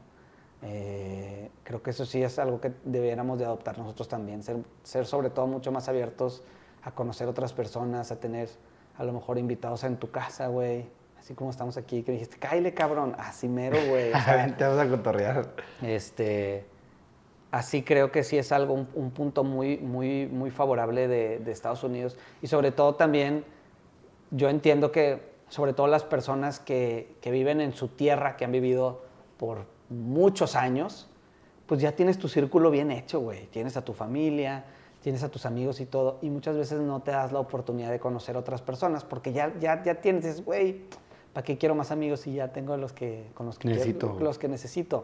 Eh, 0.61 1.49
creo 1.63 1.81
que 1.81 1.89
eso 1.89 2.05
sí 2.05 2.21
es 2.21 2.37
algo 2.39 2.61
que 2.61 2.71
debiéramos 2.83 3.39
de 3.39 3.45
adoptar 3.45 3.77
nosotros 3.77 4.07
también, 4.07 4.41
ser, 4.41 4.57
ser 4.83 5.05
sobre 5.05 5.29
todo 5.29 5.47
mucho 5.47 5.71
más 5.71 5.89
abiertos 5.89 6.43
a 6.81 6.91
conocer 6.91 7.27
otras 7.27 7.53
personas, 7.53 8.11
a 8.11 8.19
tener 8.19 8.49
a 8.97 9.03
lo 9.03 9.11
mejor 9.11 9.37
invitados 9.37 9.83
en 9.83 9.97
tu 9.97 10.09
casa, 10.11 10.47
güey 10.47 10.85
así 11.25 11.33
como 11.33 11.49
estamos 11.49 11.75
aquí, 11.75 12.03
que 12.03 12.11
dijiste, 12.11 12.37
cáile, 12.37 12.75
cabrón, 12.75 13.15
así 13.17 13.47
mero, 13.47 13.79
güey. 13.89 14.11
Te 14.59 14.63
vas 14.63 14.77
a 14.77 14.87
cotorrear. 14.87 15.55
Este, 15.81 16.67
así 17.49 17.81
creo 17.81 18.11
que 18.11 18.23
sí 18.23 18.37
es 18.37 18.51
algo, 18.51 18.85
un, 18.93 19.09
punto 19.09 19.43
muy, 19.43 19.77
muy, 19.77 20.27
muy 20.27 20.51
favorable 20.51 21.07
de, 21.07 21.39
de, 21.39 21.51
Estados 21.51 21.83
Unidos. 21.83 22.15
Y 22.43 22.47
sobre 22.47 22.71
todo 22.71 22.93
también, 22.93 23.43
yo 24.29 24.49
entiendo 24.49 24.91
que, 24.91 25.33
sobre 25.49 25.73
todo 25.73 25.87
las 25.87 26.03
personas 26.03 26.59
que, 26.59 27.15
que 27.21 27.31
viven 27.31 27.59
en 27.59 27.73
su 27.73 27.87
tierra, 27.87 28.37
que 28.37 28.45
han 28.45 28.51
vivido 28.51 29.01
por 29.37 29.65
muchos 29.89 30.55
años, 30.55 31.09
pues 31.65 31.81
ya 31.81 31.93
tienes 31.93 32.19
tu 32.19 32.27
círculo 32.27 32.69
bien 32.69 32.91
hecho, 32.91 33.19
güey. 33.19 33.47
Tienes 33.47 33.77
a 33.77 33.83
tu 33.83 33.93
familia, 33.93 34.65
tienes 35.01 35.23
a 35.23 35.29
tus 35.29 35.47
amigos 35.47 35.79
y 35.81 35.87
todo, 35.87 36.19
y 36.21 36.29
muchas 36.29 36.55
veces 36.55 36.81
no 36.81 37.01
te 37.01 37.09
das 37.09 37.31
la 37.31 37.39
oportunidad 37.39 37.89
de 37.89 37.99
conocer 37.99 38.37
otras 38.37 38.61
personas, 38.61 39.03
porque 39.03 39.33
ya, 39.33 39.53
ya, 39.59 39.81
ya 39.83 40.01
tienes, 40.01 40.45
güey, 40.45 40.83
¿para 41.35 41.43
qué 41.43 41.57
quiero 41.57 41.75
más 41.75 41.91
amigos 41.91 42.21
si 42.21 42.33
ya 42.33 42.53
tengo 42.53 42.77
los 42.77 42.93
que, 42.93 43.29
con 43.33 43.45
los 43.45 43.59
que 43.59 43.67
necesito? 43.67 44.15
los 44.21 44.39
que 44.39 44.47
necesito. 44.47 45.03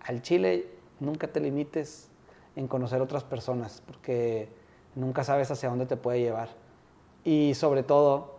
Al 0.00 0.22
Chile 0.22 0.70
nunca 1.00 1.28
te 1.28 1.38
limites 1.38 2.08
en 2.56 2.66
conocer 2.66 3.02
otras 3.02 3.24
personas, 3.24 3.82
porque 3.84 4.48
nunca 4.94 5.22
sabes 5.22 5.50
hacia 5.50 5.68
dónde 5.68 5.84
te 5.84 5.98
puede 5.98 6.20
llevar. 6.20 6.48
Y 7.24 7.52
sobre 7.52 7.82
todo, 7.82 8.36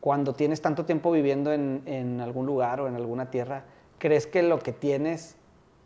cuando 0.00 0.32
tienes 0.32 0.60
tanto 0.60 0.84
tiempo 0.84 1.12
viviendo 1.12 1.52
en, 1.52 1.84
en 1.86 2.20
algún 2.20 2.44
lugar 2.44 2.80
o 2.80 2.88
en 2.88 2.96
alguna 2.96 3.30
tierra, 3.30 3.62
crees 3.98 4.26
que 4.26 4.42
lo 4.42 4.58
que 4.58 4.72
tienes 4.72 5.36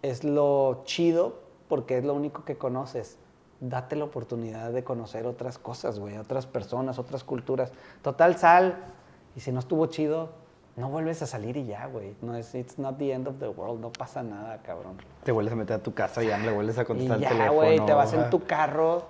es 0.01 0.25
lo 0.25 0.85
chido 0.85 1.39
porque 1.69 1.99
es 1.99 2.05
lo 2.07 2.15
único 2.15 2.47
que 2.47 2.57
conoces. 2.57 3.19
Date 3.61 3.95
la 3.95 4.05
oportunidad 4.05 4.73
de 4.73 4.83
conocer 4.85 5.27
otras 5.27 5.59
cosas, 5.59 5.99
güey, 5.99 6.17
otras 6.17 6.47
personas, 6.47 6.99
otras 6.99 7.25
culturas. 7.25 7.73
Total, 8.01 8.39
sal, 8.39 8.95
y 9.39 9.41
si 9.41 9.53
no 9.53 9.61
estuvo 9.61 9.87
chido, 9.87 10.31
no 10.75 10.89
vuelves 10.91 11.23
a 11.23 11.27
salir 11.29 11.57
y 11.57 11.65
ya, 11.65 11.87
güey. 11.87 12.17
No 12.23 12.35
es, 12.35 12.57
it's 12.57 12.77
not 12.77 12.99
the 12.99 13.13
end 13.13 13.29
of 13.29 13.39
the 13.39 13.47
world, 13.47 13.81
no 13.81 13.93
pasa 13.93 14.21
nada, 14.21 14.61
cabrón. 14.65 14.97
Te 15.23 15.31
vuelves 15.31 15.53
a 15.53 15.57
meter 15.57 15.77
a 15.77 15.79
tu 15.81 15.95
casa 15.95 16.25
y 16.25 16.27
ya 16.27 16.39
no 16.39 16.47
le 16.47 16.53
vuelves 16.53 16.77
a 16.77 16.85
contestar 16.85 17.21
Y 17.21 17.23
el 17.23 17.23
ya, 17.23 17.29
teléfono. 17.29 17.55
güey, 17.55 17.87
te 17.87 17.93
vas 17.93 18.13
en 18.15 18.29
tu 18.31 18.43
carro 18.43 19.05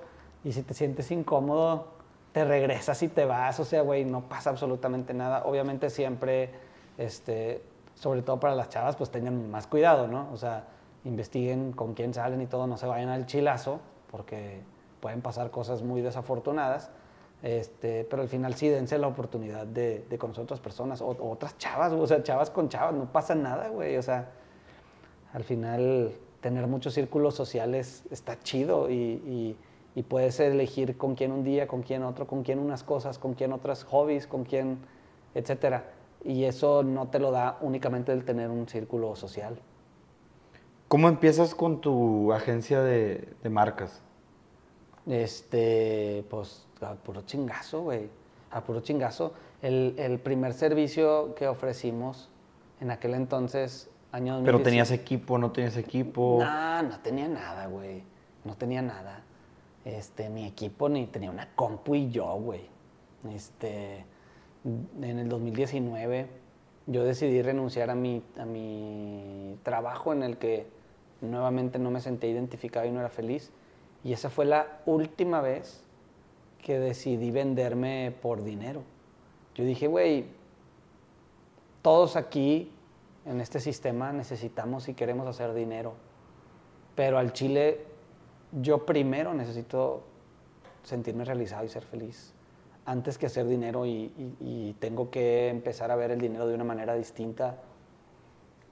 y 0.44 0.52
si 0.52 0.62
te 0.62 0.74
sientes 0.74 1.10
incómodo, 1.12 1.86
te 2.32 2.44
regresas 2.44 3.02
y 3.02 3.08
te 3.08 3.24
vas. 3.24 3.58
O 3.58 3.64
sea, 3.64 3.80
güey, 3.80 4.04
no 4.04 4.20
pasa 4.28 4.50
absolutamente 4.50 5.14
nada. 5.14 5.44
Obviamente 5.46 5.88
siempre, 5.88 6.50
este, 6.98 7.62
sobre 7.94 8.20
todo 8.20 8.38
para 8.38 8.54
las 8.54 8.68
chavas, 8.68 8.96
pues 8.96 9.08
tengan 9.08 9.50
más 9.50 9.66
cuidado, 9.66 10.08
¿no? 10.08 10.28
O 10.30 10.36
sea, 10.36 10.64
investiguen 11.06 11.72
con 11.72 11.94
quién 11.94 12.12
salen 12.12 12.42
y 12.42 12.46
todo, 12.46 12.66
no 12.66 12.76
se 12.76 12.86
vayan 12.86 13.08
al 13.08 13.24
chilazo, 13.24 13.80
porque 14.10 14.60
pueden 15.00 15.22
pasar 15.22 15.50
cosas 15.50 15.82
muy 15.82 16.02
desafortunadas. 16.02 16.90
Este, 17.42 18.04
pero 18.10 18.22
al 18.22 18.28
final 18.28 18.54
sí 18.54 18.68
dense 18.68 18.98
la 18.98 19.06
oportunidad 19.06 19.64
de, 19.66 20.04
de 20.10 20.18
conocer 20.18 20.42
otras 20.44 20.58
personas, 20.60 21.00
o, 21.00 21.16
otras 21.30 21.56
chavas, 21.58 21.92
o 21.92 22.06
sea, 22.06 22.22
chavas 22.22 22.50
con 22.50 22.68
chavas, 22.68 22.94
no 22.94 23.12
pasa 23.12 23.34
nada, 23.34 23.68
güey. 23.68 23.96
O 23.96 24.02
sea, 24.02 24.30
al 25.32 25.44
final 25.44 26.12
tener 26.40 26.66
muchos 26.66 26.94
círculos 26.94 27.34
sociales 27.34 28.04
está 28.10 28.38
chido 28.40 28.90
y, 28.90 28.94
y- 28.94 29.56
y 29.94 30.02
puedes 30.04 30.38
elegir 30.38 30.96
con 30.96 31.16
quién 31.16 31.32
un 31.32 31.42
día, 31.42 31.66
con 31.66 31.82
quién 31.82 32.04
otro, 32.04 32.26
con 32.28 32.44
quién 32.44 32.60
unas 32.60 32.84
cosas, 32.84 33.18
con 33.18 33.34
quién 33.34 33.52
otras 33.52 33.82
hobbies, 33.82 34.28
con 34.28 34.44
quién, 34.44 34.78
etcétera. 35.34 35.86
Y 36.24 36.44
eso 36.44 36.84
no 36.84 37.08
te 37.08 37.18
lo 37.18 37.32
da 37.32 37.58
únicamente 37.62 38.12
el 38.12 38.24
tener 38.24 38.48
un 38.50 38.68
círculo 38.68 39.16
social. 39.16 39.58
¿Cómo 40.86 41.08
empiezas 41.08 41.54
con 41.54 41.80
tu 41.80 42.32
agencia 42.32 42.80
de, 42.80 43.28
de 43.42 43.50
marcas? 43.50 44.00
Este, 45.06 46.24
pues 46.30 46.66
a 46.82 46.94
puro 46.94 47.22
chingazo, 47.22 47.82
güey. 47.82 48.08
A 48.50 48.62
puro 48.62 48.80
chingazo. 48.80 49.32
El, 49.62 49.94
el 49.98 50.18
primer 50.18 50.54
servicio 50.54 51.34
que 51.34 51.48
ofrecimos 51.48 52.28
en 52.80 52.90
aquel 52.90 53.14
entonces, 53.14 53.90
año 54.12 54.34
2017. 54.34 54.44
Pero 54.44 54.62
tenías 54.62 54.90
equipo, 54.90 55.38
no 55.38 55.52
tenías 55.52 55.76
equipo. 55.76 56.38
No, 56.40 56.82
no 56.82 57.00
tenía 57.00 57.28
nada, 57.28 57.66
güey. 57.66 58.02
No 58.44 58.56
tenía 58.56 58.82
nada. 58.82 59.22
Este, 59.84 60.28
ni 60.28 60.46
equipo, 60.46 60.88
ni 60.88 61.06
tenía 61.06 61.30
una 61.30 61.48
compu 61.54 61.94
y 61.94 62.10
yo, 62.10 62.34
güey. 62.34 62.62
Este, 63.34 64.04
en 64.64 65.18
el 65.18 65.28
2019 65.28 66.28
yo 66.86 67.04
decidí 67.04 67.42
renunciar 67.42 67.90
a 67.90 67.94
mi, 67.94 68.22
a 68.38 68.44
mi 68.44 69.58
trabajo 69.62 70.12
en 70.12 70.22
el 70.22 70.38
que 70.38 70.66
nuevamente 71.20 71.78
no 71.78 71.90
me 71.90 72.00
sentía 72.00 72.30
identificado 72.30 72.86
y 72.86 72.90
no 72.90 73.00
era 73.00 73.08
feliz. 73.08 73.50
Y 74.04 74.12
esa 74.12 74.30
fue 74.30 74.44
la 74.44 74.80
última 74.86 75.40
vez 75.40 75.82
que 76.62 76.78
decidí 76.78 77.30
venderme 77.30 78.14
por 78.20 78.42
dinero. 78.42 78.82
Yo 79.54 79.64
dije, 79.64 79.86
güey, 79.86 80.26
todos 81.82 82.16
aquí 82.16 82.72
en 83.24 83.40
este 83.40 83.60
sistema 83.60 84.12
necesitamos 84.12 84.88
y 84.88 84.94
queremos 84.94 85.26
hacer 85.26 85.54
dinero. 85.54 85.94
Pero 86.94 87.18
al 87.18 87.32
Chile 87.32 87.84
yo 88.52 88.86
primero 88.86 89.34
necesito 89.34 90.02
sentirme 90.82 91.24
realizado 91.24 91.64
y 91.64 91.68
ser 91.68 91.84
feliz 91.84 92.34
antes 92.88 93.18
que 93.18 93.26
hacer 93.26 93.46
dinero 93.46 93.84
y, 93.84 94.74
tengo 94.80 95.10
que 95.10 95.48
empezar 95.48 95.90
a 95.90 95.96
ver 95.96 96.10
el 96.10 96.20
dinero 96.20 96.46
de 96.46 96.54
una 96.54 96.64
manera 96.64 96.94
distinta. 96.94 97.58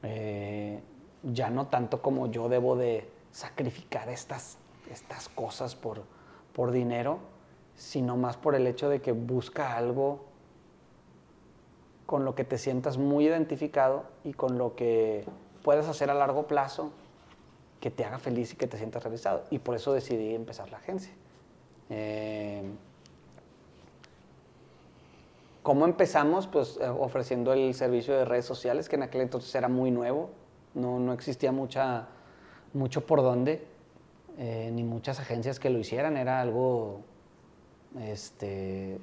Eh, 0.02 0.80
ya 1.22 1.50
no 1.50 1.66
tanto 1.66 2.00
como 2.00 2.30
yo 2.30 2.48
debo 2.48 2.76
de 2.76 3.10
sacrificar 3.30 4.08
estas, 4.08 4.56
estas 4.90 5.28
cosas 5.28 5.74
por, 5.74 6.04
por 6.54 6.70
dinero, 6.70 7.18
sino 7.76 8.16
más 8.16 8.36
por 8.36 8.54
el 8.54 8.66
hecho 8.66 8.88
de 8.88 9.00
que 9.00 9.12
busca 9.12 9.76
algo 9.76 10.24
con 12.06 12.24
lo 12.24 12.34
que 12.34 12.44
te 12.44 12.58
sientas 12.58 12.98
muy 12.98 13.26
identificado 13.26 14.04
y 14.24 14.32
con 14.32 14.58
lo 14.58 14.74
que 14.74 15.24
puedas 15.62 15.88
hacer 15.88 16.10
a 16.10 16.14
largo 16.14 16.46
plazo 16.46 16.92
que 17.80 17.90
te 17.90 18.04
haga 18.04 18.18
feliz 18.18 18.52
y 18.52 18.56
que 18.56 18.66
te 18.66 18.78
sientas 18.78 19.02
realizado. 19.02 19.44
Y 19.50 19.58
por 19.58 19.74
eso 19.74 19.92
decidí 19.92 20.34
empezar 20.34 20.70
la 20.70 20.78
agencia. 20.78 21.12
Eh, 21.90 22.62
¿Cómo 25.62 25.84
empezamos? 25.84 26.46
Pues 26.46 26.78
eh, 26.80 26.88
ofreciendo 26.88 27.52
el 27.52 27.74
servicio 27.74 28.14
de 28.14 28.24
redes 28.24 28.44
sociales, 28.44 28.88
que 28.88 28.96
en 28.96 29.02
aquel 29.02 29.22
entonces 29.22 29.52
era 29.54 29.68
muy 29.68 29.90
nuevo, 29.90 30.30
no, 30.74 31.00
no 31.00 31.12
existía 31.12 31.50
mucha, 31.50 32.06
mucho 32.72 33.04
por 33.04 33.20
dónde, 33.22 33.64
eh, 34.38 34.70
ni 34.72 34.84
muchas 34.84 35.18
agencias 35.18 35.58
que 35.58 35.70
lo 35.70 35.80
hicieran, 35.80 36.16
era 36.16 36.40
algo, 36.40 37.00
este, 38.00 38.98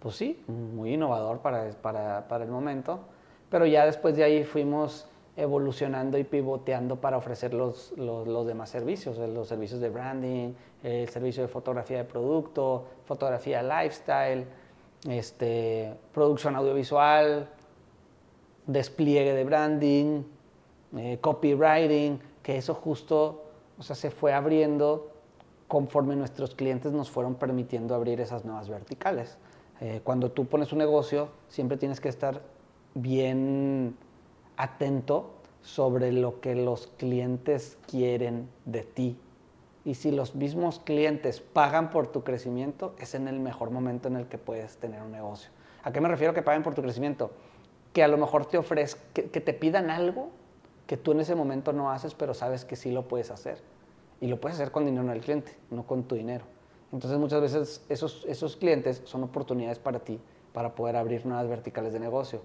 pues 0.00 0.16
sí, 0.16 0.42
muy 0.48 0.94
innovador 0.94 1.38
para, 1.40 1.66
el 2.42 2.48
momento, 2.48 3.00
pero 3.50 3.66
ya 3.66 3.86
después 3.86 4.16
de 4.16 4.24
ahí 4.24 4.44
fuimos 4.44 5.06
evolucionando 5.36 6.18
y 6.18 6.24
pivoteando 6.24 6.96
para 6.96 7.16
ofrecer 7.16 7.54
los 7.54 8.46
demás 8.46 8.70
servicios, 8.70 9.18
eh, 9.18 9.28
los 9.28 9.48
servicios 9.48 9.80
de 9.80 9.88
branding, 9.88 10.52
el 10.82 11.08
servicio 11.08 11.42
de 11.42 11.48
fotografía 11.48 11.98
de 11.98 12.04
producto, 12.04 12.84
fotografía 13.06 13.62
lifestyle, 13.62 14.46
este, 15.08 15.94
producción 16.12 16.56
audiovisual, 16.56 17.48
despliegue 18.66 19.34
de 19.34 19.44
branding, 19.44 20.22
eh, 20.96 21.18
copywriting, 21.20 22.20
que 22.42 22.56
eso 22.56 22.74
justo, 22.74 23.44
o 23.78 23.82
sea, 23.82 23.96
se 23.96 24.10
fue 24.10 24.32
abriendo 24.32 25.11
conforme 25.72 26.16
nuestros 26.16 26.54
clientes 26.54 26.92
nos 26.92 27.10
fueron 27.10 27.34
permitiendo 27.36 27.94
abrir 27.94 28.20
esas 28.20 28.44
nuevas 28.44 28.68
verticales. 28.68 29.38
Eh, 29.80 30.02
cuando 30.04 30.30
tú 30.30 30.44
pones 30.44 30.70
un 30.72 30.80
negocio, 30.80 31.30
siempre 31.48 31.78
tienes 31.78 31.98
que 31.98 32.10
estar 32.10 32.42
bien 32.92 33.96
atento 34.58 35.30
sobre 35.62 36.12
lo 36.12 36.42
que 36.42 36.54
los 36.56 36.88
clientes 36.98 37.78
quieren 37.86 38.50
de 38.66 38.82
ti. 38.82 39.16
Y 39.86 39.94
si 39.94 40.10
los 40.10 40.34
mismos 40.34 40.78
clientes 40.78 41.40
pagan 41.40 41.88
por 41.88 42.06
tu 42.06 42.22
crecimiento, 42.22 42.94
es 42.98 43.14
en 43.14 43.26
el 43.26 43.40
mejor 43.40 43.70
momento 43.70 44.08
en 44.08 44.16
el 44.16 44.26
que 44.26 44.36
puedes 44.36 44.76
tener 44.76 45.00
un 45.00 45.10
negocio. 45.10 45.48
¿A 45.84 45.90
qué 45.90 46.02
me 46.02 46.08
refiero 46.08 46.34
que 46.34 46.42
paguen 46.42 46.62
por 46.62 46.74
tu 46.74 46.82
crecimiento? 46.82 47.30
Que 47.94 48.02
a 48.02 48.08
lo 48.08 48.18
mejor 48.18 48.44
te 48.44 48.58
ofrezcan, 48.58 49.02
que, 49.14 49.30
que 49.30 49.40
te 49.40 49.54
pidan 49.54 49.88
algo 49.88 50.28
que 50.86 50.98
tú 50.98 51.12
en 51.12 51.20
ese 51.20 51.34
momento 51.34 51.72
no 51.72 51.90
haces, 51.90 52.12
pero 52.12 52.34
sabes 52.34 52.66
que 52.66 52.76
sí 52.76 52.90
lo 52.90 53.08
puedes 53.08 53.30
hacer. 53.30 53.71
Y 54.22 54.28
lo 54.28 54.40
puedes 54.40 54.58
hacer 54.58 54.70
con 54.70 54.86
dinero 54.86 55.04
del 55.08 55.20
cliente, 55.20 55.52
no 55.70 55.84
con 55.84 56.04
tu 56.04 56.14
dinero. 56.14 56.44
Entonces 56.92 57.18
muchas 57.18 57.40
veces 57.40 57.84
esos, 57.88 58.24
esos 58.28 58.56
clientes 58.56 59.02
son 59.04 59.24
oportunidades 59.24 59.80
para 59.80 59.98
ti, 59.98 60.20
para 60.52 60.76
poder 60.76 60.94
abrir 60.94 61.26
nuevas 61.26 61.48
verticales 61.48 61.92
de 61.92 61.98
negocio. 61.98 62.40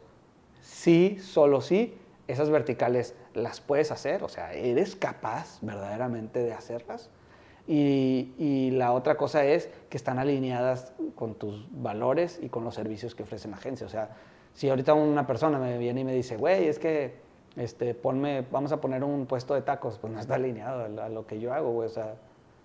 Sí, 0.59 1.19
solo 1.21 1.61
sí, 1.61 1.93
esas 2.27 2.49
verticales 2.49 3.13
las 3.35 3.61
puedes 3.61 3.91
hacer, 3.91 4.23
o 4.23 4.27
sea, 4.27 4.53
eres 4.53 4.95
capaz 4.95 5.59
verdaderamente 5.61 6.39
de 6.39 6.51
hacerlas. 6.51 7.11
Y, 7.67 8.33
y 8.39 8.71
la 8.71 8.91
otra 8.93 9.15
cosa 9.15 9.45
es 9.45 9.69
que 9.89 9.97
están 9.97 10.17
alineadas 10.17 10.93
con 11.13 11.35
tus 11.35 11.67
valores 11.71 12.39
y 12.41 12.49
con 12.49 12.63
los 12.63 12.73
servicios 12.73 13.13
que 13.13 13.21
ofrecen 13.21 13.51
la 13.51 13.57
agencia. 13.57 13.85
O 13.85 13.89
sea, 13.89 14.15
si 14.55 14.67
ahorita 14.67 14.95
una 14.95 15.27
persona 15.27 15.59
me 15.59 15.77
viene 15.77 16.01
y 16.01 16.03
me 16.05 16.15
dice, 16.15 16.37
güey, 16.37 16.67
es 16.67 16.79
que 16.79 17.26
este, 17.57 17.95
ponme, 17.95 18.45
vamos 18.51 18.71
a 18.71 18.79
poner 18.79 19.03
un 19.03 19.25
puesto 19.25 19.55
de 19.55 19.61
tacos, 19.63 19.97
pues 19.97 20.13
no 20.13 20.19
está 20.19 20.35
alineado 20.35 21.01
a, 21.01 21.09
lo 21.09 21.25
que 21.25 21.39
yo 21.39 21.53
hago, 21.53 21.71
güey. 21.71 21.87
O 21.87 21.91
sea, 21.91 22.15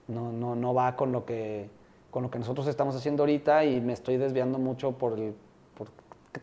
no, 0.06 0.32
no, 0.32 0.54
no 0.54 0.74
va 0.74 0.96
con 0.96 1.12
lo, 1.12 1.24
que, 1.24 1.70
con 2.10 2.22
lo 2.22 2.30
que 2.30 2.38
nosotros 2.38 2.66
estamos 2.66 2.94
haciendo 2.94 3.22
ahorita 3.22 3.64
y 3.64 3.80
me 3.80 3.94
estoy 3.94 4.18
desviando 4.18 4.58
mucho 4.58 4.92
por, 4.92 5.18
el, 5.18 5.34
por 5.76 5.88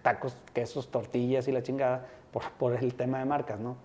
tacos, 0.01 0.35
quesos, 0.53 0.89
tortillas 0.89 1.47
y 1.47 1.51
la 1.51 1.61
chingada, 1.61 2.07
por, 2.33 2.43
por 2.57 2.75
el 2.75 2.95
tema 2.95 3.19
de 3.19 3.25
marcas, 3.25 3.59
¿no? 3.59 3.77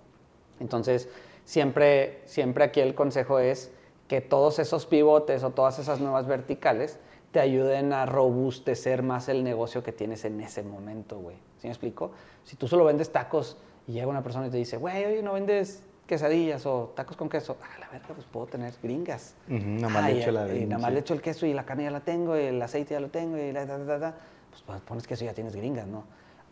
Entonces, 0.61 1.11
siempre, 1.45 2.23
siempre 2.25 2.65
aquí 2.65 2.81
el 2.81 2.95
consejo 2.95 3.39
es 3.39 3.71
que 4.09 4.23
todos 4.23 4.59
esos 4.59 4.87
pivotes 4.87 5.45
o 5.45 5.51
todas 5.51 5.79
esas 5.79 6.01
nuevas 6.01 6.27
verticales 6.27 6.99
te 7.33 7.41
ayuden 7.41 7.93
a 7.93 8.07
robustecer 8.07 9.03
más 9.03 9.29
el 9.29 9.43
negocio 9.45 9.83
que 9.83 9.93
tienes 9.93 10.25
en 10.25 10.41
ese 10.41 10.63
momento, 10.63 11.19
güey. 11.19 11.37
¿Sí 11.59 11.67
me 11.67 11.71
explico? 11.71 12.13
Si 12.45 12.57
tú 12.57 12.69
solo 12.69 12.85
vendes 12.85 13.11
tacos 13.11 13.59
y 13.87 13.93
llega 13.93 14.07
una 14.07 14.23
persona 14.23 14.47
y 14.47 14.51
te 14.51 14.57
dice, 14.57 14.77
güey, 14.77 15.05
oye, 15.05 15.23
¿no 15.23 15.33
vendes 15.35 15.83
quesadillas 16.07 16.67
o 16.67 16.93
tacos 16.95 17.17
con 17.17 17.29
queso? 17.29 17.57
Ah, 17.63 17.79
la 17.81 17.89
verga, 17.89 18.09
pues 18.15 18.27
puedo 18.27 18.47
tener 18.47 18.75
gringas. 18.83 19.35
Ujú, 19.49 19.59
nada 19.65 19.89
más 19.89 20.05
le 20.11 20.21
echo 20.21 20.31
la 20.33 20.47
y 20.49 20.61
de- 20.61 20.67
nada 20.67 20.79
más 20.81 20.89
sí. 20.89 20.95
le 20.95 21.01
echo 21.01 21.15
el 21.15 21.21
queso 21.23 21.47
y 21.47 21.53
la 21.55 21.65
carne 21.65 21.85
ya 21.85 21.91
la 21.91 22.01
tengo, 22.01 22.37
y 22.37 22.43
el 22.45 22.61
aceite 22.63 22.95
ya 22.95 23.01
lo 23.01 23.09
tengo, 23.09 23.37
y 23.39 23.53
la, 23.53 23.67
ta, 23.67 23.79
ta, 23.79 23.87
ta, 23.87 24.01
ta. 24.01 24.15
Pues, 24.51 24.63
pues 24.63 24.81
pones 24.83 25.07
queso 25.07 25.25
y 25.25 25.27
ya 25.27 25.35
tienes 25.35 25.55
gringas, 25.57 25.87
¿no? 25.87 26.05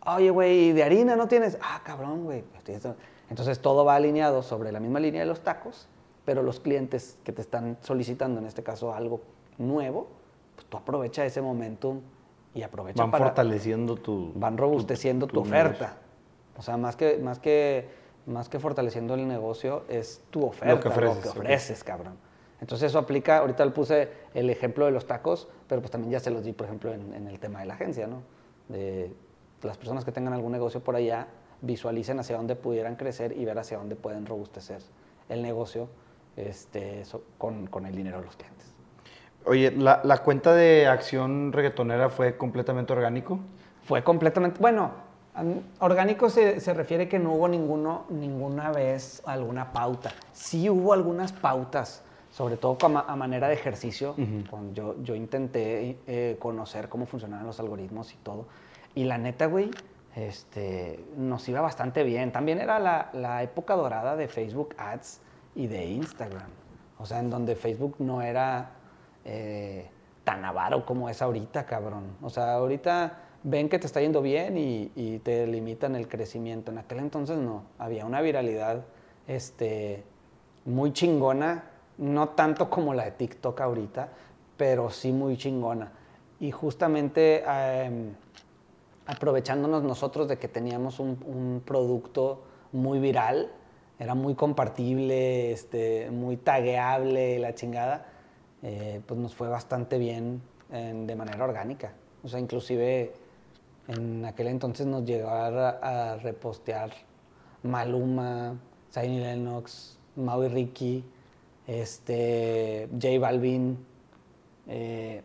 Oye, 0.05 0.29
güey, 0.31 0.69
¿y 0.69 0.71
de 0.73 0.83
harina 0.83 1.15
no 1.15 1.27
tienes? 1.27 1.57
Ah, 1.61 1.81
cabrón, 1.85 2.25
güey. 2.25 2.43
pues 2.65 2.81
Entonces 3.29 3.59
todo 3.61 3.85
va 3.85 3.95
alineado 3.95 4.43
sobre 4.43 4.71
la 4.71 4.79
misma 4.79 4.99
línea 4.99 5.21
de 5.21 5.27
los 5.27 5.41
tacos, 5.41 5.87
pero 6.25 6.43
los 6.43 6.59
clientes 6.59 7.17
que 7.23 7.31
te 7.31 7.41
están 7.41 7.77
solicitando, 7.81 8.39
en 8.39 8.45
este 8.45 8.63
caso 8.63 8.93
algo 8.93 9.21
nuevo, 9.57 10.07
pues 10.55 10.67
tú 10.67 10.77
aprovecha 10.77 11.25
ese 11.25 11.41
momentum 11.41 12.01
y 12.53 12.63
aprovecha 12.63 13.01
Van 13.01 13.11
para 13.11 13.25
fortaleciendo 13.25 13.95
tu... 13.95 14.31
van 14.35 14.57
robusteciendo 14.57 15.25
tu, 15.27 15.35
tu 15.35 15.39
oferta. 15.41 15.97
O 16.57 16.61
sea, 16.61 16.77
más 16.77 16.95
que, 16.95 17.17
más, 17.17 17.39
que, 17.39 17.87
más 18.25 18.49
que 18.49 18.59
fortaleciendo 18.59 19.15
el 19.15 19.27
negocio, 19.27 19.83
es 19.89 20.21
tu 20.29 20.45
oferta, 20.45 20.75
lo 20.75 20.79
que 20.79 20.87
ofreces, 20.87 21.25
ofreces, 21.27 21.81
ok. 21.81 21.87
cabrón. 21.87 22.13
Entonces 22.61 22.91
eso 22.91 22.99
aplica, 22.99 23.39
ahorita 23.39 23.65
le 23.65 23.71
puse 23.71 24.09
el 24.33 24.49
ejemplo 24.49 24.85
de 24.85 24.91
los 24.91 25.05
tacos, 25.05 25.49
pero 25.67 25.81
pues 25.81 25.91
también 25.91 26.11
ya 26.11 26.19
se 26.19 26.31
los 26.31 26.43
di, 26.43 26.53
por 26.53 26.65
ejemplo, 26.67 26.93
en, 26.93 27.13
en 27.13 27.27
el 27.27 27.39
tema 27.39 27.59
de 27.59 27.65
la 27.65 27.73
agencia, 27.73 28.07
¿no? 28.07 28.21
De 28.69 29.11
las 29.61 29.77
personas 29.77 30.05
que 30.05 30.11
tengan 30.11 30.33
algún 30.33 30.51
negocio 30.51 30.81
por 30.81 30.95
allá 30.95 31.27
visualicen 31.61 32.19
hacia 32.19 32.37
dónde 32.37 32.55
pudieran 32.55 32.95
crecer 32.95 33.37
y 33.37 33.45
ver 33.45 33.57
hacia 33.57 33.77
dónde 33.77 33.95
pueden 33.95 34.25
robustecer 34.25 34.81
el 35.29 35.41
negocio 35.41 35.89
este, 36.35 37.03
con, 37.37 37.67
con 37.67 37.85
el 37.85 37.95
dinero 37.95 38.19
de 38.19 38.25
los 38.25 38.35
clientes. 38.35 38.73
Oye, 39.45 39.71
¿la, 39.71 40.01
¿la, 40.03 40.17
cuenta 40.19 40.53
de 40.53 40.87
acción 40.87 41.51
reggaetonera 41.51 42.09
fue 42.09 42.37
completamente 42.37 42.93
orgánico? 42.93 43.39
Fue 43.83 44.03
completamente, 44.03 44.59
bueno, 44.59 44.91
orgánico 45.79 46.29
se, 46.29 46.59
se, 46.59 46.73
refiere 46.73 47.07
que 47.07 47.19
no 47.19 47.33
hubo 47.33 47.47
ninguno, 47.47 48.05
ninguna 48.09 48.71
vez 48.71 49.21
alguna 49.25 49.73
pauta. 49.73 50.11
Sí 50.31 50.69
hubo 50.69 50.93
algunas 50.93 51.31
pautas, 51.31 52.03
sobre 52.31 52.57
todo 52.57 52.77
a, 52.85 53.15
manera 53.15 53.47
de 53.47 53.55
ejercicio. 53.55 54.15
yo, 54.73 54.95
yo 55.01 55.15
intenté 55.15 55.97
eh, 56.07 56.37
conocer 56.39 56.89
cómo 56.89 57.05
funcionaban 57.05 57.45
los 57.45 57.59
algoritmos 57.59 58.13
y 58.13 58.17
todo. 58.17 58.45
Y 58.95 59.05
la 59.05 59.17
neta, 59.17 59.47
güey, 59.47 59.71
este, 60.15 61.03
nos 61.17 61.47
iba 61.49 61.61
bastante 61.61 62.03
bien. 62.03 62.31
También 62.31 62.59
era 62.59 62.79
la, 62.79 63.09
la 63.13 63.41
época 63.41 63.75
dorada 63.75 64.15
de 64.15 64.27
Facebook 64.27 64.75
Ads 64.77 65.21
y 65.55 65.67
de 65.67 65.85
Instagram. 65.85 66.49
O 66.99 67.05
sea, 67.05 67.19
en 67.19 67.29
donde 67.29 67.55
Facebook 67.55 67.95
no 67.99 68.21
era 68.21 68.71
eh, 69.25 69.89
tan 70.23 70.45
avaro 70.45 70.85
como 70.85 71.09
es 71.09 71.21
ahorita, 71.21 71.65
cabrón. 71.65 72.17
O 72.21 72.29
sea, 72.29 72.53
ahorita 72.53 73.19
ven 73.43 73.69
que 73.69 73.77
te 73.77 73.87
está 73.87 74.01
yendo 74.01 74.21
bien 74.21 74.57
y, 74.57 75.19
te 75.19 75.45
limitan 75.47 75.95
el 75.95 76.07
crecimiento. 76.07 76.71
En 76.71 76.77
aquel 76.77 76.99
entonces 76.99 77.37
no, 77.37 77.63
había 77.77 78.05
una 78.05 78.21
viralidad 78.21 78.85
este, 79.27 80.03
muy 80.65 80.93
chingona, 80.93 81.65
no 81.97 82.29
tanto 82.29 82.69
como 82.69 82.93
la 82.93 83.05
de 83.05 83.11
TikTok 83.11 83.59
ahorita, 83.61 84.09
pero 84.57 84.89
sí 84.89 85.11
muy 85.11 85.37
chingona. 85.37 85.91
Y 86.39 86.51
justamente 86.51 87.43
em, 87.45 88.13
aprovechándonos 89.05 89.83
nosotros 89.83 90.27
de 90.27 90.37
que 90.37 90.47
teníamos 90.47 90.99
un, 90.99 91.61
producto 91.65 92.43
muy 92.71 92.99
viral, 92.99 93.51
era 93.99 94.15
muy 94.15 94.35
compartible, 94.35 95.51
este, 95.51 96.09
muy 96.11 96.37
tagueable, 96.37 97.39
la 97.39 97.53
chingada, 97.53 98.07
eh, 98.63 99.01
pues 99.05 99.19
nos 99.19 99.35
fue 99.35 99.47
bastante 99.49 99.97
bien 99.97 100.41
de 100.69 101.15
manera 101.15 101.43
orgánica. 101.43 101.93
O 102.23 102.27
sea, 102.27 102.39
inclusive 102.39 103.13
en 103.87 104.25
aquel 104.25 104.47
entonces 104.47 104.85
nos 104.85 105.03
llegó 105.05 105.29
a, 105.29 106.17
repostear 106.17 106.91
Maluma, 107.63 108.55
Zayn 108.91 109.21
Lennox, 109.21 109.97
Maui 110.15 110.47
Ricky, 110.47 111.03
este, 111.67 112.89
J 112.91 113.19
Balvin. 113.19 113.77
Eh, 114.67 115.21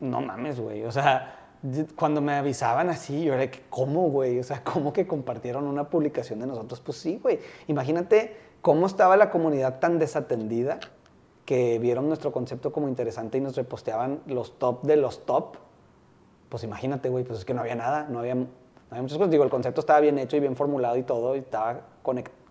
no 0.00 0.20
mames, 0.20 0.58
güey. 0.60 0.84
O 0.84 0.92
sea, 0.92 1.40
cuando 1.96 2.20
me 2.20 2.32
avisaban 2.34 2.88
así, 2.88 3.24
yo 3.24 3.34
era 3.34 3.50
que, 3.50 3.62
¿cómo, 3.68 4.08
güey? 4.08 4.38
O 4.38 4.42
sea, 4.42 4.62
¿cómo 4.64 4.92
que 4.92 5.06
compartieron 5.06 5.66
una 5.66 5.88
publicación 5.88 6.40
de 6.40 6.46
nosotros? 6.46 6.80
Pues 6.80 6.98
sí, 6.98 7.18
güey. 7.22 7.38
Imagínate 7.68 8.36
cómo 8.62 8.86
estaba 8.86 9.16
la 9.16 9.30
comunidad 9.30 9.78
tan 9.78 9.98
desatendida 9.98 10.80
que 11.44 11.78
vieron 11.78 12.08
nuestro 12.08 12.32
concepto 12.32 12.72
como 12.72 12.88
interesante 12.88 13.38
y 13.38 13.40
nos 13.40 13.56
reposteaban 13.56 14.20
los 14.26 14.58
top 14.58 14.82
de 14.82 14.96
los 14.96 15.26
top, 15.26 15.56
pues 16.50 16.64
imagínate, 16.64 17.08
güey, 17.08 17.24
pues 17.24 17.38
es 17.38 17.44
que 17.46 17.54
no 17.54 17.60
había 17.60 17.76
nada, 17.76 18.06
no 18.10 18.18
había, 18.18 18.34
muchas 18.34 19.16
cosas. 19.16 19.30
Digo, 19.30 19.44
el 19.44 19.50
concepto 19.50 19.80
estaba 19.80 20.00
bien 20.00 20.18
hecho 20.18 20.36
y 20.36 20.40
bien 20.40 20.56
formulado 20.56 20.96
y 20.96 21.04
todo, 21.04 21.36
y 21.36 21.38
estaba 21.38 21.80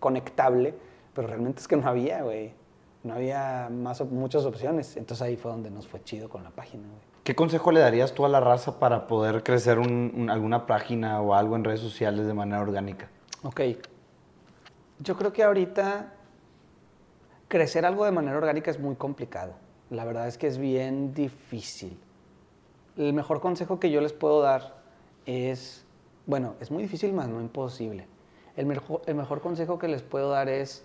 conectable, 0.00 0.74
pero 1.14 1.28
realmente 1.28 1.60
es 1.60 1.68
que 1.68 1.76
no 1.76 1.86
había, 1.86 2.22
güey. 2.22 2.52
No 3.04 3.14
había 3.14 3.68
más, 3.70 4.02
muchas 4.06 4.44
opciones. 4.44 4.96
Entonces 4.96 5.22
ahí 5.22 5.36
fue 5.36 5.50
donde 5.50 5.70
nos 5.70 5.86
fue 5.86 6.02
chido 6.02 6.28
con 6.28 6.42
la 6.42 6.50
página, 6.50 6.88
güey. 6.88 7.10
¿Qué 7.24 7.34
consejo 7.34 7.70
le 7.70 7.80
darías 7.80 8.14
tú 8.14 8.24
a 8.24 8.28
la 8.28 8.40
raza 8.40 8.78
para 8.78 9.06
poder 9.06 9.42
crecer 9.42 9.78
alguna 9.78 10.66
página 10.66 11.20
o 11.20 11.34
algo 11.34 11.56
en 11.56 11.64
redes 11.64 11.80
sociales 11.80 12.26
de 12.26 12.34
manera 12.34 12.60
orgánica? 12.62 13.08
Ok. 13.42 13.60
Yo 14.98 15.16
creo 15.16 15.32
que 15.32 15.42
ahorita 15.42 16.14
crecer 17.48 17.84
algo 17.84 18.04
de 18.04 18.12
manera 18.12 18.38
orgánica 18.38 18.70
es 18.70 18.78
muy 18.78 18.96
complicado. 18.96 19.54
La 19.90 20.04
verdad 20.04 20.28
es 20.28 20.38
que 20.38 20.46
es 20.46 20.56
bien 20.56 21.12
difícil. 21.12 21.98
El 23.00 23.12
mejor 23.12 23.40
consejo 23.40 23.80
que 23.80 23.90
yo 23.90 24.00
les 24.00 24.12
puedo 24.12 24.42
dar 24.42 24.74
es, 25.26 25.84
bueno, 26.26 26.54
es 26.60 26.70
muy 26.70 26.82
difícil, 26.82 27.12
más 27.12 27.28
no 27.28 27.40
imposible. 27.40 28.06
El 28.56 28.66
mejor, 28.66 29.02
el 29.06 29.14
mejor 29.14 29.40
consejo 29.40 29.78
que 29.78 29.88
les 29.88 30.02
puedo 30.02 30.30
dar 30.30 30.48
es 30.48 30.84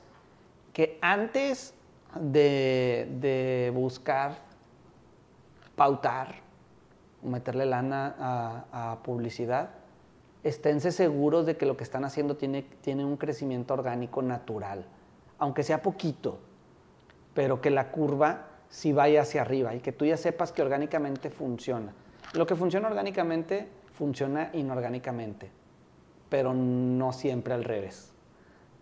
que 0.73 0.97
antes 1.01 1.73
de, 2.19 3.07
de 3.19 3.71
buscar 3.73 4.37
pautar 5.75 6.35
o 7.23 7.27
meterle 7.27 7.65
lana 7.65 8.15
a, 8.17 8.91
a, 8.91 9.03
publicidad, 9.03 9.71
esténse 10.43 10.91
seguros 10.91 11.45
de 11.45 11.57
que 11.57 11.65
lo 11.65 11.75
que 11.75 11.83
están 11.83 12.05
haciendo 12.05 12.37
tiene, 12.37 12.63
tiene 12.81 13.03
un 13.03 13.17
crecimiento 13.17 13.73
orgánico 13.73 14.21
natural, 14.21 14.85
aunque 15.37 15.63
sea 15.63 15.81
poquito 15.81 16.39
pero 17.35 17.61
que 17.61 17.69
la 17.69 17.91
curva 17.91 18.47
sí 18.69 18.93
vaya 18.93 19.21
hacia 19.21 19.41
arriba 19.41 19.75
y 19.75 19.81
que 19.81 19.91
tú 19.91 20.05
ya 20.05 20.17
sepas 20.17 20.51
que 20.51 20.63
orgánicamente 20.63 21.29
funciona. 21.29 21.93
Lo 22.33 22.45
que 22.45 22.55
funciona 22.55 22.87
orgánicamente 22.87 23.67
funciona 23.93 24.49
inorgánicamente, 24.53 25.49
pero 26.29 26.53
no 26.53 27.13
siempre 27.13 27.53
al 27.53 27.63
revés. 27.63 28.15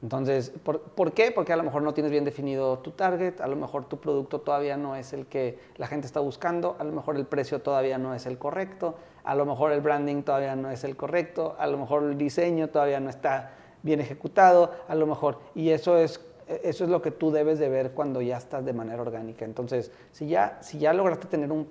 Entonces, 0.04 0.52
¿por, 0.64 1.14
qué? 1.14 1.32
Porque 1.32 1.54
a 1.54 1.56
lo 1.56 1.64
mejor 1.64 1.82
no 1.82 1.94
tienes 1.94 2.12
bien 2.12 2.26
definido 2.26 2.80
tu 2.80 2.92
target, 2.92 3.40
a 3.40 3.48
lo 3.48 3.56
mejor 3.56 3.86
tu 3.86 4.02
producto 4.02 4.42
todavía 4.42 4.76
no 4.76 4.98
es 4.98 5.14
el 5.14 5.28
que 5.28 5.58
la 5.78 5.88
gente 5.88 6.08
está 6.08 6.20
buscando, 6.20 6.76
a 6.78 6.84
lo 6.84 6.92
mejor 6.92 7.16
el 7.16 7.26
precio 7.26 7.62
todavía 7.62 7.98
no 7.98 8.14
es 8.14 8.26
el 8.26 8.38
correcto, 8.38 8.96
a 9.24 9.34
lo 9.34 9.46
mejor 9.46 9.72
el 9.72 9.80
branding 9.80 10.24
todavía 10.24 10.58
no 10.58 10.70
es 10.72 10.84
el 10.84 10.98
correcto, 10.98 11.56
a 11.58 11.68
lo 11.68 11.78
mejor 11.78 12.04
el 12.04 12.18
diseño 12.18 12.68
todavía 12.68 13.00
no 13.00 13.10
está 13.10 13.52
bien 13.82 14.02
ejecutado, 14.02 14.74
a 14.90 14.96
lo 14.96 15.08
mejor, 15.08 15.40
y 15.56 15.70
eso 15.70 15.98
es 15.98 16.20
eso 16.48 16.84
es 16.84 16.90
lo 16.90 17.02
que 17.02 17.12
tú 17.12 17.32
debes 17.32 17.60
de 17.60 17.70
ver 17.70 17.92
cuando 17.92 18.22
ya 18.22 18.38
estás 18.38 18.66
de 18.66 18.74
manera 18.74 19.02
orgánica. 19.02 19.46
Entonces, 19.46 19.92
si 20.12 20.28
ya, 20.28 20.60
si 20.62 20.80
ya 20.80 20.94
lograste 20.94 21.28
tener 21.28 21.52
un, 21.52 21.68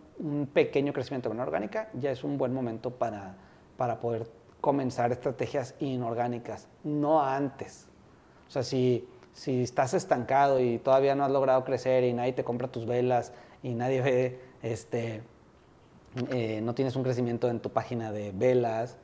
pequeño 0.52 0.92
crecimiento 0.92 1.28
de 1.28 1.34
manera 1.34 1.48
orgánica, 1.48 1.88
ya 1.94 2.10
es 2.10 2.24
un 2.24 2.38
buen 2.38 2.52
momento 2.52 2.90
para, 2.90 3.36
para 3.76 4.00
poder 4.00 4.26
comenzar 4.60 5.10
estrategias 5.12 5.74
inorgánicas, 5.80 6.68
no 6.84 7.22
antes. 7.22 7.88
O 8.48 8.50
sea, 8.50 8.62
si, 8.62 9.08
si 9.32 9.62
estás 9.62 9.94
estancado 9.94 10.60
y 10.60 10.78
todavía 10.78 11.14
no 11.14 11.24
has 11.24 11.30
logrado 11.30 11.64
crecer 11.64 12.04
y 12.04 12.12
nadie 12.12 12.32
te 12.32 12.44
compra 12.44 12.68
tus 12.68 12.86
velas 12.86 13.32
y 13.62 13.74
nadie 13.74 14.00
ve, 14.02 14.40
este, 14.62 15.22
eh, 16.30 16.60
no 16.62 16.74
tienes 16.74 16.94
un 16.96 17.02
crecimiento 17.02 17.48
en 17.48 17.60
tu 17.60 17.70
página 17.70 18.12
de 18.12 18.32
velas, 18.32 18.98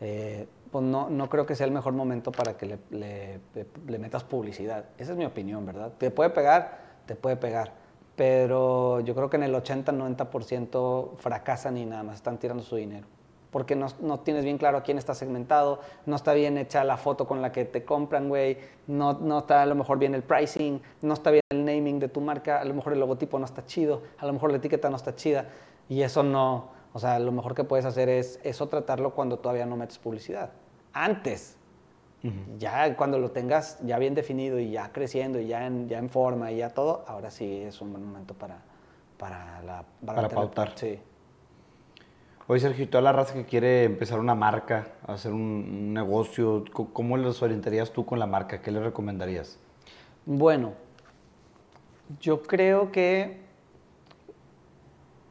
eh, 0.00 0.46
pues 0.70 0.84
no, 0.84 1.08
no 1.08 1.28
creo 1.28 1.46
que 1.46 1.54
sea 1.54 1.66
el 1.66 1.72
mejor 1.72 1.92
momento 1.92 2.32
para 2.32 2.56
que 2.56 2.78
le, 2.90 3.98
metas 3.98 4.24
publicidad. 4.24 4.86
Esa 4.98 5.12
es 5.12 5.18
mi 5.18 5.24
opinión, 5.24 5.64
¿verdad? 5.64 5.92
¿Te 5.98 6.10
puede 6.10 6.30
pegar? 6.30 6.78
Te 7.06 7.14
puede 7.14 7.36
pegar. 7.36 7.72
Pero 8.16 9.00
yo 9.00 9.14
creo 9.14 9.30
que 9.30 9.36
en 9.36 9.44
el 9.44 9.54
80-90% 9.54 11.16
fracasan 11.16 11.76
y 11.76 11.86
nada 11.86 12.02
más 12.02 12.16
están 12.16 12.38
tirando 12.38 12.62
su 12.62 12.76
dinero. 12.76 13.06
Porque 13.50 13.76
no, 13.76 13.86
no, 14.00 14.20
tienes 14.20 14.44
bien 14.44 14.58
claro 14.58 14.78
a 14.78 14.82
quién 14.82 14.98
está 14.98 15.14
segmentado, 15.14 15.80
no 16.04 16.16
está 16.16 16.34
bien 16.34 16.58
hecha 16.58 16.84
la 16.84 16.98
foto 16.98 17.26
con 17.26 17.40
la 17.40 17.50
que 17.50 17.64
te 17.64 17.82
compran, 17.82 18.28
güey, 18.28 18.58
no, 18.86 19.14
no 19.14 19.38
está 19.38 19.62
a 19.62 19.66
lo 19.66 19.74
mejor 19.74 19.98
bien 19.98 20.14
el 20.14 20.22
pricing, 20.22 20.82
no 21.00 21.14
está 21.14 21.30
bien 21.30 21.42
el 21.48 21.64
naming 21.64 21.98
de 21.98 22.08
tu 22.08 22.20
marca, 22.20 22.60
a 22.60 22.64
lo 22.66 22.74
mejor 22.74 22.92
el 22.92 23.00
logotipo 23.00 23.38
no 23.38 23.46
está 23.46 23.64
chido, 23.64 24.02
a 24.18 24.26
lo 24.26 24.34
mejor 24.34 24.50
la 24.50 24.58
etiqueta 24.58 24.90
no 24.90 24.96
está 24.96 25.14
chida. 25.16 25.46
Y 25.88 26.02
eso 26.02 26.22
no, 26.22 26.68
o 26.98 27.00
sea, 27.00 27.20
lo 27.20 27.30
mejor 27.30 27.54
que 27.54 27.62
puedes 27.62 27.84
hacer 27.86 28.08
es 28.08 28.40
eso 28.42 28.66
tratarlo 28.66 29.14
cuando 29.14 29.38
todavía 29.38 29.66
no 29.66 29.76
metes 29.76 29.98
publicidad. 29.98 30.50
Antes. 30.92 31.56
Ya 32.58 32.96
cuando 32.96 33.20
lo 33.20 33.30
tengas 33.30 33.78
ya 33.86 34.00
bien 34.00 34.16
definido 34.16 34.58
y 34.58 34.72
ya 34.72 34.90
creciendo 34.90 35.38
y 35.38 35.46
ya 35.46 35.64
en, 35.64 35.88
ya 35.88 35.98
en 35.98 36.10
forma 36.10 36.50
y 36.50 36.56
ya 36.56 36.70
todo, 36.70 37.04
ahora 37.06 37.30
sí 37.30 37.62
es 37.62 37.80
un 37.80 37.92
buen 37.92 38.04
momento 38.04 38.34
para, 38.34 38.58
para, 39.16 39.62
la, 39.62 39.84
para, 40.04 40.28
pautar. 40.28 40.72
Sí. 40.74 40.98
Oye, 42.48 42.58
Sergio, 42.58 42.88
toda 42.88 43.02
la 43.02 43.12
raza 43.12 43.34
que 43.34 43.44
quiere 43.44 43.84
empezar 43.84 44.18
una 44.18 44.34
marca, 44.34 44.88
hacer 45.06 45.32
un, 45.32 45.94
negocio, 45.94 46.64
¿cómo 46.72 47.16
les 47.16 47.40
orientarías 47.40 47.92
tú 47.92 48.04
con 48.04 48.18
la 48.18 48.26
marca? 48.26 48.60
¿Qué 48.60 48.72
les 48.72 48.82
recomendarías? 48.82 49.56
Bueno, 50.26 50.72
yo 52.18 52.42
creo 52.42 52.90
que 52.90 53.47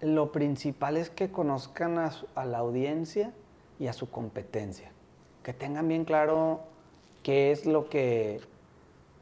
lo 0.01 0.31
principal 0.31 0.97
es 0.97 1.09
que 1.09 1.31
conozcan 1.31 1.97
a, 1.97 2.45
la 2.45 2.57
audiencia 2.59 3.33
y 3.79 3.87
a 3.87 3.93
su 3.93 4.09
competencia. 4.09 4.91
Que 5.43 5.53
tengan 5.53 5.87
bien 5.87 6.05
claro 6.05 6.61
qué 7.23 7.51
es 7.51 7.65
lo 7.65 7.89
que, 7.89 8.41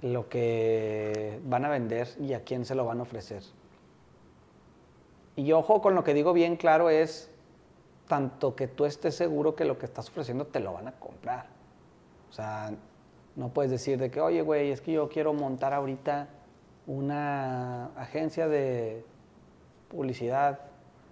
lo 0.01 0.27
que 0.27 1.39
van 1.45 1.65
a 1.65 1.69
vender 1.69 2.09
y 2.19 2.33
a 2.33 2.43
quién 2.43 2.65
se 2.65 2.75
lo 2.75 2.85
van 2.85 2.99
a 2.99 3.03
ofrecer. 3.03 3.43
Y 5.35 5.51
ojo 5.51 5.81
con 5.81 5.95
lo 5.95 6.03
que 6.03 6.13
digo 6.13 6.33
bien 6.33 6.55
claro 6.55 6.89
es 6.89 7.29
tanto 8.07 8.55
que 8.55 8.67
tú 8.67 8.85
estés 8.85 9.15
seguro 9.15 9.55
que 9.55 9.65
lo 9.65 9.77
que 9.77 9.85
estás 9.85 10.09
ofreciendo 10.09 10.45
te 10.47 10.59
lo 10.59 10.73
van 10.73 10.87
a 10.87 10.93
comprar. 10.93 11.47
O 12.29 12.33
sea, 12.33 12.71
no 13.35 13.49
puedes 13.49 13.71
decir 13.71 13.97
de 13.97 14.11
que, 14.11 14.21
oye, 14.21 14.41
güey, 14.41 14.71
es 14.71 14.81
que 14.81 14.93
yo 14.93 15.09
quiero 15.09 15.33
montar 15.33 15.73
ahorita 15.73 16.29
una 16.87 17.87
agencia 17.97 18.47
de 18.47 19.03
publicidad 19.95 20.59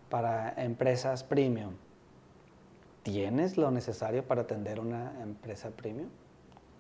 para 0.10 0.54
empresas 0.58 1.24
premium. 1.24 1.74
¿tienes 3.04 3.58
lo 3.58 3.70
necesario 3.70 4.26
para 4.26 4.42
atender 4.42 4.80
una 4.80 5.22
empresa 5.22 5.70
premium? 5.70 6.10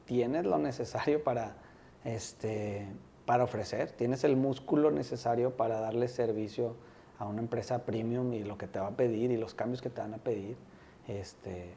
¿Tienes 0.06 0.46
lo 0.46 0.58
necesario 0.58 1.24
para, 1.24 1.56
este, 2.04 2.88
para 3.26 3.44
ofrecer? 3.44 3.92
¿Tienes 3.92 4.24
el 4.24 4.36
músculo 4.36 4.90
necesario 4.90 5.56
para 5.56 5.80
darle 5.80 6.08
servicio 6.08 6.76
a 7.20 7.26
una 7.26 7.42
empresa 7.42 7.86
premium 7.86 8.34
y 8.34 8.44
lo 8.44 8.58
que 8.58 8.68
te 8.68 8.80
va 8.80 8.88
a 8.88 8.92
pedir 8.92 9.32
y 9.32 9.38
los 9.38 9.54
cambios 9.54 9.82
que 9.82 9.90
te 9.90 10.02
van 10.02 10.14
a 10.14 10.18
pedir? 10.18 10.58
Este, 11.08 11.76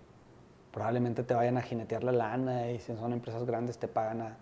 probablemente 0.72 1.24
te 1.24 1.34
vayan 1.34 1.58
a 1.58 1.62
jinetear 1.62 2.04
la 2.04 2.12
lana 2.12 2.70
y 2.70 2.78
si 2.78 2.94
son 2.96 3.12
empresas 3.12 3.44
grandes 3.44 3.78
te 3.78 3.88
pagan 3.88 4.22
a 4.22 4.36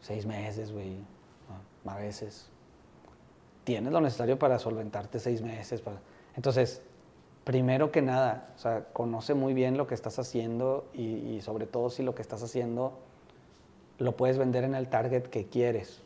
seis 0.00 0.26
meses, 0.26 0.72
güey, 0.72 0.96
a 1.84 1.96
veces. 1.96 2.50
Tienes 3.68 3.92
lo 3.92 4.00
necesario 4.00 4.38
para 4.38 4.58
solventarte 4.58 5.20
seis 5.20 5.42
meses. 5.42 5.82
Entonces, 6.34 6.80
primero 7.44 7.92
que 7.92 8.00
nada, 8.00 8.54
o 8.56 8.58
sea, 8.58 8.86
conoce 8.94 9.34
muy 9.34 9.52
bien 9.52 9.76
lo 9.76 9.86
que 9.86 9.94
estás 9.94 10.18
haciendo 10.18 10.86
y, 10.94 11.42
sobre 11.42 11.66
todo 11.66 11.90
si 11.90 12.02
lo 12.02 12.14
que 12.14 12.22
estás 12.22 12.42
haciendo 12.42 12.98
lo 13.98 14.16
puedes 14.16 14.38
vender 14.38 14.64
en 14.64 14.74
el 14.74 14.88
target 14.88 15.24
que 15.24 15.48
quieres. 15.48 16.00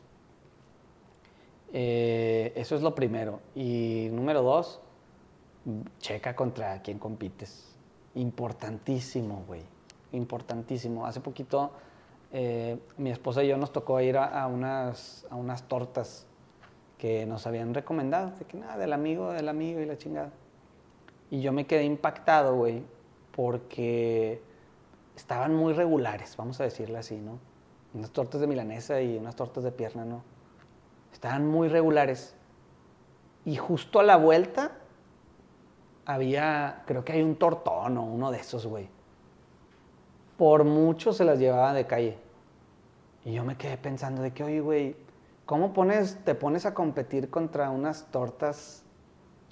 Eh, 1.73 2.53
eso 2.57 2.75
es 2.75 2.83
lo 2.83 2.97
primero. 2.97 3.39
Y 3.55 4.09
número 4.11 4.43
dos, 4.43 4.81
checa 6.01 6.35
contra 6.35 6.83
quién 6.83 6.99
compites. 6.99 7.77
Importantísimo, 8.17 9.45
güey. 9.47 9.63
Importantísimo. 10.11 11.07
Hace 11.07 11.21
poquito 11.21 11.71
eh, 12.33 12.77
mi 12.97 13.13
esposa 13.13 13.45
y 13.45 13.47
yo 13.47 13.57
nos 13.57 13.73
tocó 13.73 14.01
ir 14.01 14.17
a, 14.17 14.49
unas, 14.49 15.29
a 15.31 15.37
unas 15.37 15.63
tortas 15.69 16.27
que 17.03 17.27
nos 17.27 17.49
habían 17.49 17.75
recomendado, 17.75 18.31
de 18.39 18.45
que 18.45 18.57
nada, 18.57 18.79
del 18.79 18.93
amigo, 18.93 19.33
del 19.33 19.49
amigo 19.49 19.81
y 19.81 19.87
la 19.87 19.99
chingada. 19.99 20.31
Y 21.31 21.41
yo 21.41 21.53
me 21.53 21.67
quedé 21.67 21.83
impactado, 21.83 22.55
güey, 22.55 22.85
porque 23.35 24.41
estaban 25.17 25.53
muy 25.53 25.73
regulares, 25.73 26.37
vamos 26.37 26.61
a 26.61 26.65
decirle 26.65 26.99
así, 26.99 27.17
¿no? 27.17 27.41
Unas 27.93 28.11
tortas 28.13 28.41
de 28.41 28.47
milanesa 28.47 29.01
y 29.03 29.19
unas 29.19 29.35
tortas 29.35 29.65
de 29.65 29.73
pierna, 29.73 30.05
¿no? 30.05 30.23
Estaban 31.13 31.45
muy 31.49 31.67
regulares. 31.67 32.37
Y 33.45 33.57
justo 33.57 33.99
a 33.99 34.05
la 34.05 34.17
vuelta 34.17 34.71
había, 36.05 36.85
creo 36.87 37.05
que 37.05 37.15
hay 37.15 37.23
un 37.23 37.35
tortón 37.35 37.99
o 37.99 38.05
uno 38.05 38.31
de 38.31 38.39
esos, 38.39 38.65
güey 38.65 38.89
por 40.43 40.65
mucho 40.65 41.13
se 41.13 41.25
las 41.25 41.39
llevaba 41.39 41.73
de 41.73 41.87
calle. 41.87 42.19
Y 43.25 43.33
yo 43.33 43.45
me 43.45 43.57
quedé 43.57 43.77
pensando 43.77 44.23
de 44.23 44.33
que, 44.33 44.43
oye, 44.43 44.61
güey, 44.61 44.97
¿cómo 45.47 45.73
pones, 45.73 46.19
te 46.25 46.35
pones 46.35 46.67
a 46.67 46.75
competir 46.75 47.31
contra 47.31 47.71
unas 47.71 48.11
tortas... 48.11 48.85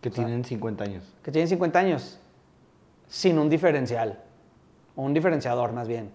Que 0.00 0.10
tienen 0.10 0.44
50 0.44 0.84
años. 0.84 1.14
Que 1.22 1.30
tienen 1.30 1.48
50 1.48 1.78
años, 1.78 2.18
sin 3.06 3.38
un 3.38 3.50
diferencial, 3.50 4.22
o 4.96 5.02
un 5.02 5.12
diferenciador 5.12 5.72
más 5.72 5.88
bien. 5.88 6.10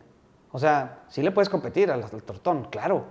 O 0.51 0.59
sea, 0.59 1.03
sí 1.07 1.21
le 1.21 1.31
puedes 1.31 1.49
competir 1.49 1.91
al, 1.91 2.03
al 2.03 2.23
tortón, 2.23 2.67
claro, 2.71 3.05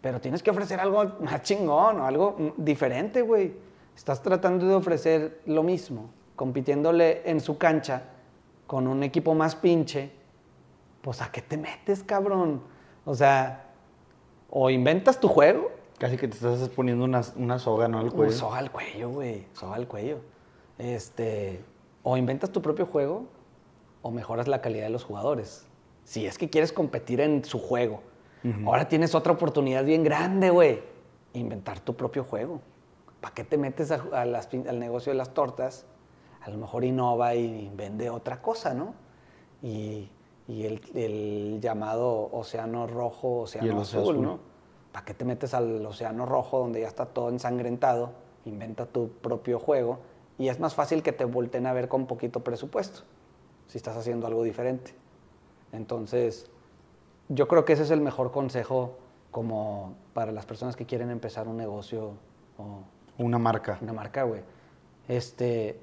pero 0.00 0.20
tienes 0.20 0.42
que 0.42 0.50
ofrecer 0.50 0.80
algo 0.80 1.04
más 1.20 1.42
chingón 1.42 2.00
o 2.00 2.06
algo 2.06 2.54
diferente, 2.56 3.22
güey. 3.22 3.54
Estás 3.94 4.22
tratando 4.22 4.66
de 4.66 4.74
ofrecer 4.74 5.42
lo 5.46 5.62
mismo, 5.62 6.10
compitiéndole 6.34 7.22
en 7.30 7.40
su 7.40 7.58
cancha 7.58 8.04
con 8.66 8.86
un 8.86 9.02
equipo 9.02 9.34
más 9.34 9.54
pinche 9.54 10.20
pues 11.00 11.22
¿a 11.22 11.30
qué 11.30 11.40
te 11.40 11.56
metes, 11.56 12.02
cabrón? 12.02 12.62
O 13.04 13.14
sea, 13.14 13.66
o 14.50 14.70
inventas 14.70 15.18
tu 15.18 15.28
juego. 15.28 15.70
Casi 16.00 16.16
que 16.16 16.26
te 16.26 16.34
estás 16.34 16.68
poniendo 16.70 17.04
una, 17.04 17.20
una 17.36 17.58
soga, 17.58 17.86
¿no? 17.86 17.98
Al 17.98 18.10
cuello. 18.10 18.32
soga 18.32 18.58
al 18.58 18.72
cuello, 18.72 19.10
güey. 19.10 19.46
Soga 19.52 19.76
al 19.76 19.86
cuello. 19.86 20.18
Este, 20.78 21.60
o 22.02 22.16
inventas 22.16 22.50
tu 22.50 22.62
propio 22.62 22.86
juego 22.86 23.26
o 24.00 24.10
mejoras 24.10 24.48
la 24.48 24.62
calidad 24.62 24.84
de 24.84 24.90
los 24.90 25.04
jugadores. 25.04 25.66
Si 26.04 26.24
es 26.24 26.38
que 26.38 26.48
quieres 26.48 26.72
competir 26.72 27.20
en 27.20 27.44
su 27.44 27.58
juego. 27.58 28.02
Ahora 28.64 28.88
tienes 28.88 29.14
otra 29.14 29.34
oportunidad 29.34 29.84
bien 29.84 30.02
grande, 30.02 30.48
güey. 30.48 30.80
Inventar 31.34 31.78
tu 31.80 31.94
propio 31.94 32.24
juego. 32.24 32.62
¿Para 33.20 33.34
qué 33.34 33.44
te 33.44 33.58
metes 33.58 33.90
al 33.90 34.78
negocio 34.78 35.12
de 35.12 35.18
las 35.18 35.34
tortas? 35.34 35.84
A 36.40 36.48
lo 36.48 36.56
mejor 36.56 36.84
innova 36.84 37.34
y 37.34 37.70
vende 37.76 38.08
otra 38.08 38.40
cosa, 38.40 38.72
¿no? 38.72 38.94
Y 39.60 40.08
y 40.50 40.64
el, 40.64 41.60
llamado 41.60 42.28
océano 42.32 42.86
rojo, 42.86 43.42
océano 43.42 43.82
azul, 43.82 44.20
¿no? 44.20 44.40
¿Para 44.92 45.04
qué 45.04 45.14
te 45.14 45.24
metes 45.24 45.54
al 45.54 45.84
océano 45.86 46.26
rojo 46.26 46.58
donde 46.58 46.80
ya 46.80 46.88
está 46.88 47.06
todo 47.06 47.28
ensangrentado? 47.28 48.12
Inventa 48.44 48.86
tu 48.86 49.08
propio 49.08 49.58
juego 49.58 49.98
y 50.38 50.48
es 50.48 50.58
más 50.58 50.74
fácil 50.74 51.02
que 51.02 51.12
te 51.12 51.24
volten 51.24 51.66
a 51.66 51.72
ver 51.72 51.88
con 51.88 52.06
poquito 52.06 52.40
presupuesto 52.40 53.02
si 53.68 53.78
estás 53.78 53.96
haciendo 53.96 54.26
algo 54.26 54.42
diferente. 54.42 54.94
Entonces, 55.72 56.50
yo 57.28 57.46
creo 57.46 57.64
que 57.64 57.74
ese 57.74 57.84
es 57.84 57.90
el 57.90 58.00
mejor 58.00 58.32
consejo 58.32 58.96
como 59.30 59.94
para 60.12 60.32
las 60.32 60.44
personas 60.44 60.74
que 60.74 60.86
quieren 60.86 61.10
empezar 61.10 61.46
un 61.46 61.56
negocio 61.56 62.14
o 62.58 62.82
una 63.18 63.38
marca. 63.38 63.78
Una 63.80 63.92
marca, 63.92 64.24
güey. 64.24 64.40
Este, 65.06 65.78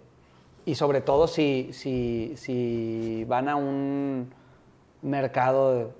y 0.65 0.75
sobre 0.75 0.99
todo 0.99 1.27
si, 1.27 1.69
si, 1.71 2.33
si 2.35 3.23
van 3.25 3.47
a 3.47 3.55
un 3.55 4.33
mercado 5.01 5.91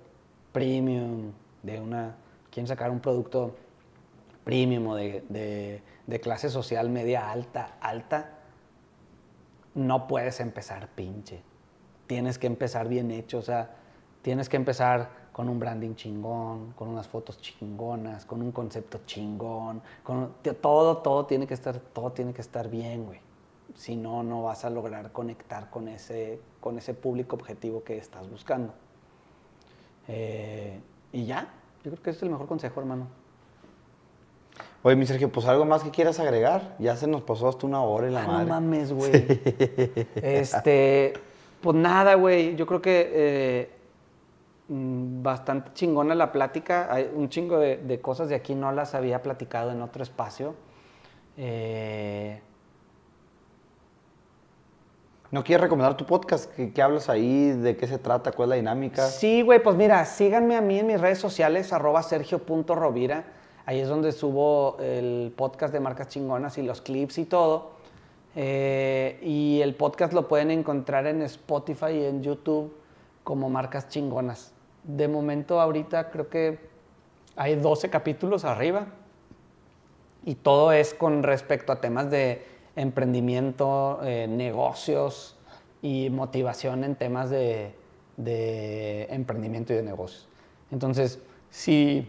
premium, 0.52 1.32
de 1.64 1.80
una, 1.80 2.16
quieren 2.50 2.68
sacar 2.68 2.92
un 2.92 3.00
producto 3.00 3.56
premium 4.44 4.88
o 4.88 4.96
de, 4.96 5.82
clase 6.22 6.50
social 6.50 6.90
media 6.90 7.30
alta, 7.30 7.78
alta, 7.82 8.40
no 9.76 10.08
puedes 10.08 10.40
empezar 10.40 10.88
pinche. 10.96 11.44
Tienes 12.08 12.40
que 12.40 12.48
empezar 12.48 12.88
bien 12.88 13.12
hecho, 13.12 13.40
o 13.40 13.42
sea, 13.42 13.76
tienes 14.22 14.48
que 14.48 14.56
empezar 14.56 15.28
con 15.34 15.50
un 15.50 15.60
branding 15.60 15.96
chingón, 15.96 16.72
con 16.72 16.88
unas 16.88 17.08
fotos 17.08 17.40
chingonas, 17.42 18.26
con 18.26 18.42
un 18.42 18.52
concepto 18.52 19.02
chingón, 19.06 19.82
con 20.02 20.34
todo, 20.62 20.98
todo 20.98 21.26
tiene 21.26 21.46
que 21.46 21.54
estar, 21.54 21.80
todo 21.80 22.12
tiene 22.14 22.34
que 22.34 22.42
estar 22.42 22.70
bien, 22.70 23.06
güey. 23.06 23.20
Si 23.76 23.96
no, 23.96 24.24
no 24.24 24.44
vas 24.44 24.66
a 24.66 24.70
lograr 24.70 25.12
conectar 25.12 25.70
con 25.70 25.88
ese, 25.90 26.40
con 26.62 26.78
ese 26.78 26.94
público 26.94 27.36
objetivo 27.36 27.84
que 27.84 27.98
estás 27.98 28.30
buscando. 28.30 28.74
Eh, 30.08 30.80
y 31.12 31.26
ya, 31.26 31.54
yo 31.88 31.94
creo 31.94 32.04
que 32.04 32.10
ese 32.10 32.18
es 32.18 32.24
el 32.24 32.32
mejor 32.32 32.48
consejo, 32.48 32.82
hermano. 32.82 33.08
Oye, 34.84 34.98
mi 34.98 35.06
Sergio, 35.06 35.32
pues 35.32 35.46
algo 35.46 35.64
más 35.64 35.84
que 35.84 35.90
quieras 35.90 36.20
agregar. 36.20 36.76
Ya 36.80 36.98
se 36.98 37.08
nos 37.08 37.22
pasó 37.22 37.48
hasta 37.48 37.66
una 37.66 37.82
hora 37.82 38.10
y 38.10 38.12
la 38.12 38.28
madre. 38.28 38.44
No 38.44 38.50
mames, 38.56 38.92
güey. 38.92 39.12
Este, 40.16 41.14
pues 41.62 41.78
nada, 41.78 42.16
güey. 42.16 42.58
Yo 42.58 42.68
creo 42.68 42.82
que 42.82 43.10
eh, 43.14 43.70
mm, 44.68 45.24
bastante 45.24 45.72
chingona 45.76 46.14
la 46.14 46.34
plática. 46.34 46.94
Hay 46.94 47.10
un 47.14 47.30
chingo 47.30 47.58
de, 47.58 47.78
de, 47.78 48.02
cosas 48.02 48.28
de 48.28 48.36
aquí 48.36 48.54
no 48.54 48.74
las 48.74 48.94
había 48.94 49.24
platicado 49.24 49.72
en 49.72 49.82
otro 49.82 50.04
espacio. 50.04 50.56
Eh, 51.38 52.42
¿No 55.38 55.44
quieres 55.44 55.62
recomendar 55.62 55.96
tu 55.96 56.04
podcast? 56.04 56.52
¿Qué, 56.56 56.82
hablas 56.82 57.10
ahí? 57.10 57.52
¿De 57.52 57.78
qué 57.78 57.86
se 57.86 58.00
trata? 58.00 58.32
¿Cuál 58.32 58.48
es 58.48 58.50
la 58.50 58.56
dinámica? 58.56 59.06
Sí, 59.06 59.44
güey, 59.44 59.62
pues 59.62 59.76
mira, 59.76 60.04
síganme 60.04 60.56
a 60.56 60.62
mí 60.62 60.80
en 60.80 60.88
mis 60.88 61.00
redes 61.00 61.20
sociales, 61.20 61.72
arroba 61.74 62.02
sergio.rovira. 62.02 63.24
Ahí 63.68 63.80
es 63.80 63.88
donde 63.88 64.14
subo 64.14 64.78
el 64.80 65.32
podcast 65.38 65.72
de 65.72 65.80
marcas 65.80 66.08
chingonas 66.08 66.58
y 66.58 66.64
los 66.64 66.82
clips 66.82 67.20
y 67.20 67.26
todo. 67.26 67.74
Eh, 68.36 69.20
y 69.22 69.62
el 69.62 69.76
podcast 69.76 70.12
lo 70.12 70.28
pueden 70.28 70.50
encontrar 70.50 71.06
en 71.06 71.22
Spotify 71.22 71.92
y 71.92 72.06
en 72.06 72.24
YouTube 72.24 72.76
como 73.24 73.48
marcas 73.48 73.90
chingonas. 73.90 74.54
De 74.86 75.08
momento 75.08 75.62
ahorita 75.62 76.10
creo 76.10 76.30
que 76.30 76.58
hay 77.36 77.58
12 77.58 77.92
capítulos 77.92 78.44
arriba. 78.44 78.88
Y 80.26 80.34
todo 80.34 80.72
es 80.72 80.96
con 80.96 81.22
respecto 81.22 81.72
a 81.72 81.80
temas 81.80 82.10
de 82.10 82.57
emprendimiento, 82.78 84.00
eh, 84.04 84.28
negocios 84.30 85.36
y 85.82 86.10
motivación 86.10 86.84
en 86.84 86.96
temas 86.96 87.30
de, 87.30 87.76
emprendimiento 89.10 89.74
y 89.74 89.78
de 89.78 89.84
negocios. 89.84 90.28
Entonces, 90.72 91.20
si, 91.50 92.08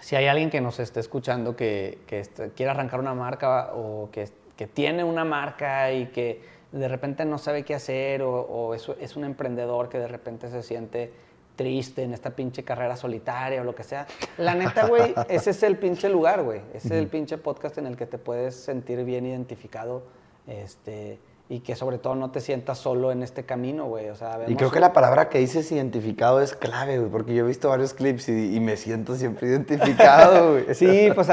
si 0.00 0.16
hay 0.16 0.26
alguien 0.26 0.50
que 0.50 0.60
nos 0.60 0.78
esté 0.78 1.00
escuchando 1.00 1.56
que, 1.56 1.98
que 2.06 2.22
quiere 2.54 2.70
arrancar 2.70 3.00
una 3.00 3.14
marca 3.14 3.72
o 3.74 4.10
que, 4.12 4.30
tiene 4.74 5.04
una 5.04 5.24
marca 5.24 5.92
y 5.92 6.06
que 6.06 6.42
de 6.72 6.88
repente 6.88 7.24
no 7.24 7.38
sabe 7.38 7.62
qué 7.62 7.76
hacer 7.76 8.22
o, 8.22 8.74
es 8.74 9.16
un 9.16 9.24
emprendedor 9.24 9.88
que 9.88 9.98
de 9.98 10.08
repente 10.08 10.50
se 10.50 10.62
siente 10.62 11.12
triste 11.58 12.04
en 12.04 12.14
esta 12.14 12.30
pinche 12.30 12.62
carrera 12.62 12.96
solitaria 12.96 13.60
o 13.60 13.64
lo 13.64 13.74
que 13.74 13.82
sea. 13.82 14.06
La 14.38 14.54
neta, 14.54 14.86
güey, 14.86 15.12
ese 15.28 15.50
es 15.50 15.62
el 15.64 15.76
pinche 15.76 16.08
lugar, 16.08 16.44
güey. 16.44 16.62
Ese 16.72 16.88
es 16.88 16.94
el 16.94 17.08
pinche 17.08 17.36
podcast 17.36 17.76
en 17.78 17.86
el 17.86 17.96
que 17.96 18.06
te 18.06 18.16
puedes 18.16 18.54
sentir 18.54 19.04
bien 19.04 19.26
identificado 19.26 20.04
este, 20.46 21.18
y 21.48 21.60
que 21.60 21.74
sobre 21.74 21.98
todo 21.98 22.14
no 22.14 22.30
te 22.30 22.40
sientas 22.40 22.78
solo 22.78 23.10
en 23.10 23.24
este 23.24 23.42
camino, 23.42 23.86
güey. 23.86 24.08
O 24.08 24.14
sea, 24.14 24.38
y 24.46 24.54
creo 24.54 24.70
que 24.70 24.78
la 24.78 24.92
palabra 24.92 25.28
que 25.28 25.40
dices 25.40 25.70
identificado 25.72 26.40
es 26.40 26.54
clave, 26.54 26.98
güey, 26.98 27.10
porque 27.10 27.34
yo 27.34 27.44
he 27.44 27.48
visto 27.48 27.68
varios 27.68 27.92
clips 27.92 28.28
y, 28.28 28.60
me 28.60 28.76
siento 28.76 29.16
siempre 29.16 29.48
identificado, 29.48 30.52
güey. 30.52 30.74
sí, 30.76 31.10
pues, 31.12 31.28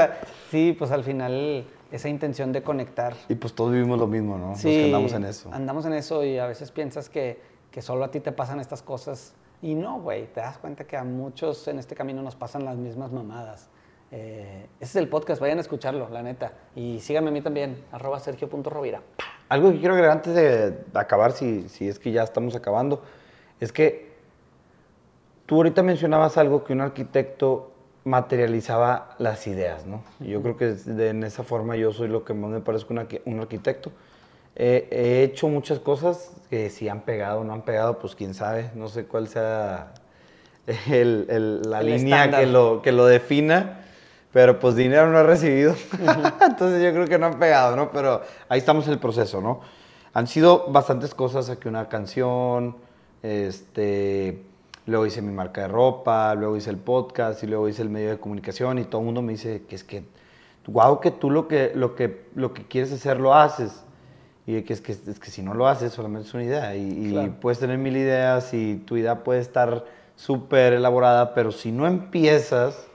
sí, 0.50 0.74
pues 0.76 0.90
al 0.90 1.04
final 1.04 1.64
esa 1.92 2.08
intención 2.08 2.52
de 2.52 2.64
conectar. 2.64 3.14
Y 3.28 3.36
pues 3.36 3.54
todos 3.54 3.72
vivimos 3.72 3.96
lo 4.00 4.08
mismo, 4.08 4.36
¿no? 4.36 4.56
Sí, 4.56 4.66
Los 4.66 4.76
que 4.76 4.84
andamos 4.86 5.12
en 5.12 5.24
eso. 5.24 5.50
Andamos 5.52 5.86
en 5.86 5.92
eso 5.92 6.24
y 6.24 6.36
a 6.38 6.46
veces 6.48 6.72
piensas 6.72 7.08
que, 7.08 7.40
que 7.70 7.80
solo 7.80 8.04
a 8.04 8.10
ti 8.10 8.18
te 8.18 8.32
pasan 8.32 8.58
estas 8.58 8.82
cosas. 8.82 9.34
Y 9.62 9.74
no, 9.74 10.00
güey, 10.00 10.26
te 10.26 10.40
das 10.40 10.58
cuenta 10.58 10.84
que 10.84 10.96
a 10.96 11.04
muchos 11.04 11.66
en 11.68 11.78
este 11.78 11.94
camino 11.94 12.22
nos 12.22 12.36
pasan 12.36 12.64
las 12.64 12.76
mismas 12.76 13.10
mamadas. 13.10 13.68
Eh, 14.12 14.66
ese 14.80 14.90
es 14.90 14.96
el 14.96 15.08
podcast, 15.08 15.40
vayan 15.40 15.58
a 15.58 15.62
escucharlo, 15.62 16.08
la 16.10 16.22
neta. 16.22 16.52
Y 16.74 17.00
síganme 17.00 17.28
a 17.30 17.32
mí 17.32 17.40
también, 17.40 17.82
arroba 17.90 18.20
sergio.rovira. 18.20 19.02
Algo 19.48 19.72
que 19.72 19.78
quiero 19.78 19.94
agregar 19.94 20.16
antes 20.16 20.34
de 20.34 20.84
acabar, 20.94 21.32
si, 21.32 21.68
si 21.68 21.88
es 21.88 21.98
que 21.98 22.12
ya 22.12 22.22
estamos 22.22 22.54
acabando, 22.54 23.02
es 23.60 23.72
que 23.72 24.12
tú 25.46 25.56
ahorita 25.56 25.82
mencionabas 25.82 26.36
algo 26.36 26.64
que 26.64 26.72
un 26.72 26.80
arquitecto 26.80 27.72
materializaba 28.04 29.16
las 29.18 29.46
ideas, 29.46 29.86
¿no? 29.86 30.02
Yo 30.20 30.40
creo 30.42 30.56
que 30.56 30.66
de, 30.66 31.08
en 31.08 31.24
esa 31.24 31.42
forma 31.42 31.76
yo 31.76 31.92
soy 31.92 32.08
lo 32.08 32.24
que 32.24 32.34
más 32.34 32.50
me 32.50 32.60
parezco 32.60 32.94
un 32.94 33.40
arquitecto. 33.40 33.90
He 34.56 35.22
hecho 35.22 35.48
muchas 35.48 35.78
cosas 35.78 36.32
que 36.48 36.70
si 36.70 36.88
han 36.88 37.02
pegado 37.02 37.40
o 37.40 37.44
no 37.44 37.52
han 37.52 37.62
pegado, 37.62 37.98
pues 37.98 38.14
quién 38.14 38.34
sabe, 38.34 38.70
no 38.74 38.88
sé 38.88 39.04
cuál 39.04 39.28
sea 39.28 39.92
la 40.86 41.82
línea 41.82 42.30
que 42.30 42.46
lo, 42.46 42.82
que 42.82 42.92
lo 42.92 43.06
defina, 43.06 43.80
pero 44.32 44.58
pues 44.58 44.74
dinero 44.76 45.10
no 45.10 45.18
he 45.18 45.22
recibido, 45.22 45.74
entonces 46.40 46.82
yo 46.82 46.92
creo 46.92 47.06
que 47.06 47.18
no 47.18 47.26
han 47.26 47.38
pegado, 47.38 47.76
¿no? 47.76 47.90
Pero 47.90 48.22
ahí 48.48 48.58
estamos 48.58 48.86
en 48.86 48.94
el 48.94 48.98
proceso, 48.98 49.40
¿no? 49.40 49.60
Han 50.14 50.26
sido 50.26 50.66
bastantes 50.68 51.14
cosas, 51.14 51.50
aquí 51.50 51.68
una 51.68 51.88
canción, 51.88 52.76
este 53.22 54.42
luego 54.86 55.04
hice 55.04 55.20
mi 55.20 55.32
marca 55.32 55.62
de 55.62 55.68
ropa, 55.68 56.34
luego 56.34 56.56
hice 56.56 56.70
el 56.70 56.78
podcast 56.78 57.42
y 57.42 57.48
luego 57.48 57.68
hice 57.68 57.82
el 57.82 57.90
medio 57.90 58.10
de 58.10 58.18
comunicación 58.18 58.78
y 58.78 58.84
todo 58.84 59.00
el 59.00 59.06
mundo 59.06 59.20
me 59.20 59.32
dice 59.32 59.64
que 59.68 59.74
es 59.74 59.84
que, 59.84 60.04
wow, 60.68 61.00
que 61.00 61.10
tú 61.10 61.30
lo 61.30 61.48
que, 61.48 61.72
lo 61.74 61.94
que, 61.94 62.26
lo 62.34 62.54
que 62.54 62.64
quieres 62.66 62.92
hacer 62.92 63.20
lo 63.20 63.34
haces. 63.34 63.82
Y 64.46 64.62
que 64.62 64.72
es, 64.72 64.80
que 64.80 64.92
es 64.92 65.18
que 65.18 65.30
si 65.30 65.42
no 65.42 65.54
lo 65.54 65.66
haces 65.66 65.92
solamente 65.92 66.28
es 66.28 66.34
una 66.34 66.44
idea 66.44 66.76
y, 66.76 67.34
puedes 67.40 67.58
tener 67.58 67.78
mil 67.78 67.96
ideas 67.96 68.54
y 68.54 68.76
tu 68.76 68.96
idea 68.96 69.24
puede 69.24 69.40
estar 69.40 69.84
súper 70.14 70.72
elaborada, 70.72 71.34
pero 71.34 71.50
si 71.50 71.72
no 71.72 71.86
empiezas, 71.86 72.86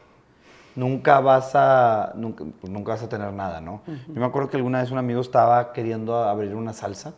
nunca 0.76 1.20
vas 1.20 1.52
a, 1.54 2.14
nunca, 2.16 2.46
nunca 2.64 2.94
vas 2.94 3.04
a 3.04 3.10
tener 3.10 3.34
nada, 3.34 3.60
¿no? 3.60 3.82
Yo 3.86 4.20
me 4.20 4.26
acuerdo 4.26 4.50
que 4.50 4.58
alguna 4.58 4.82
vez 4.82 4.92
un 4.92 4.98
amigo 4.98 5.20
estaba 5.20 5.74
queriendo 5.74 6.16
abrir 6.16 6.56
una 6.56 6.72
salsa 6.72 7.14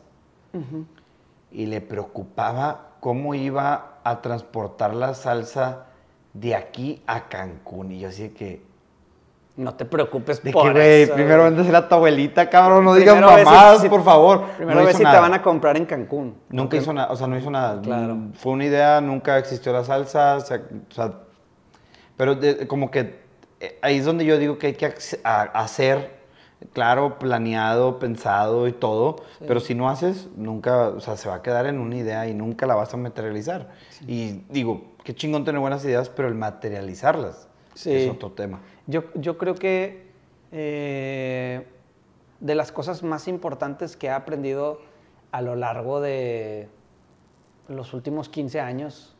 y 1.51 1.67
le 1.67 1.81
preocupaba 1.81 2.93
cómo 2.99 3.35
iba 3.35 3.99
a 4.03 4.21
transportar 4.21 4.95
la 4.95 5.13
salsa 5.13 5.85
de 6.33 6.55
aquí 6.55 7.03
a 7.05 7.29
Cancún. 7.29 7.91
Y 7.91 7.99
yo 7.99 8.09
así 8.09 8.29
que... 8.29 8.72
No 9.55 9.75
te 9.75 9.85
preocupes 9.85 10.41
de 10.41 10.51
por 10.51 10.73
que, 10.73 11.03
eso. 11.03 11.13
Primero 11.13 11.43
vendes 11.43 11.71
a 11.71 11.87
tu 11.87 11.95
abuelita, 11.95 12.49
cabrón. 12.49 12.85
No 12.85 12.95
digas 12.95 13.19
mamás, 13.19 13.85
por 13.85 14.03
favor. 14.03 14.45
Primero 14.57 14.81
no 14.81 14.89
si 14.89 14.97
te 14.97 15.03
van 15.03 15.33
a 15.33 15.41
comprar 15.41 15.77
en 15.77 15.85
Cancún. 15.85 16.35
Nunca 16.49 16.77
hizo 16.77 16.91
nada, 16.91 17.11
o 17.11 17.15
sea, 17.15 17.27
no 17.27 17.37
hizo 17.37 17.51
nada. 17.51 17.79
Claro. 17.81 18.17
Fue 18.33 18.53
una 18.53 18.65
idea, 18.65 18.99
nunca 18.99 19.37
existió 19.37 19.71
la 19.71 19.83
salsa. 19.83 20.37
O 20.37 20.41
sea, 20.41 21.13
pero 22.17 22.37
como 22.67 22.89
que 22.89 23.23
eh, 23.59 23.79
ahí 23.81 23.97
es 23.97 24.05
donde 24.05 24.25
yo 24.25 24.37
digo 24.39 24.57
que 24.57 24.67
hay 24.67 24.73
que 24.73 24.93
hacer 25.23 26.23
claro, 26.71 27.19
planeado, 27.19 27.99
pensado 27.99 28.67
y 28.67 28.71
todo, 28.71 29.17
pero 29.45 29.59
si 29.59 29.75
no 29.75 29.89
haces, 29.89 30.29
nunca, 30.35 30.89
o 30.89 30.99
sea, 30.99 31.17
se 31.17 31.27
va 31.27 31.35
a 31.35 31.41
quedar 31.41 31.65
en 31.65 31.79
una 31.79 31.97
idea 31.97 32.27
y 32.27 32.33
nunca 32.33 32.65
la 32.65 32.75
vas 32.75 32.93
a 32.93 32.97
materializar. 32.97 33.71
Y 34.07 34.43
digo, 34.49 34.93
qué 35.03 35.13
chingón 35.13 35.43
tener 35.43 35.59
buenas 35.59 35.83
ideas, 35.83 36.09
pero 36.09 36.27
el 36.27 36.35
materializarlas 36.35 37.47
es 37.85 38.09
otro 38.09 38.31
tema. 38.31 38.59
Yo, 38.87 39.03
yo 39.15 39.37
creo 39.37 39.55
que 39.55 40.07
eh, 40.51 41.65
de 42.39 42.55
las 42.55 42.71
cosas 42.71 43.03
más 43.03 43.27
importantes 43.27 43.95
que 43.95 44.07
he 44.07 44.11
aprendido 44.11 44.81
a 45.31 45.41
lo 45.41 45.55
largo 45.55 46.01
de 46.01 46.69
los 47.67 47.93
últimos 47.93 48.29
15 48.29 48.59
años, 48.59 49.15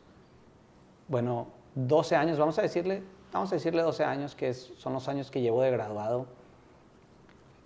bueno, 1.08 1.48
12 1.74 2.16
años, 2.16 2.38
vamos 2.38 2.58
a 2.58 2.62
decirle, 2.62 3.02
vamos 3.32 3.50
a 3.52 3.56
decirle 3.56 3.82
12 3.82 4.04
años, 4.04 4.34
que 4.34 4.54
son 4.54 4.92
los 4.92 5.08
años 5.08 5.30
que 5.30 5.40
llevo 5.40 5.62
de 5.62 5.70
graduado 5.70 6.26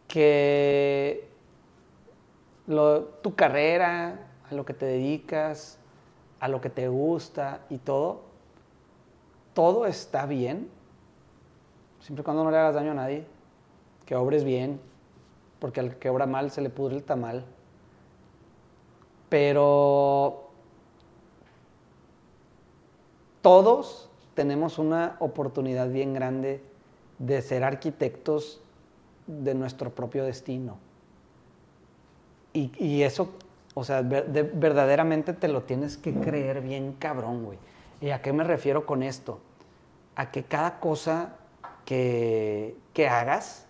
que 0.09 1.29
tu 3.23 3.35
carrera, 3.35 4.27
a 4.51 4.55
lo 4.55 4.65
que 4.65 4.75
te 4.75 4.87
dedicas, 4.87 5.79
a 6.41 6.49
lo 6.49 6.61
que 6.61 6.71
te 6.71 6.89
gusta 6.89 7.61
y 7.71 7.79
todo, 7.79 8.23
todo 9.55 9.87
está 9.87 10.27
bien, 10.27 10.71
siempre 12.09 12.23
y 12.23 12.25
cuando 12.25 12.43
no 12.43 12.51
le 12.51 12.57
hagas 12.57 12.75
daño 12.75 12.93
a 12.93 12.95
nadie, 12.95 13.27
que 14.07 14.17
obres 14.17 14.43
bien, 14.43 14.81
porque 15.59 15.81
al 15.81 15.97
que 15.97 16.09
obra 16.09 16.25
mal 16.25 16.51
se 16.51 16.63
le 16.63 16.71
pudre 16.71 16.97
el 16.97 17.03
tamal. 17.03 17.45
Pero 19.29 20.49
todos 23.43 24.09
tenemos 24.33 24.79
una 24.79 25.17
oportunidad 25.19 25.91
bien 25.91 26.15
grande 26.15 26.63
de 27.19 27.43
ser 27.43 27.63
arquitectos 27.63 28.63
de 29.27 29.55
nuestro 29.55 29.91
propio 29.91 30.25
destino. 30.25 30.79
Y, 32.55 33.03
eso, 33.03 33.29
o 33.75 33.85
sea, 33.85 34.01
verdaderamente 34.01 35.35
te 35.35 35.49
lo 35.49 35.65
tienes 35.65 35.99
que 35.99 36.15
creer 36.15 36.63
bien 36.63 36.95
cabrón, 36.99 37.45
güey. 37.45 37.59
¿Y 38.01 38.11
a 38.11 38.23
qué 38.23 38.33
me 38.33 38.45
refiero 38.45 38.87
con 38.87 39.03
esto? 39.03 39.41
A 40.17 40.31
que 40.31 40.45
cada 40.45 40.81
cosa 40.81 41.38
que, 41.89 42.77
que 42.93 43.09
hagas, 43.09 43.67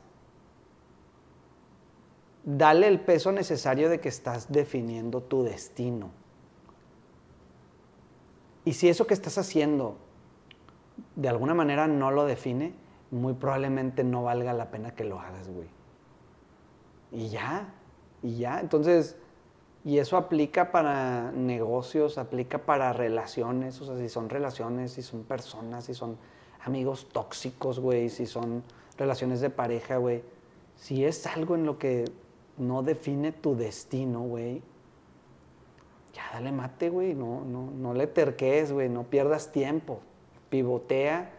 dale 2.43 2.89
el 2.89 2.99
peso 2.99 3.31
necesario 3.31 3.89
de 3.89 4.01
que 4.01 4.09
estás 4.09 4.51
definiendo 4.51 5.23
tu 5.23 5.45
destino. 5.45 6.11
Y 8.64 8.73
si 8.73 8.89
eso 8.89 9.07
que 9.07 9.14
estás 9.14 9.39
haciendo 9.39 9.99
de 11.14 11.29
alguna 11.29 11.55
manera 11.55 11.87
no 11.87 12.11
lo 12.11 12.25
define, 12.25 12.75
muy 13.12 13.35
probablemente 13.35 14.03
no 14.03 14.25
valga 14.25 14.53
la 14.53 14.73
pena 14.73 14.97
que 14.97 15.05
lo 15.05 15.21
hagas, 15.21 15.49
güey. 15.49 15.69
Y 17.12 17.29
ya, 17.29 17.73
y 18.21 18.39
ya. 18.39 18.59
Entonces, 18.59 19.16
y 19.85 19.99
eso 19.99 20.16
aplica 20.16 20.73
para 20.73 21.31
negocios, 21.31 22.19
aplica 22.19 22.66
para 22.66 22.93
relaciones, 22.93 23.81
o 23.81 23.87
sea, 23.87 23.97
si 23.97 24.09
son 24.09 24.29
relaciones, 24.29 24.91
si 24.91 25.03
son 25.03 25.23
personas, 25.23 25.85
si 25.85 25.95
son 25.95 26.19
amigos 26.69 27.09
tóxicos, 27.11 27.81
güey, 27.81 28.09
si 28.09 28.27
son 28.27 28.62
relaciones 28.97 29.41
de 29.41 29.51
pareja, 29.51 29.97
güey. 29.97 30.23
Si 30.77 31.05
es 31.05 31.27
algo 31.27 31.57
en 31.57 31.66
lo 31.66 31.79
que 31.79 32.05
no 32.57 32.83
define 32.83 33.33
tu 33.33 33.57
destino, 33.57 34.21
güey, 34.21 34.62
ya 36.14 36.23
dale 36.33 36.53
mate, 36.53 36.91
güey, 36.91 37.14
no, 37.14 37.43
no, 37.45 37.71
no 37.71 37.95
le 37.95 38.07
terques, 38.07 38.73
güey, 38.73 38.89
no 38.89 39.05
pierdas 39.05 39.51
tiempo. 39.51 40.01
Pivotea 40.51 41.31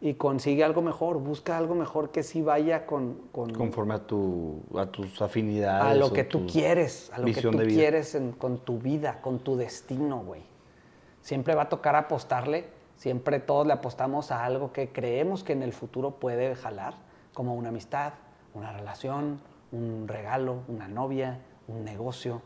y 0.00 0.14
consigue 0.14 0.64
algo 0.64 0.82
mejor, 0.82 1.18
busca 1.18 1.58
algo 1.58 1.74
mejor 1.74 2.10
que 2.10 2.22
sí 2.22 2.40
vaya 2.40 2.86
con... 2.86 3.16
Conforme 3.32 3.94
a, 3.94 4.06
tu, 4.06 4.60
a 4.74 4.86
tus 4.86 5.20
afinidades. 5.20 5.84
A 5.84 5.94
lo 5.94 6.12
que 6.12 6.24
tú 6.24 6.46
quieres, 6.46 7.10
a 7.12 7.18
lo 7.18 7.26
que 7.26 7.42
tú 7.42 7.50
quieres 7.50 8.18
con 8.38 8.58
tu 8.58 8.78
vida, 8.78 9.20
con 9.20 9.40
tu 9.40 9.56
destino, 9.56 10.20
güey. 10.20 10.42
Siempre 11.20 11.54
va 11.54 11.62
a 11.62 11.68
tocar 11.68 11.96
apostarle, 11.96 12.79
siempre 13.00 13.40
todos 13.40 13.66
le 13.66 13.72
apostamos 13.72 14.30
a 14.30 14.44
algo 14.44 14.72
que 14.72 14.92
creemos 14.92 15.42
que 15.42 15.54
en 15.54 15.62
el 15.62 15.72
futuro 15.72 16.12
puede 16.12 16.54
jalar, 16.54 16.94
como 17.34 17.54
una 17.54 17.70
amistad, 17.70 18.12
una 18.54 18.72
relación, 18.72 19.40
un 19.72 20.06
regalo, 20.06 20.60
una 20.68 20.86
novia, 20.86 21.40
un 21.66 21.84
negocio. 21.84 22.42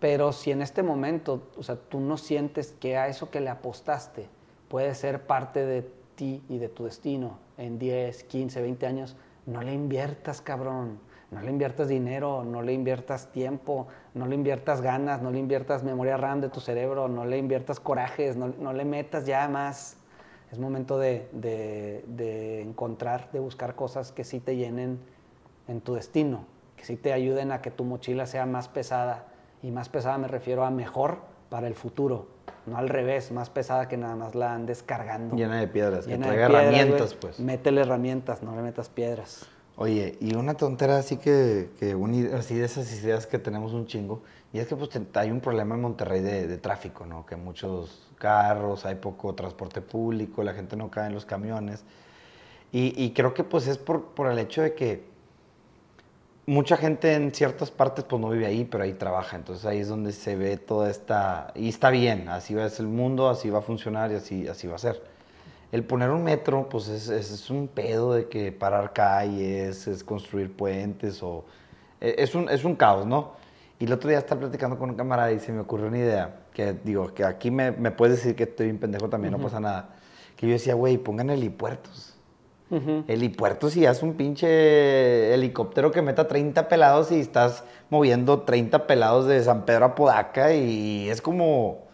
Pero 0.00 0.32
si 0.32 0.50
en 0.50 0.62
este 0.62 0.82
momento, 0.82 1.50
o 1.56 1.62
sea, 1.62 1.76
tú 1.76 2.00
no 2.00 2.16
sientes 2.16 2.72
que 2.80 2.96
a 2.96 3.08
eso 3.08 3.30
que 3.30 3.40
le 3.40 3.50
apostaste 3.50 4.28
puede 4.68 4.94
ser 4.94 5.26
parte 5.26 5.64
de 5.64 6.00
y 6.20 6.58
de 6.58 6.68
tu 6.68 6.84
destino 6.84 7.38
en 7.56 7.78
10, 7.78 8.24
15, 8.24 8.60
20 8.60 8.86
años, 8.86 9.16
no 9.46 9.62
le 9.62 9.72
inviertas, 9.72 10.40
cabrón. 10.40 10.98
No 11.30 11.40
le 11.42 11.50
inviertas 11.50 11.88
dinero, 11.88 12.44
no 12.44 12.60
le 12.60 12.72
inviertas 12.72 13.30
tiempo, 13.30 13.86
no 14.14 14.26
le 14.26 14.34
inviertas 14.34 14.80
ganas, 14.80 15.22
no 15.22 15.30
le 15.30 15.38
inviertas 15.38 15.84
memoria 15.84 16.16
RAM 16.16 16.40
de 16.40 16.48
tu 16.48 16.60
cerebro, 16.60 17.06
no 17.06 17.24
le 17.24 17.38
inviertas 17.38 17.78
corajes, 17.78 18.36
no, 18.36 18.72
le 18.72 18.84
metas 18.84 19.26
ya 19.26 19.46
más. 19.48 19.96
Es 20.50 20.58
momento 20.58 20.98
de, 20.98 21.28
de, 21.32 22.62
encontrar, 22.62 23.30
de 23.30 23.38
buscar 23.38 23.76
cosas 23.76 24.10
que 24.10 24.24
sí 24.24 24.40
te 24.40 24.56
llenen 24.56 24.98
en 25.68 25.80
tu 25.80 25.94
destino, 25.94 26.46
que 26.76 26.84
sí 26.84 26.96
te 26.96 27.12
ayuden 27.12 27.52
a 27.52 27.62
que 27.62 27.70
tu 27.70 27.84
mochila 27.84 28.26
sea 28.26 28.46
más 28.46 28.66
pesada. 28.66 29.26
Y 29.62 29.70
más 29.70 29.88
pesada 29.88 30.18
me 30.18 30.26
refiero 30.26 30.64
a 30.64 30.70
mejor 30.70 31.18
para 31.48 31.68
el 31.68 31.74
futuro 31.74 32.40
no 32.66 32.76
al 32.76 32.88
revés, 32.88 33.32
más 33.32 33.50
pesada 33.50 33.88
que 33.88 33.96
nada 33.96 34.16
más 34.16 34.34
la 34.34 34.54
andes 34.54 34.82
cargando. 34.82 35.36
Llena 35.36 35.60
de 35.60 35.68
piedras, 35.68 36.06
que 36.06 36.18
traiga 36.18 36.46
herramientas, 36.46 37.14
pues. 37.14 37.40
Métele 37.40 37.82
herramientas, 37.82 38.42
no 38.42 38.54
le 38.54 38.62
metas 38.62 38.88
piedras. 38.88 39.46
Oye, 39.76 40.18
y 40.20 40.34
una 40.34 40.54
tontera 40.54 40.98
así 40.98 41.16
que, 41.16 41.70
que 41.78 41.96
así 42.36 42.54
de 42.54 42.66
esas 42.66 42.92
ideas 43.02 43.26
que 43.26 43.38
tenemos 43.38 43.72
un 43.72 43.86
chingo, 43.86 44.22
y 44.52 44.58
es 44.58 44.66
que 44.66 44.76
pues 44.76 44.90
hay 45.14 45.30
un 45.30 45.40
problema 45.40 45.76
en 45.76 45.82
Monterrey 45.82 46.20
de, 46.20 46.58
tráfico, 46.58 47.06
¿no? 47.06 47.24
Que 47.24 47.36
muchos 47.36 48.08
carros, 48.18 48.84
hay 48.84 48.96
poco 48.96 49.34
transporte 49.34 49.80
público, 49.80 50.42
la 50.42 50.54
gente 50.54 50.76
no 50.76 50.90
cae 50.90 51.06
en 51.06 51.14
los 51.14 51.24
camiones. 51.24 51.84
Y, 52.72 53.10
creo 53.12 53.34
que 53.34 53.42
pues 53.42 53.66
es 53.66 53.78
por, 53.78 54.04
el 54.30 54.38
hecho 54.38 54.62
de 54.62 54.74
que 54.74 55.04
mucha 56.46 56.76
gente 56.76 57.14
en 57.14 57.34
ciertas 57.34 57.72
partes 57.72 58.04
pues 58.04 58.22
no 58.22 58.30
vive 58.30 58.46
ahí, 58.46 58.64
pero 58.64 58.84
ahí 58.84 58.92
trabaja. 58.94 59.36
Entonces 59.36 59.66
ahí 59.66 59.78
es 59.78 59.88
donde 59.88 60.12
se 60.12 60.36
ve 60.36 60.56
toda 60.56 60.90
esta... 60.90 61.52
Y 61.56 61.68
está 61.68 61.90
bien, 61.90 62.28
así 62.28 62.54
va 62.54 62.68
ser 62.68 62.86
el 62.86 62.92
mundo, 62.92 63.28
así 63.28 63.50
va 63.50 63.58
a 63.58 63.62
funcionar 63.62 64.12
y 64.12 64.14
así, 64.16 64.48
así 64.48 64.68
va 64.68 64.76
a 64.76 64.78
ser. 64.78 65.02
El 65.72 65.84
poner 65.84 66.10
un 66.10 66.24
metro, 66.24 66.68
pues 66.68 66.88
es, 66.88 67.08
es, 67.08 67.48
un 67.50 67.68
pedo 67.68 68.14
de 68.14 68.28
que 68.28 68.50
parar 68.50 68.92
calles, 68.92 69.86
es 69.86 70.02
construir 70.02 70.52
puentes 70.52 71.22
o... 71.22 71.44
e, 72.00 72.16
Es 72.18 72.34
un, 72.34 72.48
es 72.48 72.64
un 72.64 72.74
caos, 72.74 73.06
¿no? 73.06 73.32
Y 73.78 73.84
el 73.84 73.92
otro 73.92 74.10
día 74.10 74.18
estaba 74.18 74.40
platicando 74.40 74.78
con 74.78 74.90
un 74.90 74.96
camarada 74.96 75.32
y 75.32 75.38
se 75.38 75.52
me 75.52 75.60
ocurrió 75.60 75.86
una 75.86 75.98
idea, 75.98 76.40
que 76.52 76.74
digo, 76.84 77.14
que 77.14 77.24
aquí 77.24 77.50
me, 77.50 77.70
me 77.70 77.90
puedes 77.90 78.16
decir 78.16 78.36
que 78.36 78.42
estoy 78.42 78.68
un 78.68 78.78
pendejo 78.78 79.08
también, 79.08 79.32
no 79.32 79.38
pasa 79.38 79.58
nada. 79.60 79.94
Que 80.36 80.46
yo 80.46 80.52
decía, 80.52 80.74
güey, 80.74 80.98
pongan 80.98 81.30
helipuertos. 81.30 82.16
Helipuertos 83.08 83.76
y 83.76 83.84
haz 83.86 84.00
un 84.02 84.14
pinche 84.14 85.34
helicóptero 85.34 85.90
que 85.90 86.02
meta 86.02 86.28
30 86.28 86.68
pelados 86.68 87.10
y 87.10 87.18
estás 87.18 87.64
moviendo 87.88 88.42
30 88.42 88.86
pelados 88.86 89.26
de 89.26 89.42
San 89.42 89.64
Pedro 89.64 89.86
a 89.86 89.94
Podaca 89.96 90.54
y 90.54 91.08
es 91.08 91.20
como, 91.20 91.88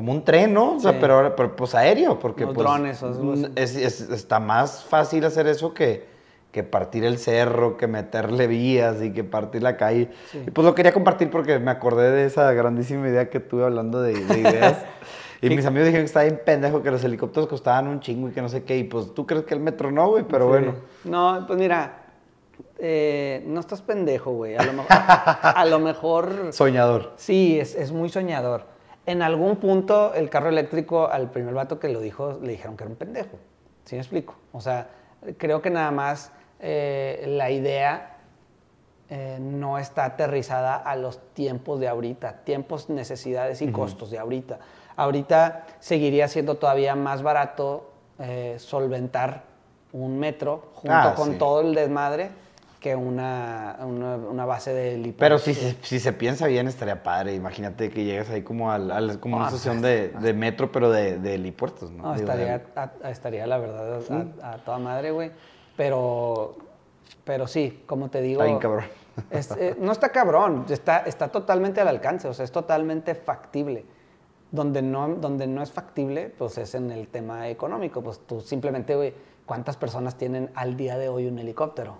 como 0.00 0.12
un 0.12 0.24
tren, 0.24 0.54
¿no? 0.54 0.76
O 0.76 0.80
sea, 0.80 0.92
Sí. 0.92 0.98
pero, 0.98 1.36
pero, 1.36 1.54
pues 1.54 1.74
aéreo, 1.74 2.18
porque 2.18 2.46
Los 2.46 2.54
pues, 2.54 2.64
drones, 2.66 3.02
así. 3.02 3.20
es, 3.54 3.76
es- 3.76 4.00
está 4.10 4.40
más 4.40 4.82
fácil 4.82 5.26
hacer 5.26 5.46
eso 5.46 5.74
que, 5.74 6.06
que 6.52 6.62
partir 6.62 7.04
el 7.04 7.18
cerro, 7.18 7.76
que 7.76 7.86
meterle 7.86 8.46
vías 8.46 9.02
y 9.02 9.12
que 9.12 9.24
partir 9.24 9.62
la 9.62 9.76
calle. 9.76 10.08
Sí. 10.32 10.42
Y 10.46 10.50
pues 10.50 10.64
lo 10.64 10.74
quería 10.74 10.92
compartir 10.94 11.28
porque 11.30 11.58
me 11.58 11.70
acordé 11.70 12.10
de 12.12 12.24
esa 12.24 12.50
grandísima 12.54 13.06
idea 13.08 13.28
que 13.28 13.40
tuve 13.40 13.64
hablando 13.64 14.00
de, 14.00 14.14
de 14.24 14.38
ideas. 14.40 14.78
Y 15.42 15.48
mis 15.48 15.64
amigos 15.64 15.86
dijeron 15.86 16.02
que 16.04 16.06
estaba 16.08 16.24
bien 16.24 16.40
pendejo, 16.44 16.82
que 16.82 16.90
los 16.90 17.02
helicópteros 17.02 17.48
costaban 17.48 17.88
un 17.88 18.00
chingo 18.00 18.28
y 18.28 18.32
que 18.32 18.42
no 18.42 18.48
sé 18.50 18.62
qué. 18.64 18.76
Y 18.76 18.84
pues 18.84 19.14
tú 19.14 19.26
crees 19.26 19.44
que 19.44 19.54
el 19.54 19.60
metro 19.60 19.90
no, 19.90 20.08
güey, 20.10 20.24
pero 20.24 20.44
Sí. 20.44 20.48
bueno. 20.50 20.74
No, 21.04 21.44
pues 21.46 21.58
mira, 21.58 22.02
eh, 22.78 23.42
no 23.46 23.60
estás 23.60 23.80
pendejo, 23.82 24.32
güey. 24.32 24.56
A 24.56 24.64
lo 24.64 24.72
mejor, 24.74 24.86
a 25.42 25.64
lo 25.64 25.78
mejor 25.78 26.52
Soñador. 26.52 27.12
sí, 27.16 27.58
es, 27.58 27.74
es 27.74 27.90
muy 27.92 28.08
soñador. 28.10 28.64
En 29.06 29.22
algún 29.22 29.56
punto, 29.56 30.14
el 30.14 30.28
carro 30.30 30.48
eléctrico, 30.50 31.08
al 31.08 31.30
primer 31.30 31.54
vato 31.54 31.78
que 31.80 31.88
lo 31.88 32.00
dijo, 32.00 32.38
le 32.42 32.52
dijeron 32.52 32.76
que 32.76 32.84
era 32.84 32.90
un 32.90 32.96
pendejo. 32.96 33.38
¿Sí 33.84 33.96
me 33.96 34.02
explico? 34.02 34.34
O 34.52 34.60
sea, 34.60 34.88
creo 35.38 35.62
que 35.62 35.70
nada 35.70 35.90
más 35.90 36.32
eh, 36.60 37.24
la 37.26 37.50
idea 37.50 38.16
eh, 39.08 39.38
no 39.40 39.78
está 39.78 40.04
aterrizada 40.04 40.76
a 40.76 40.94
los 40.96 41.18
tiempos 41.34 41.80
de 41.80 41.88
ahorita, 41.88 42.44
tiempos, 42.44 42.88
necesidades 42.90 43.62
y 43.62 43.72
costos 43.72 44.10
de 44.10 44.18
ahorita. 44.18 44.58
Ahorita 44.96 45.64
seguiría 45.80 46.28
siendo 46.28 46.56
todavía 46.56 46.94
más 46.94 47.22
barato 47.22 47.90
eh, 48.18 48.56
solventar 48.58 49.42
un 49.92 50.18
metro 50.18 50.68
junto 50.74 50.94
Ah, 50.94 51.14
con 51.16 51.32
sí. 51.32 51.38
todo 51.38 51.62
el 51.62 51.74
desmadre 51.74 52.30
que 52.80 52.96
una, 52.96 53.76
una, 53.82 54.16
una 54.16 54.44
base 54.46 54.72
de 54.72 54.94
helipuerto. 54.94 55.18
Pero 55.20 55.38
si 55.38 55.52
se, 55.54 55.76
si 55.82 56.00
se 56.00 56.12
piensa 56.14 56.46
bien, 56.46 56.66
estaría 56.66 57.02
padre. 57.02 57.34
Imagínate 57.34 57.90
que 57.90 58.04
llegas 58.04 58.30
ahí 58.30 58.42
como, 58.42 58.72
al, 58.72 58.90
al- 58.90 59.20
como 59.20 59.36
una 59.36 59.44
Ah, 59.46 59.48
estación 59.48 59.82
de, 59.82 60.08
de 60.08 60.32
metro, 60.32 60.72
pero 60.72 60.90
de, 60.90 61.18
de 61.18 61.34
helipuertos, 61.34 61.90
¿no? 61.90 62.02
No, 62.04 62.14
Digo, 62.14 62.22
estaría, 62.30 62.58
de- 62.58 62.64
a- 62.76 62.92
a- 63.04 63.10
estaría 63.10 63.46
la 63.46 63.58
verdad 63.58 64.00
a, 64.42 64.52
a 64.54 64.58
toda 64.58 64.78
madre, 64.78 65.10
güey. 65.10 65.30
Pero, 65.76 66.56
pero 67.24 67.46
sí, 67.46 67.82
como 67.86 68.08
te 68.08 68.22
digo. 68.22 68.40
Está 68.40 68.46
bien 68.46 68.58
cabrón. 68.58 68.84
es, 69.30 69.50
eh, 69.52 69.76
no 69.78 69.92
está 69.92 70.08
cabrón, 70.10 70.64
está, 70.70 71.00
está 71.00 71.28
totalmente 71.28 71.80
al 71.82 71.88
alcance, 71.88 72.28
o 72.28 72.32
sea, 72.34 72.44
es 72.44 72.52
totalmente 72.52 73.14
factible. 73.14 73.84
Donde 74.52 74.82
no, 74.82 75.06
donde 75.16 75.46
no 75.46 75.62
es 75.62 75.70
factible, 75.70 76.32
pues 76.36 76.58
es 76.58 76.74
en 76.74 76.90
el 76.90 77.08
tema 77.08 77.48
económico. 77.50 78.02
Pues 78.02 78.20
tú 78.26 78.40
simplemente, 78.40 78.96
güey, 78.96 79.14
¿cuántas 79.46 79.76
personas 79.76 80.16
tienen 80.16 80.50
al 80.54 80.76
día 80.76 80.96
de 80.98 81.08
hoy 81.08 81.26
un 81.26 81.38
helicóptero? 81.38 81.98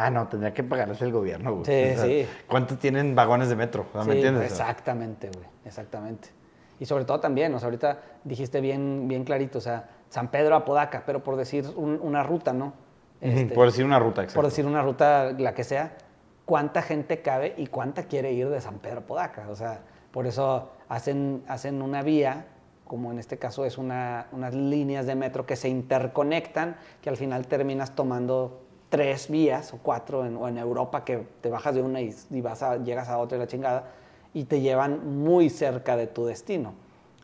Ah, 0.00 0.10
no, 0.10 0.28
tendría 0.28 0.54
que 0.54 0.62
pagarles 0.62 1.02
el 1.02 1.10
gobierno, 1.10 1.56
güey. 1.56 1.64
Sí, 1.64 2.00
sí. 2.00 2.28
¿Cuántos 2.46 2.78
tienen 2.78 3.16
vagones 3.16 3.48
de 3.48 3.56
metro? 3.56 3.84
O 3.92 3.96
sea, 3.98 4.04
¿Me 4.04 4.14
entiendes? 4.14 4.44
Exactamente, 4.44 5.28
güey, 5.34 5.44
exactamente. 5.64 6.28
Y 6.78 6.86
sobre 6.86 7.04
todo 7.04 7.18
también, 7.18 7.52
o 7.52 7.58
sea, 7.58 7.66
ahorita 7.66 7.98
dijiste 8.22 8.60
bien, 8.60 9.08
bien 9.08 9.24
clarito, 9.24 9.58
o 9.58 9.60
sea, 9.60 9.88
San 10.08 10.28
Pedro 10.28 10.54
a 10.54 10.64
Podaca, 10.64 11.02
pero 11.04 11.24
por 11.24 11.34
decir 11.34 11.66
un- 11.74 11.98
una 12.00 12.22
ruta, 12.22 12.52
¿no? 12.52 12.74
Este, 13.20 13.52
Por 13.52 13.66
decir 13.66 13.84
una 13.84 13.98
ruta, 13.98 14.22
exacto. 14.22 14.36
por 14.40 14.44
decir 14.44 14.64
una 14.66 14.82
ruta, 14.82 15.32
la 15.36 15.52
que 15.52 15.64
sea, 15.64 15.96
¿cuánta 16.44 16.80
gente 16.82 17.20
cabe 17.20 17.54
y 17.56 17.66
cuánta 17.66 18.04
quiere 18.04 18.30
ir 18.32 18.48
de 18.48 18.60
San 18.60 18.78
Pedro 18.78 19.00
a 19.00 19.02
Podaca? 19.02 19.48
O 19.50 19.56
sea, 19.56 19.80
por 20.12 20.28
eso 20.28 20.70
hacen, 20.88 21.42
hacen 21.48 21.82
una 21.82 22.02
vía, 22.02 22.46
como 22.84 23.10
en 23.10 23.18
este 23.18 23.36
caso 23.36 23.64
es 23.64 23.76
una, 23.76 24.28
unas 24.30 24.54
líneas 24.54 25.04
de 25.06 25.16
metro 25.16 25.44
que 25.44 25.56
se 25.56 25.68
interconectan, 25.68 26.76
que 27.02 27.10
al 27.10 27.16
final 27.16 27.48
terminas 27.48 27.96
tomando 27.96 28.62
tres 28.88 29.28
vías 29.30 29.72
o 29.74 29.78
cuatro, 29.82 30.24
en, 30.24 30.36
o 30.36 30.48
en 30.48 30.58
Europa 30.58 31.04
que 31.04 31.26
te 31.40 31.50
bajas 31.50 31.74
de 31.74 31.82
una 31.82 32.00
y, 32.00 32.14
y 32.30 32.40
vas 32.40 32.62
a, 32.62 32.76
llegas 32.78 33.08
a 33.08 33.18
otra 33.18 33.36
y 33.36 33.40
la 33.40 33.46
chingada, 33.46 33.84
y 34.34 34.44
te 34.44 34.60
llevan 34.60 35.22
muy 35.22 35.50
cerca 35.50 35.96
de 35.96 36.06
tu 36.06 36.26
destino. 36.26 36.72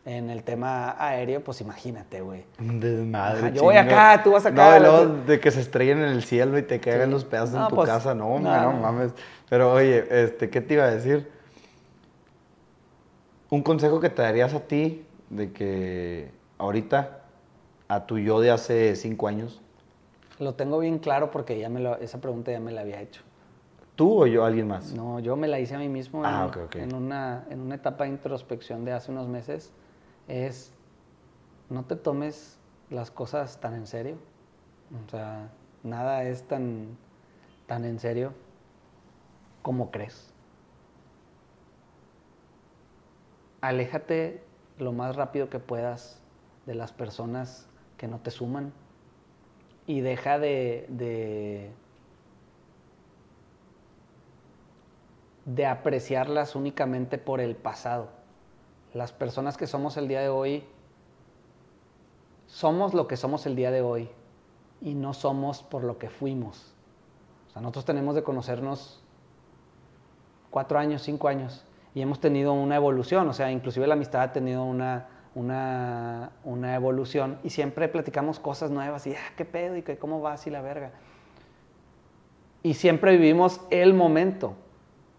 En 0.07 0.29
el 0.29 0.43
tema 0.43 0.95
aéreo, 0.99 1.43
pues 1.43 1.61
imagínate, 1.61 2.21
güey. 2.21 2.45
Desmadre. 2.59 3.39
Ajá, 3.39 3.49
yo 3.49 3.63
voy 3.63 3.75
acá, 3.75 4.21
tú 4.23 4.33
vas 4.33 4.45
acá, 4.45 4.77
No, 4.77 4.79
luego 4.79 5.15
de 5.25 5.39
que 5.39 5.49
se 5.49 5.61
estrellen 5.61 5.97
en 5.97 6.09
el 6.09 6.23
cielo 6.23 6.59
y 6.59 6.61
te 6.61 6.79
caigan 6.79 7.07
Sí. 7.07 7.11
los 7.13 7.25
pedazos 7.25 7.55
No, 7.55 7.63
en 7.63 7.69
tu 7.69 7.75
pues, 7.75 7.89
casa. 7.89 8.13
No, 8.13 8.39
no, 8.39 8.71
no. 8.71 8.73
mames. 8.73 9.13
Pero 9.49 9.73
oye, 9.73 10.05
este, 10.11 10.51
¿qué 10.51 10.61
te 10.61 10.75
iba 10.75 10.83
a 10.83 10.91
decir? 10.91 11.27
Un 13.49 13.63
consejo 13.63 13.99
que 13.99 14.09
te 14.11 14.21
darías 14.21 14.53
a 14.53 14.59
ti 14.59 15.05
de 15.31 15.51
que 15.51 16.29
ahorita, 16.59 17.21
a 17.87 18.05
tu 18.05 18.19
yo 18.19 18.39
de 18.41 18.51
hace 18.51 18.95
cinco 18.95 19.27
años, 19.27 19.59
Lo 20.39 20.53
tengo 20.55 20.79
bien 20.79 20.99
claro 20.99 21.31
porque 21.31 21.57
ya 21.59 21.69
me 21.69 21.79
lo- 21.79 21.97
esa 21.97 22.19
pregunta 22.19 22.51
ya 22.51 22.59
me 22.59 22.71
la 22.71 22.81
había 22.81 23.01
hecho. 23.01 23.21
¿tú 23.95 24.23
o 24.23 24.27
yo, 24.27 24.43
alguien 24.43 24.67
más? 24.67 24.91
No, 24.91 25.19
yo 25.21 25.37
me 25.37 25.47
la 25.47 25.57
hice 25.61 25.75
a 25.75 25.79
mí 25.79 25.87
mismo 25.87 26.21
Ah, 26.25 26.51
en, 26.73 26.93
una, 26.93 27.45
en 27.49 27.61
una 27.61 27.75
etapa 27.75 28.03
de 28.03 28.09
introspección 28.09 28.83
de 28.83 28.91
hace 28.91 29.09
unos 29.09 29.29
meses. 29.29 29.71
Es, 30.27 30.73
no 31.69 31.85
te 31.85 31.95
tomes 31.95 32.57
las 32.89 33.09
cosas 33.09 33.57
tan 33.61 33.73
en 33.73 33.87
serio. 33.87 34.17
O 35.05 35.09
sea, 35.09 35.49
nada 35.83 36.23
es 36.23 36.43
tan, 36.43 36.97
tan 37.67 37.85
en 37.85 37.99
serio 37.99 38.33
como 39.61 39.91
crees. 39.91 40.33
Aléjate 43.61 44.43
lo 44.77 44.91
más 44.91 45.15
rápido 45.15 45.49
que 45.49 45.59
puedas 45.59 46.19
de 46.65 46.75
las 46.75 46.91
personas 46.91 47.65
que 47.97 48.07
no 48.09 48.19
te 48.19 48.29
suman 48.29 48.73
y 49.87 50.01
deja 50.01 50.39
de, 50.39 50.85
de, 55.45 55.65
apreciarlas 55.65 56.55
únicamente 56.55 57.17
por 57.17 57.39
el 57.39 57.55
pasado. 57.55 58.09
Las 58.93 59.11
personas 59.11 59.57
que 59.57 59.67
somos 59.67 59.97
el 59.97 60.07
día 60.07 60.21
de 60.21 60.29
hoy, 60.29 60.63
somos 62.47 62.93
lo 62.93 63.07
que 63.07 63.17
somos 63.17 63.45
el 63.45 63.55
día 63.55 63.71
de 63.71 63.81
hoy 63.81 64.09
y 64.81 64.93
no 64.93 65.13
somos 65.13 65.63
por 65.63 65.83
lo 65.83 65.97
que 65.97 66.09
fuimos. 66.09 66.73
O 67.47 67.51
sea, 67.51 67.61
nosotros 67.61 67.85
tenemos 67.85 68.15
de 68.15 68.23
conocernos 68.23 69.03
cuatro 70.49 70.79
años, 70.79 71.01
cinco 71.01 71.27
años 71.27 71.65
y 71.93 72.01
hemos 72.01 72.19
tenido 72.19 72.53
una 72.53 72.75
evolución, 72.75 73.27
o 73.29 73.33
sea, 73.33 73.51
inclusive 73.51 73.87
la 73.87 73.93
amistad 73.93 74.21
ha 74.21 74.33
tenido 74.33 74.63
una, 74.63 75.07
una, 75.35 76.31
una 76.43 76.75
evolución 76.75 77.37
y 77.43 77.49
siempre 77.51 77.87
platicamos 77.89 78.39
cosas 78.39 78.71
nuevas 78.71 79.05
y, 79.05 79.13
ah, 79.13 79.33
qué 79.37 79.45
pedo 79.45 79.75
y 79.77 79.81
que 79.83 79.97
cómo 79.97 80.21
vas 80.21 80.47
y 80.47 80.49
la 80.49 80.61
verga. 80.61 80.91
Y 82.63 82.73
siempre 82.73 83.11
vivimos 83.17 83.61
el 83.69 83.93
momento. 83.93 84.53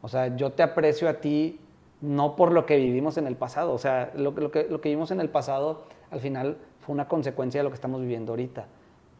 O 0.02 0.08
sea, 0.08 0.34
yo 0.36 0.52
te 0.52 0.62
aprecio 0.62 1.08
a 1.08 1.14
ti 1.14 1.60
no 2.00 2.34
por 2.36 2.52
lo 2.52 2.66
que 2.66 2.76
vivimos 2.76 3.16
en 3.18 3.26
el 3.26 3.36
pasado. 3.36 3.72
O 3.72 3.78
sea, 3.78 4.10
lo, 4.16 4.34
que- 4.34 4.40
lo 4.40 4.50
que, 4.50 4.64
lo 4.68 4.80
que 4.80 4.88
vivimos 4.88 5.10
en 5.10 5.20
el 5.20 5.28
pasado 5.28 5.84
al 6.10 6.20
final 6.20 6.56
fue 6.80 6.94
una 6.94 7.08
consecuencia 7.08 7.60
de 7.60 7.64
lo 7.64 7.70
que 7.70 7.74
estamos 7.76 8.00
viviendo 8.00 8.32
ahorita. 8.32 8.66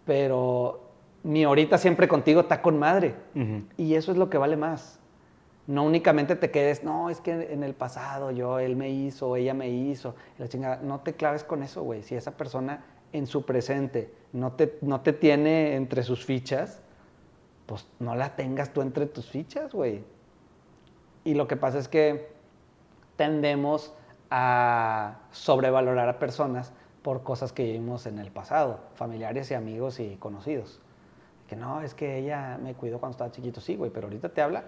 Pero 0.04 0.80
mi 1.22 1.44
ahorita 1.44 1.78
siempre 1.78 2.08
contigo 2.08 2.40
está 2.40 2.62
con 2.62 2.78
madre. 2.78 3.14
Y 3.76 3.94
eso 3.94 4.12
es 4.12 4.18
lo 4.18 4.28
que 4.30 4.38
vale 4.38 4.56
más. 4.56 4.98
No 5.66 5.82
únicamente 5.84 6.36
te 6.36 6.50
quedes, 6.50 6.84
no, 6.84 7.10
es 7.10 7.20
que 7.20 7.52
en 7.52 7.64
el 7.64 7.74
pasado 7.74 8.30
yo, 8.30 8.60
él 8.60 8.76
me 8.76 8.90
hizo, 8.90 9.34
ella 9.34 9.52
me 9.52 9.68
hizo, 9.68 10.14
la 10.38 10.48
chingada. 10.48 10.76
No 10.76 11.00
te 11.00 11.14
claves 11.14 11.42
con 11.42 11.62
eso, 11.62 11.82
güey. 11.82 12.02
Si 12.02 12.14
esa 12.14 12.36
persona 12.36 12.84
en 13.12 13.26
su 13.26 13.44
presente 13.44 14.12
no 14.32 14.52
te, 14.52 14.78
no 14.82 15.00
te 15.00 15.12
tiene 15.12 15.74
entre 15.74 16.02
sus 16.04 16.24
fichas, 16.24 16.80
pues 17.66 17.86
no 17.98 18.14
la 18.14 18.36
tengas 18.36 18.72
tú 18.72 18.80
entre 18.80 19.06
tus 19.06 19.26
fichas, 19.26 19.72
güey. 19.72 20.04
Y 21.24 21.34
lo 21.34 21.48
que 21.48 21.56
pasa 21.56 21.78
es 21.78 21.88
que 21.88 22.28
tendemos 23.16 23.92
a 24.30 25.16
sobrevalorar 25.32 26.08
a 26.08 26.18
personas 26.18 26.72
por 27.02 27.22
cosas 27.22 27.52
que 27.52 27.64
vivimos 27.64 28.06
en 28.06 28.18
el 28.18 28.30
pasado, 28.30 28.80
familiares 28.94 29.50
y 29.50 29.54
amigos 29.54 29.98
y 29.98 30.16
conocidos. 30.16 30.80
Que 31.48 31.56
no, 31.56 31.80
es 31.80 31.94
que 31.94 32.18
ella 32.18 32.58
me 32.62 32.74
cuidó 32.74 32.98
cuando 32.98 33.12
estaba 33.12 33.30
chiquito, 33.30 33.60
sí, 33.60 33.76
güey, 33.76 33.90
pero 33.90 34.06
ahorita 34.06 34.28
te 34.28 34.42
habla. 34.42 34.64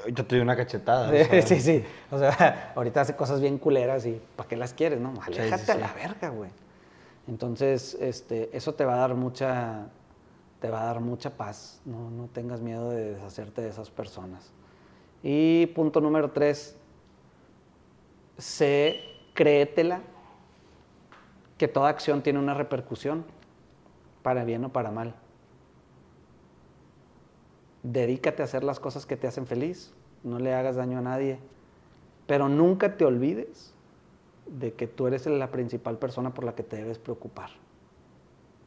Ahorita 0.00 0.22
te 0.24 0.36
doy 0.36 0.42
una 0.42 0.56
cachetada. 0.56 1.08
o 1.08 1.12
sea, 1.24 1.42
Sí, 1.42 1.60
sí. 1.60 1.84
O 2.10 2.18
sea, 2.18 2.72
ahorita 2.76 3.00
hace 3.00 3.16
cosas 3.16 3.40
bien 3.40 3.58
culeras 3.58 4.06
y 4.06 4.20
¿para 4.36 4.48
qué 4.48 4.56
las 4.56 4.72
quieres, 4.74 5.00
no? 5.00 5.14
sí, 5.14 5.20
Aléjate 5.26 5.72
a 5.72 5.74
sí. 5.74 5.80
la 5.80 5.92
verga, 5.92 6.28
güey. 6.30 6.50
Entonces, 7.28 7.96
este, 8.00 8.56
eso 8.56 8.74
te 8.74 8.84
va 8.84 8.94
a 8.94 8.98
dar 8.98 9.14
mucha, 9.14 9.86
te 10.60 10.70
va 10.70 10.82
a 10.82 10.84
dar 10.86 11.00
mucha 11.00 11.30
paz. 11.30 11.80
No, 11.84 12.10
no 12.10 12.28
tengas 12.28 12.60
miedo 12.60 12.90
de 12.90 13.14
deshacerte 13.14 13.62
de 13.62 13.68
esas 13.70 13.90
personas. 13.90 14.52
Y 15.22 15.66
punto 15.68 16.00
número 16.00 16.30
tres, 16.30 16.76
sé, 18.38 19.00
créetela, 19.34 20.00
que 21.58 21.68
toda 21.68 21.88
acción 21.88 22.22
tiene 22.22 22.38
una 22.38 22.54
repercusión, 22.54 23.24
para 24.22 24.44
bien 24.44 24.64
o 24.64 24.68
para 24.68 24.90
mal. 24.90 25.14
Dedícate 27.92 28.42
a 28.42 28.46
hacer 28.46 28.64
las 28.64 28.80
cosas 28.80 29.06
que 29.06 29.16
te 29.16 29.28
hacen 29.28 29.46
feliz, 29.46 29.92
no 30.24 30.40
le 30.40 30.52
hagas 30.52 30.74
daño 30.74 30.98
a 30.98 31.02
nadie, 31.02 31.38
pero 32.26 32.48
nunca 32.48 32.96
te 32.96 33.04
olvides 33.04 33.72
de 34.46 34.72
que 34.72 34.88
tú 34.88 35.06
eres 35.06 35.26
la 35.26 35.52
principal 35.52 35.96
persona 35.96 36.34
por 36.34 36.44
la 36.44 36.56
que 36.56 36.64
te 36.64 36.76
debes 36.76 36.98
preocupar. 36.98 37.50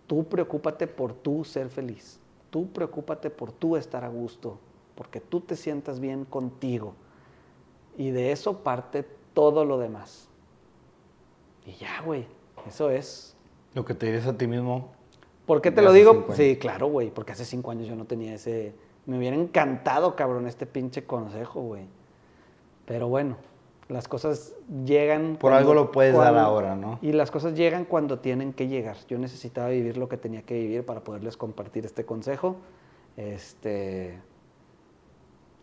Tú 0.07 0.23
preocúpate 0.23 0.87
por 0.87 1.13
tú 1.13 1.43
ser 1.43 1.69
feliz. 1.69 2.19
Tú 2.49 2.71
preocúpate 2.71 3.29
por 3.29 3.51
tú 3.51 3.75
estar 3.75 4.05
a 4.05 4.07
gusto, 4.07 4.57
porque 4.95 5.19
tú 5.19 5.41
te 5.41 5.57
sientas 5.57 5.99
bien 5.99 6.23
contigo. 6.23 6.93
Y 7.97 8.11
de 8.11 8.31
eso 8.31 8.59
parte 8.59 9.05
todo 9.33 9.65
lo 9.65 9.77
demás. 9.77 10.29
Y 11.65 11.73
ya, 11.73 12.01
güey, 12.05 12.25
eso 12.67 12.89
es. 12.89 13.35
Lo 13.73 13.83
que 13.83 13.93
te 13.93 14.11
dices 14.11 14.27
a 14.27 14.37
ti 14.37 14.47
mismo. 14.47 14.93
¿Por 15.45 15.61
qué 15.61 15.71
te 15.71 15.81
lo 15.81 15.91
digo? 15.91 16.27
Sí, 16.33 16.57
claro, 16.57 16.87
güey, 16.87 17.11
porque 17.11 17.33
hace 17.33 17.43
cinco 17.43 17.71
años 17.71 17.87
yo 17.87 17.95
no 17.95 18.05
tenía 18.05 18.33
ese... 18.33 18.73
Me 19.09 19.17
hubiera 19.17 19.35
encantado, 19.35 20.15
cabrón, 20.15 20.45
este 20.45 20.67
pinche 20.67 21.03
consejo, 21.03 21.61
güey. 21.61 21.87
Pero 22.85 23.07
bueno, 23.07 23.37
las 23.87 24.07
cosas 24.07 24.53
llegan... 24.85 25.35
Por 25.37 25.51
algo 25.51 25.73
lo 25.73 25.91
puedes 25.91 26.15
dar 26.15 26.37
ahora, 26.37 26.75
¿no? 26.75 26.99
Y 27.01 27.13
las 27.13 27.31
cosas 27.31 27.55
llegan 27.55 27.85
cuando 27.85 28.19
tienen 28.19 28.53
que 28.53 28.67
llegar. 28.67 28.97
Yo 29.07 29.17
necesitaba 29.17 29.69
vivir 29.69 29.97
lo 29.97 30.07
que 30.07 30.17
tenía 30.17 30.43
que 30.43 30.53
vivir 30.53 30.85
para 30.85 31.03
poderles 31.03 31.37
compartir 31.37 31.87
este 31.87 32.05
consejo. 32.05 32.57
Este... 33.17 34.19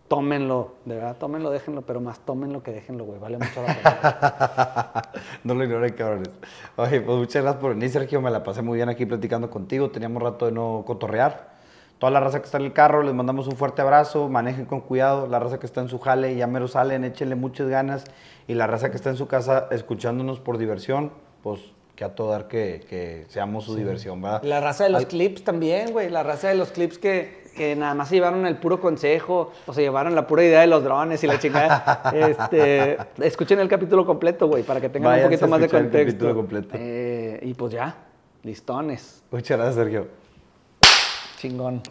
Tómenlo, 0.08 0.74
de 0.84 0.96
verdad, 0.96 1.16
tómenlo, 1.16 1.50
déjenlo, 1.50 1.82
pero 1.82 2.00
más 2.00 2.18
tómenlo 2.18 2.64
que 2.64 2.72
déjenlo, 2.72 3.04
güey. 3.04 3.20
Vale 3.20 3.38
mucho 3.38 3.62
la 3.62 3.74
pena. 3.76 5.02
no 5.44 5.54
lo 5.54 5.62
ignoren, 5.62 5.94
cabrones. 5.94 6.30
Oye, 6.74 7.00
pues 7.00 7.16
muchas 7.16 7.44
gracias 7.44 7.60
por 7.60 7.74
venir, 7.74 7.90
Sergio. 7.90 8.20
Me 8.20 8.32
la 8.32 8.42
pasé 8.42 8.62
muy 8.62 8.74
bien 8.74 8.88
aquí 8.88 9.06
platicando 9.06 9.50
contigo. 9.50 9.88
Teníamos 9.90 10.20
rato 10.20 10.46
de 10.46 10.52
no 10.52 10.82
cotorrear. 10.84 11.55
Toda 11.98 12.10
la 12.10 12.20
raza 12.20 12.40
que 12.40 12.44
está 12.44 12.58
en 12.58 12.64
el 12.64 12.72
carro, 12.72 13.02
les 13.02 13.14
mandamos 13.14 13.46
un 13.46 13.56
fuerte 13.56 13.80
abrazo. 13.82 14.28
Manejen 14.28 14.66
con 14.66 14.80
cuidado. 14.80 15.26
La 15.26 15.38
raza 15.38 15.58
que 15.58 15.66
está 15.66 15.80
en 15.80 15.88
su 15.88 15.98
jale, 15.98 16.36
ya 16.36 16.46
mero 16.46 16.68
salen, 16.68 17.04
échenle 17.04 17.36
muchas 17.36 17.68
ganas. 17.68 18.04
Y 18.46 18.54
la 18.54 18.66
raza 18.66 18.90
que 18.90 18.96
está 18.96 19.10
en 19.10 19.16
su 19.16 19.26
casa 19.26 19.68
escuchándonos 19.70 20.38
por 20.40 20.58
diversión, 20.58 21.10
pues 21.42 21.60
que 21.96 22.04
a 22.04 22.14
todo 22.14 22.30
dar 22.30 22.46
que, 22.46 22.84
que 22.88 23.24
seamos 23.28 23.64
su 23.64 23.74
diversión, 23.74 24.20
¿verdad? 24.20 24.42
La 24.44 24.60
raza 24.60 24.84
de 24.84 24.90
los 24.90 25.06
clips 25.06 25.42
también, 25.42 25.92
güey. 25.92 26.10
La 26.10 26.22
raza 26.22 26.48
de 26.48 26.54
los 26.54 26.70
clips 26.70 26.98
que, 26.98 27.44
que 27.56 27.74
nada 27.74 27.94
más 27.94 28.08
se 28.08 28.16
llevaron 28.16 28.46
el 28.46 28.58
puro 28.58 28.78
consejo 28.78 29.50
o 29.66 29.72
se 29.72 29.80
llevaron 29.80 30.14
la 30.14 30.26
pura 30.26 30.44
idea 30.44 30.60
de 30.60 30.66
los 30.66 30.84
drones 30.84 31.24
y 31.24 31.26
la 31.26 31.38
chingada. 31.38 32.12
este, 32.14 32.98
escuchen 33.22 33.58
el 33.60 33.68
capítulo 33.68 34.04
completo, 34.04 34.46
güey, 34.46 34.62
para 34.62 34.80
que 34.80 34.90
tengan 34.90 35.12
Váyanse 35.12 35.26
un 35.26 35.30
poquito 35.30 35.48
más 35.48 35.60
de 35.60 35.64
escuchar 35.64 35.80
el 35.80 35.90
contexto. 35.90 36.12
capítulo 36.12 36.34
completo. 36.34 36.76
Eh, 36.78 37.40
y 37.42 37.54
pues 37.54 37.72
ya, 37.72 37.96
listones. 38.42 39.22
Muchas 39.30 39.56
gracias, 39.56 39.74
Sergio. 39.76 40.06
Chingón. 41.38 41.82